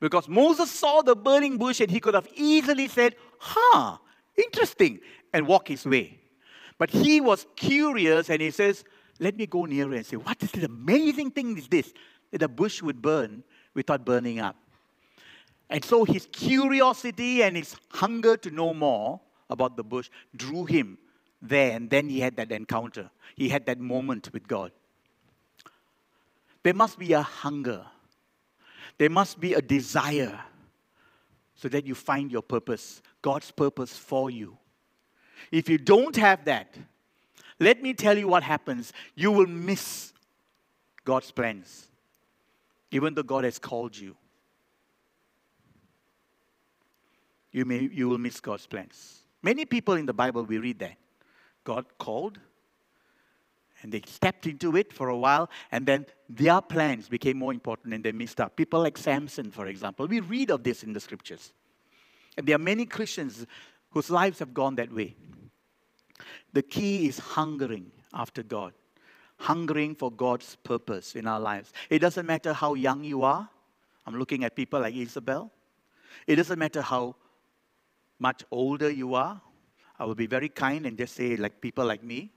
Because 0.00 0.28
Moses 0.28 0.70
saw 0.70 1.02
the 1.02 1.16
burning 1.16 1.58
bush 1.58 1.80
and 1.80 1.90
he 1.90 1.98
could 1.98 2.14
have 2.14 2.28
easily 2.36 2.86
said, 2.86 3.16
huh, 3.40 3.98
interesting, 4.36 5.00
and 5.34 5.48
walk 5.48 5.66
his 5.66 5.84
way. 5.84 6.20
But 6.78 6.90
he 6.90 7.20
was 7.20 7.44
curious 7.56 8.30
and 8.30 8.40
he 8.40 8.52
says, 8.52 8.84
let 9.18 9.36
me 9.36 9.46
go 9.46 9.64
nearer 9.64 9.94
and 9.94 10.06
say, 10.06 10.16
what 10.16 10.40
is 10.40 10.52
this 10.52 10.62
amazing 10.62 11.32
thing 11.32 11.58
is 11.58 11.66
this? 11.66 11.92
That 12.30 12.38
the 12.38 12.48
bush 12.48 12.82
would 12.82 13.02
burn 13.02 13.42
without 13.74 14.04
burning 14.04 14.38
up. 14.38 14.54
And 15.68 15.84
so 15.84 16.04
his 16.04 16.28
curiosity 16.30 17.42
and 17.42 17.56
his 17.56 17.74
hunger 17.90 18.36
to 18.36 18.50
know 18.52 18.72
more 18.72 19.20
about 19.50 19.76
the 19.76 19.82
bush 19.82 20.08
drew 20.36 20.64
him 20.66 20.98
there, 21.40 21.76
and 21.76 21.88
then 21.88 22.08
he 22.08 22.20
had 22.20 22.36
that 22.36 22.50
encounter. 22.52 23.10
He 23.36 23.48
had 23.48 23.66
that 23.66 23.78
moment 23.78 24.30
with 24.32 24.46
God. 24.48 24.72
There 26.62 26.74
must 26.74 26.98
be 26.98 27.12
a 27.12 27.22
hunger, 27.22 27.84
there 28.98 29.10
must 29.10 29.40
be 29.40 29.54
a 29.54 29.62
desire 29.62 30.40
so 31.54 31.68
that 31.68 31.86
you 31.86 31.94
find 31.94 32.30
your 32.30 32.42
purpose, 32.42 33.02
God's 33.22 33.50
purpose 33.50 33.96
for 33.96 34.30
you. 34.30 34.56
If 35.50 35.68
you 35.68 35.78
don't 35.78 36.14
have 36.16 36.44
that, 36.44 36.76
let 37.58 37.82
me 37.82 37.94
tell 37.94 38.16
you 38.16 38.28
what 38.28 38.42
happens. 38.42 38.92
You 39.14 39.32
will 39.32 39.46
miss 39.46 40.12
God's 41.04 41.30
plans, 41.30 41.88
even 42.90 43.14
though 43.14 43.22
God 43.22 43.44
has 43.44 43.58
called 43.58 43.96
you. 43.96 44.16
You, 47.50 47.64
may, 47.64 47.88
you 47.92 48.08
will 48.08 48.18
miss 48.18 48.40
God's 48.40 48.66
plans. 48.66 49.22
Many 49.42 49.64
people 49.64 49.94
in 49.94 50.06
the 50.06 50.12
Bible, 50.12 50.44
we 50.44 50.58
read 50.58 50.78
that. 50.80 50.96
God 51.68 51.84
called, 51.98 52.38
and 53.82 53.92
they 53.92 54.00
stepped 54.06 54.46
into 54.46 54.74
it 54.74 54.90
for 54.90 55.10
a 55.10 55.18
while, 55.18 55.50
and 55.70 55.84
then 55.84 56.06
their 56.26 56.62
plans 56.62 57.10
became 57.10 57.36
more 57.36 57.52
important 57.52 57.92
and 57.92 58.02
they 58.02 58.10
missed 58.10 58.40
out. 58.40 58.56
People 58.56 58.80
like 58.80 58.96
Samson, 58.96 59.50
for 59.50 59.66
example, 59.66 60.06
we 60.06 60.20
read 60.20 60.50
of 60.50 60.62
this 60.62 60.82
in 60.82 60.94
the 60.94 61.00
scriptures. 61.00 61.52
And 62.38 62.46
there 62.46 62.56
are 62.56 62.66
many 62.72 62.86
Christians 62.86 63.46
whose 63.90 64.08
lives 64.08 64.38
have 64.38 64.54
gone 64.54 64.76
that 64.76 64.90
way. 64.90 65.14
The 66.54 66.62
key 66.62 67.06
is 67.06 67.18
hungering 67.18 67.92
after 68.14 68.42
God, 68.42 68.72
hungering 69.36 69.94
for 69.94 70.10
God's 70.10 70.56
purpose 70.56 71.16
in 71.16 71.26
our 71.26 71.38
lives. 71.38 71.74
It 71.90 71.98
doesn't 71.98 72.24
matter 72.24 72.54
how 72.54 72.72
young 72.72 73.04
you 73.04 73.24
are. 73.24 73.46
I'm 74.06 74.18
looking 74.18 74.42
at 74.42 74.56
people 74.56 74.80
like 74.80 74.94
Isabel. 74.94 75.52
It 76.26 76.36
doesn't 76.36 76.58
matter 76.58 76.80
how 76.80 77.16
much 78.18 78.42
older 78.50 78.88
you 78.88 79.14
are 79.14 79.42
I 79.98 80.04
will 80.04 80.14
be 80.14 80.26
very 80.26 80.48
kind 80.48 80.86
and 80.86 80.96
just 80.96 81.14
say, 81.14 81.36
like 81.36 81.60
people 81.60 81.84
like 81.84 82.04
me. 82.04 82.30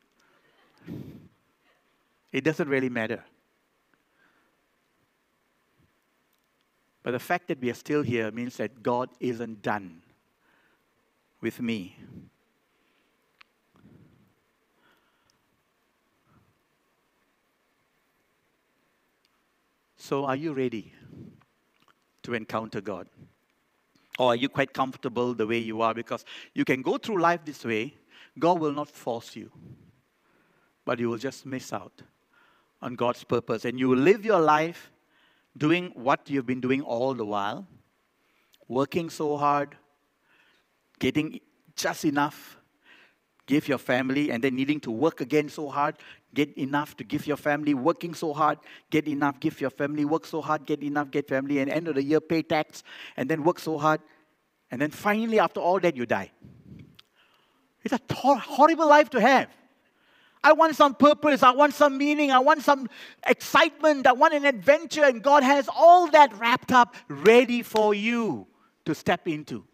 It 2.32 2.44
doesn't 2.44 2.68
really 2.68 2.90
matter. 2.90 3.24
But 7.04 7.12
the 7.12 7.20
fact 7.20 7.48
that 7.50 7.60
we 7.60 7.70
are 7.70 7.76
still 7.76 8.02
here 8.04 8.32
means 8.32 8.58
that 8.58 8.82
God 8.82 9.10
isn't 9.20 9.62
done 9.62 10.02
with 11.42 11.60
me. 11.60 11.98
So, 19.98 20.26
are 20.26 20.36
you 20.36 20.54
ready 20.54 20.94
to 22.24 22.34
encounter 22.34 22.82
God? 22.82 23.08
Or 24.22 24.34
are 24.34 24.36
you 24.36 24.50
quite 24.50 24.72
comfortable 24.72 25.34
the 25.34 25.48
way 25.48 25.58
you 25.58 25.82
are? 25.82 25.96
Because 25.96 26.26
you 26.54 26.64
can 26.64 26.84
go 26.84 27.00
through 27.00 27.20
life 27.20 27.44
this 27.44 27.66
way, 27.66 27.96
God 28.38 28.60
will 28.60 28.72
not 28.72 28.88
force 28.88 29.36
you, 29.36 29.52
but 30.86 31.00
you 31.00 31.10
will 31.10 31.18
just 31.18 31.44
miss 31.44 31.74
out 31.74 32.04
on 32.84 32.94
God's 32.94 33.24
purpose. 33.24 33.66
And 33.66 33.80
you 33.80 33.90
will 33.90 33.98
live 33.98 34.24
your 34.24 34.40
life 34.40 34.92
doing 35.58 35.92
what 35.96 36.30
you've 36.30 36.46
been 36.46 36.62
doing 36.62 36.84
all 36.84 37.16
the 37.16 37.26
while, 37.26 37.66
working 38.68 39.10
so 39.10 39.38
hard, 39.38 39.76
getting 41.00 41.40
just 41.76 42.06
enough, 42.06 42.60
give 43.48 43.68
your 43.68 43.80
family, 43.80 44.30
and 44.30 44.44
then 44.44 44.56
needing 44.56 44.80
to 44.82 44.92
work 44.92 45.22
again 45.22 45.50
so 45.50 45.68
hard, 45.68 45.96
get 46.34 46.58
enough 46.58 46.96
to 46.98 47.04
give 47.04 47.28
your 47.28 47.38
family, 47.38 47.74
working 47.74 48.14
so 48.14 48.34
hard, 48.34 48.60
get 48.90 49.08
enough, 49.08 49.40
give 49.40 49.60
your 49.60 49.70
family, 49.70 50.06
work 50.06 50.26
so 50.26 50.42
hard, 50.42 50.66
get 50.66 50.82
enough, 50.84 51.12
get 51.12 51.28
family, 51.28 51.60
and 51.60 51.70
end 51.70 51.88
of 51.88 51.96
the 51.96 52.04
year 52.04 52.22
pay 52.22 52.42
tax, 52.42 52.84
and 53.18 53.30
then 53.30 53.44
work 53.44 53.60
so 53.60 53.78
hard, 53.78 54.02
and 54.72 54.82
then 54.82 54.92
finally, 54.92 55.40
after 55.40 55.60
all 55.60 55.80
that, 55.80 55.96
you 55.96 56.06
die. 56.06 56.32
It's 57.84 57.94
a 57.94 58.00
tor- 58.00 58.38
horrible 58.38 58.88
life 58.88 59.10
to 59.12 59.20
have. 59.20 59.50
I 60.44 60.54
want 60.54 60.76
some 60.76 60.96
purpose, 60.96 61.44
I 61.44 61.52
want 61.52 61.74
some 61.74 61.98
meaning, 61.98 62.32
I 62.32 62.40
want 62.40 62.64
some 62.64 62.90
excitement, 63.28 64.08
I 64.08 64.14
want 64.14 64.34
an 64.34 64.46
adventure, 64.46 65.04
and 65.04 65.22
God 65.22 65.44
has 65.44 65.70
all 65.74 66.10
that 66.12 66.34
wrapped 66.40 66.72
up 66.72 66.96
ready 67.08 67.62
for 67.62 67.94
you 67.94 68.48
to 68.86 68.96
step 68.96 69.28
into. 69.28 69.66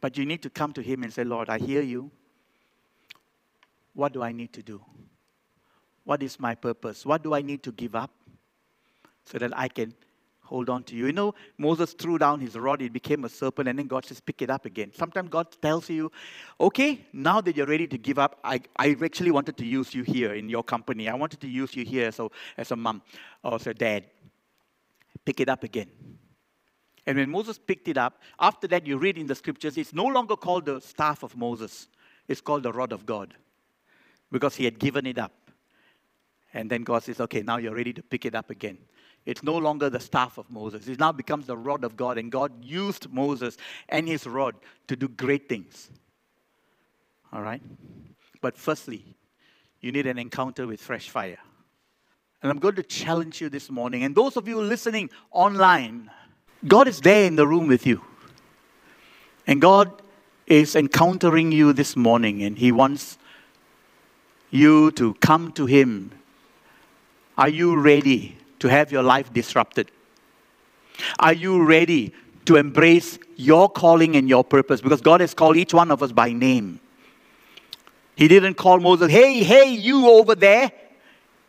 But 0.00 0.16
you 0.16 0.24
need 0.24 0.42
to 0.42 0.50
come 0.50 0.72
to 0.74 0.82
Him 0.82 1.02
and 1.02 1.12
say, 1.12 1.24
Lord, 1.24 1.50
I 1.50 1.58
hear 1.58 1.82
you. 1.82 2.10
What 3.96 4.12
do 4.12 4.22
I 4.22 4.30
need 4.30 4.52
to 4.52 4.62
do? 4.62 4.82
What 6.04 6.22
is 6.22 6.38
my 6.38 6.54
purpose? 6.54 7.06
What 7.06 7.22
do 7.22 7.32
I 7.32 7.40
need 7.40 7.62
to 7.62 7.72
give 7.72 7.96
up 7.96 8.10
so 9.24 9.38
that 9.38 9.58
I 9.58 9.68
can 9.68 9.94
hold 10.42 10.68
on 10.68 10.84
to 10.84 10.94
you? 10.94 11.06
You 11.06 11.12
know, 11.12 11.34
Moses 11.56 11.94
threw 11.94 12.18
down 12.18 12.40
his 12.40 12.56
rod, 12.56 12.82
it 12.82 12.92
became 12.92 13.24
a 13.24 13.30
serpent, 13.30 13.70
and 13.70 13.78
then 13.78 13.86
God 13.86 14.04
says, 14.04 14.20
pick 14.20 14.42
it 14.42 14.50
up 14.50 14.66
again. 14.66 14.92
Sometimes 14.94 15.30
God 15.30 15.46
tells 15.62 15.88
you, 15.88 16.12
okay, 16.60 17.06
now 17.14 17.40
that 17.40 17.56
you're 17.56 17.66
ready 17.66 17.86
to 17.86 17.96
give 17.96 18.18
up, 18.18 18.38
I, 18.44 18.60
I 18.76 18.94
actually 19.02 19.30
wanted 19.30 19.56
to 19.56 19.64
use 19.64 19.94
you 19.94 20.02
here 20.02 20.34
in 20.34 20.50
your 20.50 20.62
company. 20.62 21.08
I 21.08 21.14
wanted 21.14 21.40
to 21.40 21.48
use 21.48 21.74
you 21.74 21.86
here 21.86 22.12
so, 22.12 22.30
as 22.58 22.70
a 22.72 22.76
mom 22.76 23.00
or 23.42 23.54
as 23.54 23.66
a 23.66 23.72
dad. 23.72 24.04
Pick 25.24 25.40
it 25.40 25.48
up 25.48 25.64
again. 25.64 25.88
And 27.06 27.16
when 27.16 27.30
Moses 27.30 27.58
picked 27.58 27.88
it 27.88 27.96
up, 27.96 28.20
after 28.38 28.68
that, 28.68 28.86
you 28.86 28.98
read 28.98 29.16
in 29.16 29.26
the 29.26 29.34
scriptures, 29.34 29.78
it's 29.78 29.94
no 29.94 30.04
longer 30.04 30.36
called 30.36 30.66
the 30.66 30.80
staff 30.80 31.22
of 31.22 31.34
Moses, 31.34 31.88
it's 32.28 32.42
called 32.42 32.62
the 32.62 32.72
rod 32.72 32.92
of 32.92 33.06
God 33.06 33.34
because 34.30 34.56
he 34.56 34.64
had 34.64 34.78
given 34.78 35.06
it 35.06 35.18
up. 35.18 35.32
And 36.52 36.70
then 36.70 36.84
God 36.84 37.02
says, 37.02 37.20
okay, 37.20 37.42
now 37.42 37.58
you're 37.58 37.74
ready 37.74 37.92
to 37.92 38.02
pick 38.02 38.24
it 38.24 38.34
up 38.34 38.50
again. 38.50 38.78
It's 39.24 39.42
no 39.42 39.56
longer 39.56 39.90
the 39.90 40.00
staff 40.00 40.38
of 40.38 40.48
Moses. 40.50 40.86
It 40.88 41.00
now 41.00 41.12
becomes 41.12 41.46
the 41.46 41.56
rod 41.56 41.84
of 41.84 41.96
God. 41.96 42.16
And 42.16 42.30
God 42.30 42.64
used 42.64 43.10
Moses 43.10 43.56
and 43.88 44.08
his 44.08 44.26
rod 44.26 44.54
to 44.88 44.96
do 44.96 45.08
great 45.08 45.48
things. 45.48 45.90
All 47.32 47.42
right? 47.42 47.62
But 48.40 48.56
firstly, 48.56 49.04
you 49.80 49.92
need 49.92 50.06
an 50.06 50.18
encounter 50.18 50.66
with 50.66 50.80
fresh 50.80 51.10
fire. 51.10 51.38
And 52.42 52.50
I'm 52.50 52.58
going 52.58 52.76
to 52.76 52.82
challenge 52.82 53.40
you 53.40 53.48
this 53.48 53.70
morning. 53.70 54.04
And 54.04 54.14
those 54.14 54.36
of 54.36 54.46
you 54.46 54.60
listening 54.60 55.10
online, 55.32 56.10
God 56.66 56.86
is 56.88 57.00
there 57.00 57.26
in 57.26 57.36
the 57.36 57.46
room 57.46 57.66
with 57.66 57.86
you. 57.86 58.02
And 59.46 59.60
God 59.60 60.02
is 60.46 60.76
encountering 60.76 61.50
you 61.52 61.72
this 61.72 61.96
morning, 61.96 62.42
and 62.42 62.56
He 62.56 62.72
wants 62.72 63.18
you 64.50 64.90
to 64.92 65.14
come 65.14 65.52
to 65.52 65.66
Him. 65.66 66.12
Are 67.36 67.48
you 67.48 67.78
ready 67.78 68.36
to 68.60 68.68
have 68.68 68.90
your 68.90 69.02
life 69.02 69.32
disrupted? 69.32 69.90
Are 71.18 71.32
you 71.32 71.62
ready 71.64 72.14
to 72.46 72.56
embrace 72.56 73.18
your 73.36 73.68
calling 73.68 74.16
and 74.16 74.28
your 74.28 74.44
purpose? 74.44 74.80
Because 74.80 75.00
God 75.00 75.20
has 75.20 75.34
called 75.34 75.56
each 75.56 75.74
one 75.74 75.90
of 75.90 76.02
us 76.02 76.12
by 76.12 76.32
name. 76.32 76.80
He 78.14 78.28
didn't 78.28 78.54
call 78.54 78.80
Moses, 78.80 79.10
hey, 79.10 79.42
hey, 79.42 79.70
you 79.74 80.08
over 80.08 80.34
there. 80.34 80.72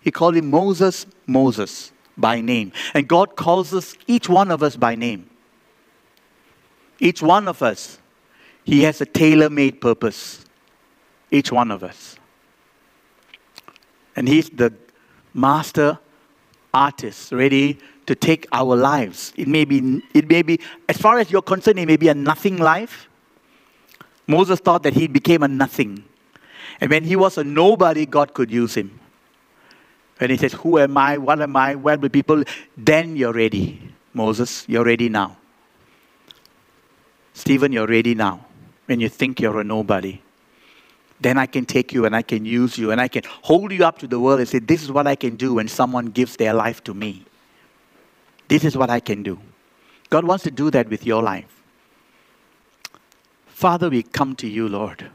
He 0.02 0.12
called 0.12 0.36
him 0.36 0.50
Moses, 0.50 1.06
Moses 1.26 1.92
by 2.18 2.42
name. 2.42 2.72
And 2.94 3.08
God 3.08 3.36
calls 3.36 3.74
us, 3.74 3.96
each 4.08 4.28
one 4.28 4.52
of 4.52 4.64
us, 4.64 4.76
by 4.76 4.96
name. 4.96 5.30
Each 7.00 7.22
one 7.22 7.48
of 7.48 7.62
us, 7.62 8.00
He 8.64 8.84
has 8.84 9.00
a 9.02 9.06
tailor 9.06 9.50
made 9.50 9.80
purpose. 9.80 10.44
Each 11.30 11.52
one 11.52 11.72
of 11.72 11.84
us. 11.84 12.18
And 14.18 14.28
He's 14.28 14.50
the 14.50 14.74
master 15.34 16.00
artist, 16.74 17.32
ready 17.32 17.80
to 18.08 18.16
take 18.16 18.48
our 18.52 18.76
lives. 18.76 19.34
It 19.38 19.48
may 19.48 19.66
be, 19.66 20.02
it 20.14 20.28
may 20.28 20.42
be, 20.42 20.60
as 20.90 20.98
far 20.98 21.20
as 21.20 21.32
you're 21.32 21.42
concerned, 21.42 21.80
it 21.80 21.88
may 21.88 21.98
be 21.98 22.08
a 22.08 22.14
nothing 22.14 22.58
life. 22.58 23.08
Moses 24.28 24.60
thought 24.60 24.84
that 24.84 24.94
he 24.94 25.08
became 25.08 25.44
a 25.44 25.48
nothing. 25.48 26.04
And 26.82 26.92
when 26.92 27.04
he 27.04 27.16
was 27.16 27.38
a 27.38 27.44
nobody, 27.44 28.06
God 28.06 28.34
could 28.34 28.52
use 28.52 28.76
him. 28.76 29.00
When 30.18 30.30
he 30.30 30.38
says, 30.38 30.54
Who 30.54 30.80
am 30.80 30.98
I? 30.98 31.18
What 31.18 31.42
am 31.42 31.56
I? 31.56 31.76
Where 31.76 31.98
the 31.98 32.10
people? 32.10 32.44
Then 32.76 33.16
you're 33.16 33.34
ready. 33.34 33.82
Moses, 34.14 34.66
you're 34.68 34.84
ready 34.84 35.10
now. 35.10 35.38
Stephen, 37.34 37.72
you're 37.72 37.88
ready 37.88 38.16
now. 38.16 38.46
When 38.86 39.00
you 39.00 39.10
think 39.10 39.40
you're 39.40 39.60
a 39.60 39.64
nobody, 39.64 40.22
then 41.20 41.38
I 41.38 41.46
can 41.46 41.66
take 41.66 41.94
you 41.94 42.06
and 42.06 42.16
I 42.16 42.22
can 42.22 42.46
use 42.46 42.78
you 42.78 42.92
and 42.92 43.02
I 43.02 43.08
can 43.08 43.24
hold 43.42 43.72
you 43.72 43.84
up 43.84 43.98
to 44.00 44.08
the 44.08 44.20
world 44.20 44.40
and 44.40 44.48
say, 44.48 44.60
This 44.60 44.84
is 44.84 44.92
what 44.92 45.08
I 45.08 45.16
can 45.16 45.36
do 45.36 45.56
when 45.56 45.68
someone 45.68 46.08
gives 46.08 46.36
their 46.36 46.54
life 46.54 46.84
to 46.84 46.94
me. 46.94 47.26
This 48.48 48.64
is 48.64 48.78
what 48.78 48.90
I 48.90 49.00
can 49.00 49.24
do. 49.24 49.40
God 50.10 50.26
wants 50.26 50.44
to 50.44 50.52
do 50.52 50.72
that 50.72 50.90
with 50.90 51.06
your 51.06 51.22
life. 51.22 51.64
Father, 53.48 53.90
we 53.90 54.04
come 54.04 54.36
to 54.36 54.48
you, 54.48 54.70
Lord. 54.70 55.10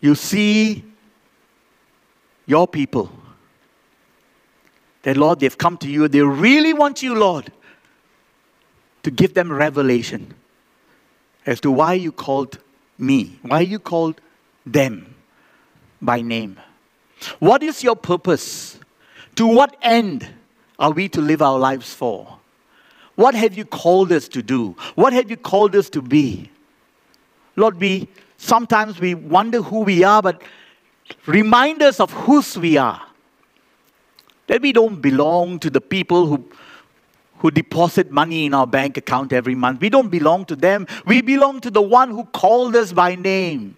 You 0.00 0.14
see 0.14 0.84
your 2.46 2.68
people. 2.68 3.10
That, 5.02 5.16
Lord, 5.16 5.40
they've 5.40 5.58
come 5.58 5.76
to 5.78 5.88
you. 5.88 6.08
They 6.08 6.22
really 6.22 6.72
want 6.72 7.02
you, 7.02 7.14
Lord, 7.14 7.52
to 9.02 9.10
give 9.10 9.34
them 9.34 9.52
revelation 9.52 10.34
as 11.44 11.60
to 11.60 11.70
why 11.70 11.94
you 11.94 12.12
called 12.12 12.58
me, 12.98 13.38
why 13.42 13.60
you 13.60 13.78
called 13.78 14.20
them 14.66 15.14
by 16.02 16.20
name. 16.20 16.58
What 17.38 17.62
is 17.62 17.82
your 17.82 17.96
purpose? 17.96 18.78
To 19.36 19.46
what 19.46 19.76
end 19.80 20.28
are 20.78 20.90
we 20.90 21.08
to 21.10 21.20
live 21.20 21.40
our 21.40 21.58
lives 21.58 21.94
for? 21.94 22.38
What 23.14 23.34
have 23.34 23.56
you 23.56 23.64
called 23.64 24.12
us 24.12 24.28
to 24.28 24.42
do? 24.42 24.76
What 24.94 25.12
have 25.12 25.30
you 25.30 25.36
called 25.36 25.74
us 25.74 25.88
to 25.90 26.02
be? 26.02 26.50
Lord, 27.56 27.80
we 27.80 28.08
sometimes 28.36 29.00
we 29.00 29.14
wonder 29.14 29.62
who 29.62 29.80
we 29.80 30.04
are, 30.04 30.20
but 30.20 30.42
remind 31.24 31.82
us 31.82 31.98
of 32.00 32.12
whose 32.12 32.58
we 32.58 32.76
are. 32.76 33.00
That 34.48 34.60
we 34.60 34.72
don't 34.72 35.00
belong 35.00 35.58
to 35.60 35.70
the 35.70 35.80
people 35.80 36.26
who, 36.26 36.48
who 37.38 37.50
deposit 37.50 38.10
money 38.10 38.44
in 38.44 38.54
our 38.54 38.66
bank 38.66 38.96
account 38.98 39.32
every 39.32 39.54
month. 39.54 39.80
We 39.80 39.88
don't 39.88 40.08
belong 40.08 40.44
to 40.46 40.56
them. 40.56 40.86
We 41.06 41.22
belong 41.22 41.60
to 41.62 41.70
the 41.70 41.82
one 41.82 42.10
who 42.10 42.24
called 42.26 42.76
us 42.76 42.92
by 42.92 43.14
name. 43.14 43.76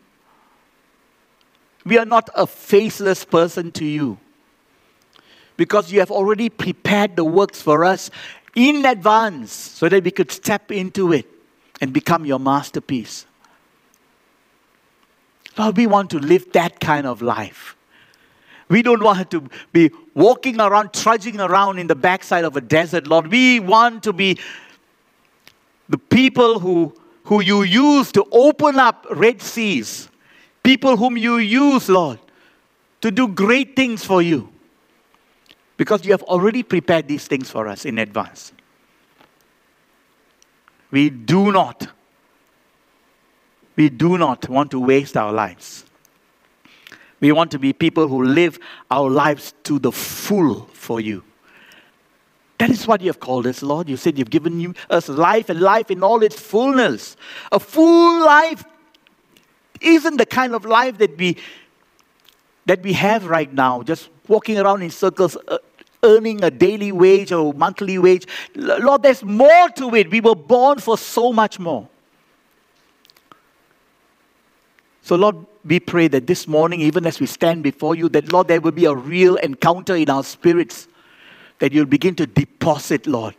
We 1.88 1.96
are 1.96 2.04
not 2.04 2.28
a 2.34 2.46
faceless 2.46 3.24
person 3.24 3.72
to 3.72 3.84
you 3.84 4.18
because 5.56 5.90
you 5.90 6.00
have 6.00 6.10
already 6.10 6.50
prepared 6.50 7.16
the 7.16 7.24
works 7.24 7.62
for 7.62 7.82
us 7.82 8.10
in 8.54 8.84
advance 8.84 9.52
so 9.52 9.88
that 9.88 10.04
we 10.04 10.10
could 10.10 10.30
step 10.30 10.70
into 10.70 11.12
it 11.14 11.26
and 11.80 11.92
become 11.92 12.26
your 12.26 12.38
masterpiece. 12.38 13.24
Lord, 15.56 15.78
we 15.78 15.86
want 15.86 16.10
to 16.10 16.18
live 16.18 16.52
that 16.52 16.78
kind 16.78 17.06
of 17.06 17.22
life. 17.22 17.74
We 18.68 18.82
don't 18.82 19.02
want 19.02 19.30
to 19.30 19.48
be 19.72 19.90
walking 20.14 20.60
around, 20.60 20.92
trudging 20.92 21.40
around 21.40 21.78
in 21.78 21.86
the 21.86 21.94
backside 21.94 22.44
of 22.44 22.54
a 22.54 22.60
desert, 22.60 23.06
Lord. 23.06 23.28
We 23.28 23.60
want 23.60 24.02
to 24.02 24.12
be 24.12 24.38
the 25.88 25.96
people 25.96 26.58
who, 26.58 26.94
who 27.24 27.40
you 27.40 27.62
use 27.62 28.12
to 28.12 28.26
open 28.30 28.78
up 28.78 29.06
Red 29.10 29.40
Seas, 29.40 30.10
people 30.68 30.98
whom 30.98 31.16
you 31.16 31.38
use, 31.38 31.88
Lord, 31.88 32.18
to 33.00 33.10
do 33.10 33.26
great 33.26 33.74
things 33.74 34.04
for 34.04 34.20
you. 34.20 34.52
Because 35.78 36.04
you 36.04 36.12
have 36.12 36.22
already 36.24 36.62
prepared 36.62 37.08
these 37.08 37.26
things 37.26 37.50
for 37.50 37.66
us 37.68 37.86
in 37.86 37.98
advance. 37.98 38.52
We 40.90 41.08
do 41.08 41.52
not, 41.52 41.88
we 43.76 43.88
do 43.88 44.18
not 44.18 44.46
want 44.50 44.70
to 44.72 44.78
waste 44.78 45.16
our 45.16 45.32
lives. 45.32 45.86
We 47.20 47.32
want 47.32 47.50
to 47.52 47.58
be 47.58 47.72
people 47.72 48.06
who 48.06 48.24
live 48.24 48.58
our 48.90 49.08
lives 49.08 49.54
to 49.64 49.78
the 49.78 49.90
full 49.90 50.66
for 50.74 51.00
you. 51.00 51.24
That 52.58 52.68
is 52.68 52.86
what 52.86 53.00
you 53.00 53.06
have 53.06 53.20
called 53.20 53.46
us, 53.46 53.62
Lord. 53.62 53.88
You 53.88 53.96
said 53.96 54.18
you've 54.18 54.28
given 54.28 54.76
us 54.90 55.08
life 55.08 55.48
and 55.48 55.60
life 55.60 55.90
in 55.90 56.02
all 56.02 56.22
its 56.22 56.38
fullness. 56.38 57.16
A 57.52 57.58
full 57.58 58.22
life 58.22 58.64
isn't 59.80 60.16
the 60.16 60.26
kind 60.26 60.54
of 60.54 60.64
life 60.64 60.98
that 60.98 61.16
we 61.16 61.36
that 62.66 62.82
we 62.82 62.92
have 62.92 63.24
right 63.26 63.52
now, 63.52 63.82
just 63.82 64.10
walking 64.28 64.58
around 64.58 64.82
in 64.82 64.90
circles, 64.90 65.38
uh, 65.48 65.56
earning 66.02 66.44
a 66.44 66.50
daily 66.50 66.92
wage 66.92 67.32
or 67.32 67.54
monthly 67.54 67.98
wage. 67.98 68.26
Lord, 68.54 69.02
there's 69.02 69.24
more 69.24 69.70
to 69.70 69.94
it. 69.94 70.10
We 70.10 70.20
were 70.20 70.34
born 70.34 70.78
for 70.78 70.98
so 70.98 71.32
much 71.32 71.58
more. 71.58 71.88
So, 75.00 75.16
Lord, 75.16 75.46
we 75.64 75.80
pray 75.80 76.08
that 76.08 76.26
this 76.26 76.46
morning, 76.46 76.82
even 76.82 77.06
as 77.06 77.18
we 77.18 77.24
stand 77.26 77.62
before 77.62 77.94
you, 77.94 78.10
that, 78.10 78.30
Lord, 78.30 78.48
there 78.48 78.60
will 78.60 78.72
be 78.72 78.84
a 78.84 78.94
real 78.94 79.36
encounter 79.36 79.96
in 79.96 80.10
our 80.10 80.22
spirits, 80.22 80.88
that 81.60 81.72
you'll 81.72 81.86
begin 81.86 82.14
to 82.16 82.26
deposit, 82.26 83.06
Lord, 83.06 83.34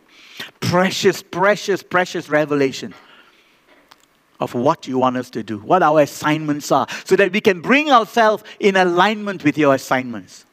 precious, 0.58 1.22
precious, 1.22 1.84
precious 1.84 2.28
revelation 2.28 2.92
of 4.40 4.54
what 4.54 4.88
you 4.88 4.98
want 4.98 5.16
us 5.16 5.30
to 5.30 5.42
do, 5.42 5.58
what 5.58 5.82
our 5.82 6.00
assignments 6.00 6.72
are, 6.72 6.86
so 7.04 7.14
that 7.16 7.32
we 7.32 7.40
can 7.40 7.60
bring 7.60 7.90
ourselves 7.90 8.42
in 8.58 8.74
alignment 8.74 9.44
with 9.44 9.56
your 9.56 9.74
assignments. 9.74 10.46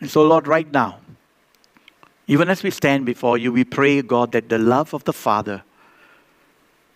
And 0.00 0.10
so, 0.10 0.22
Lord, 0.22 0.46
right 0.46 0.70
now, 0.70 0.98
even 2.26 2.48
as 2.48 2.62
we 2.62 2.70
stand 2.70 3.06
before 3.06 3.38
you, 3.38 3.52
we 3.52 3.64
pray, 3.64 4.02
God, 4.02 4.32
that 4.32 4.48
the 4.48 4.58
love 4.58 4.92
of 4.94 5.04
the 5.04 5.12
Father, 5.12 5.62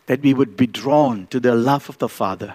that 0.06 0.20
we 0.22 0.34
would 0.34 0.56
be 0.56 0.66
drawn 0.66 1.26
to 1.28 1.40
the 1.40 1.54
love 1.54 1.88
of 1.88 1.98
the 1.98 2.08
Father. 2.08 2.54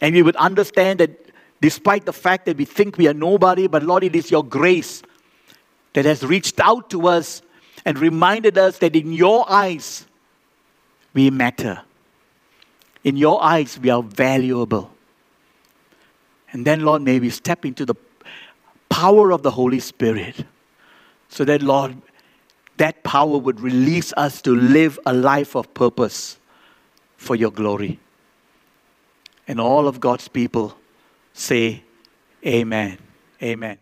And 0.00 0.14
we 0.14 0.22
would 0.22 0.36
understand 0.36 1.00
that 1.00 1.30
despite 1.60 2.04
the 2.04 2.12
fact 2.12 2.46
that 2.46 2.56
we 2.56 2.64
think 2.64 2.98
we 2.98 3.08
are 3.08 3.14
nobody, 3.14 3.66
but 3.66 3.82
Lord, 3.82 4.04
it 4.04 4.14
is 4.14 4.30
your 4.30 4.44
grace 4.44 5.02
that 5.94 6.04
has 6.04 6.24
reached 6.24 6.60
out 6.60 6.90
to 6.90 7.08
us 7.08 7.42
and 7.84 7.98
reminded 7.98 8.58
us 8.58 8.78
that 8.78 8.96
in 8.96 9.12
your 9.12 9.50
eyes, 9.50 10.05
we 11.16 11.30
matter. 11.30 11.80
In 13.02 13.16
your 13.16 13.42
eyes, 13.42 13.78
we 13.78 13.88
are 13.88 14.02
valuable. 14.02 14.90
And 16.52 16.66
then, 16.66 16.82
Lord, 16.82 17.00
may 17.00 17.18
we 17.18 17.30
step 17.30 17.64
into 17.64 17.86
the 17.86 17.94
power 18.90 19.32
of 19.32 19.42
the 19.42 19.50
Holy 19.50 19.80
Spirit. 19.80 20.44
So 21.30 21.42
that, 21.46 21.62
Lord, 21.62 21.96
that 22.76 23.02
power 23.02 23.38
would 23.38 23.60
release 23.60 24.12
us 24.18 24.42
to 24.42 24.54
live 24.54 24.98
a 25.06 25.14
life 25.14 25.56
of 25.56 25.72
purpose 25.72 26.38
for 27.16 27.34
your 27.34 27.50
glory. 27.50 27.98
And 29.48 29.58
all 29.58 29.88
of 29.88 30.00
God's 30.00 30.28
people 30.28 30.76
say, 31.32 31.82
Amen. 32.44 32.98
Amen. 33.42 33.78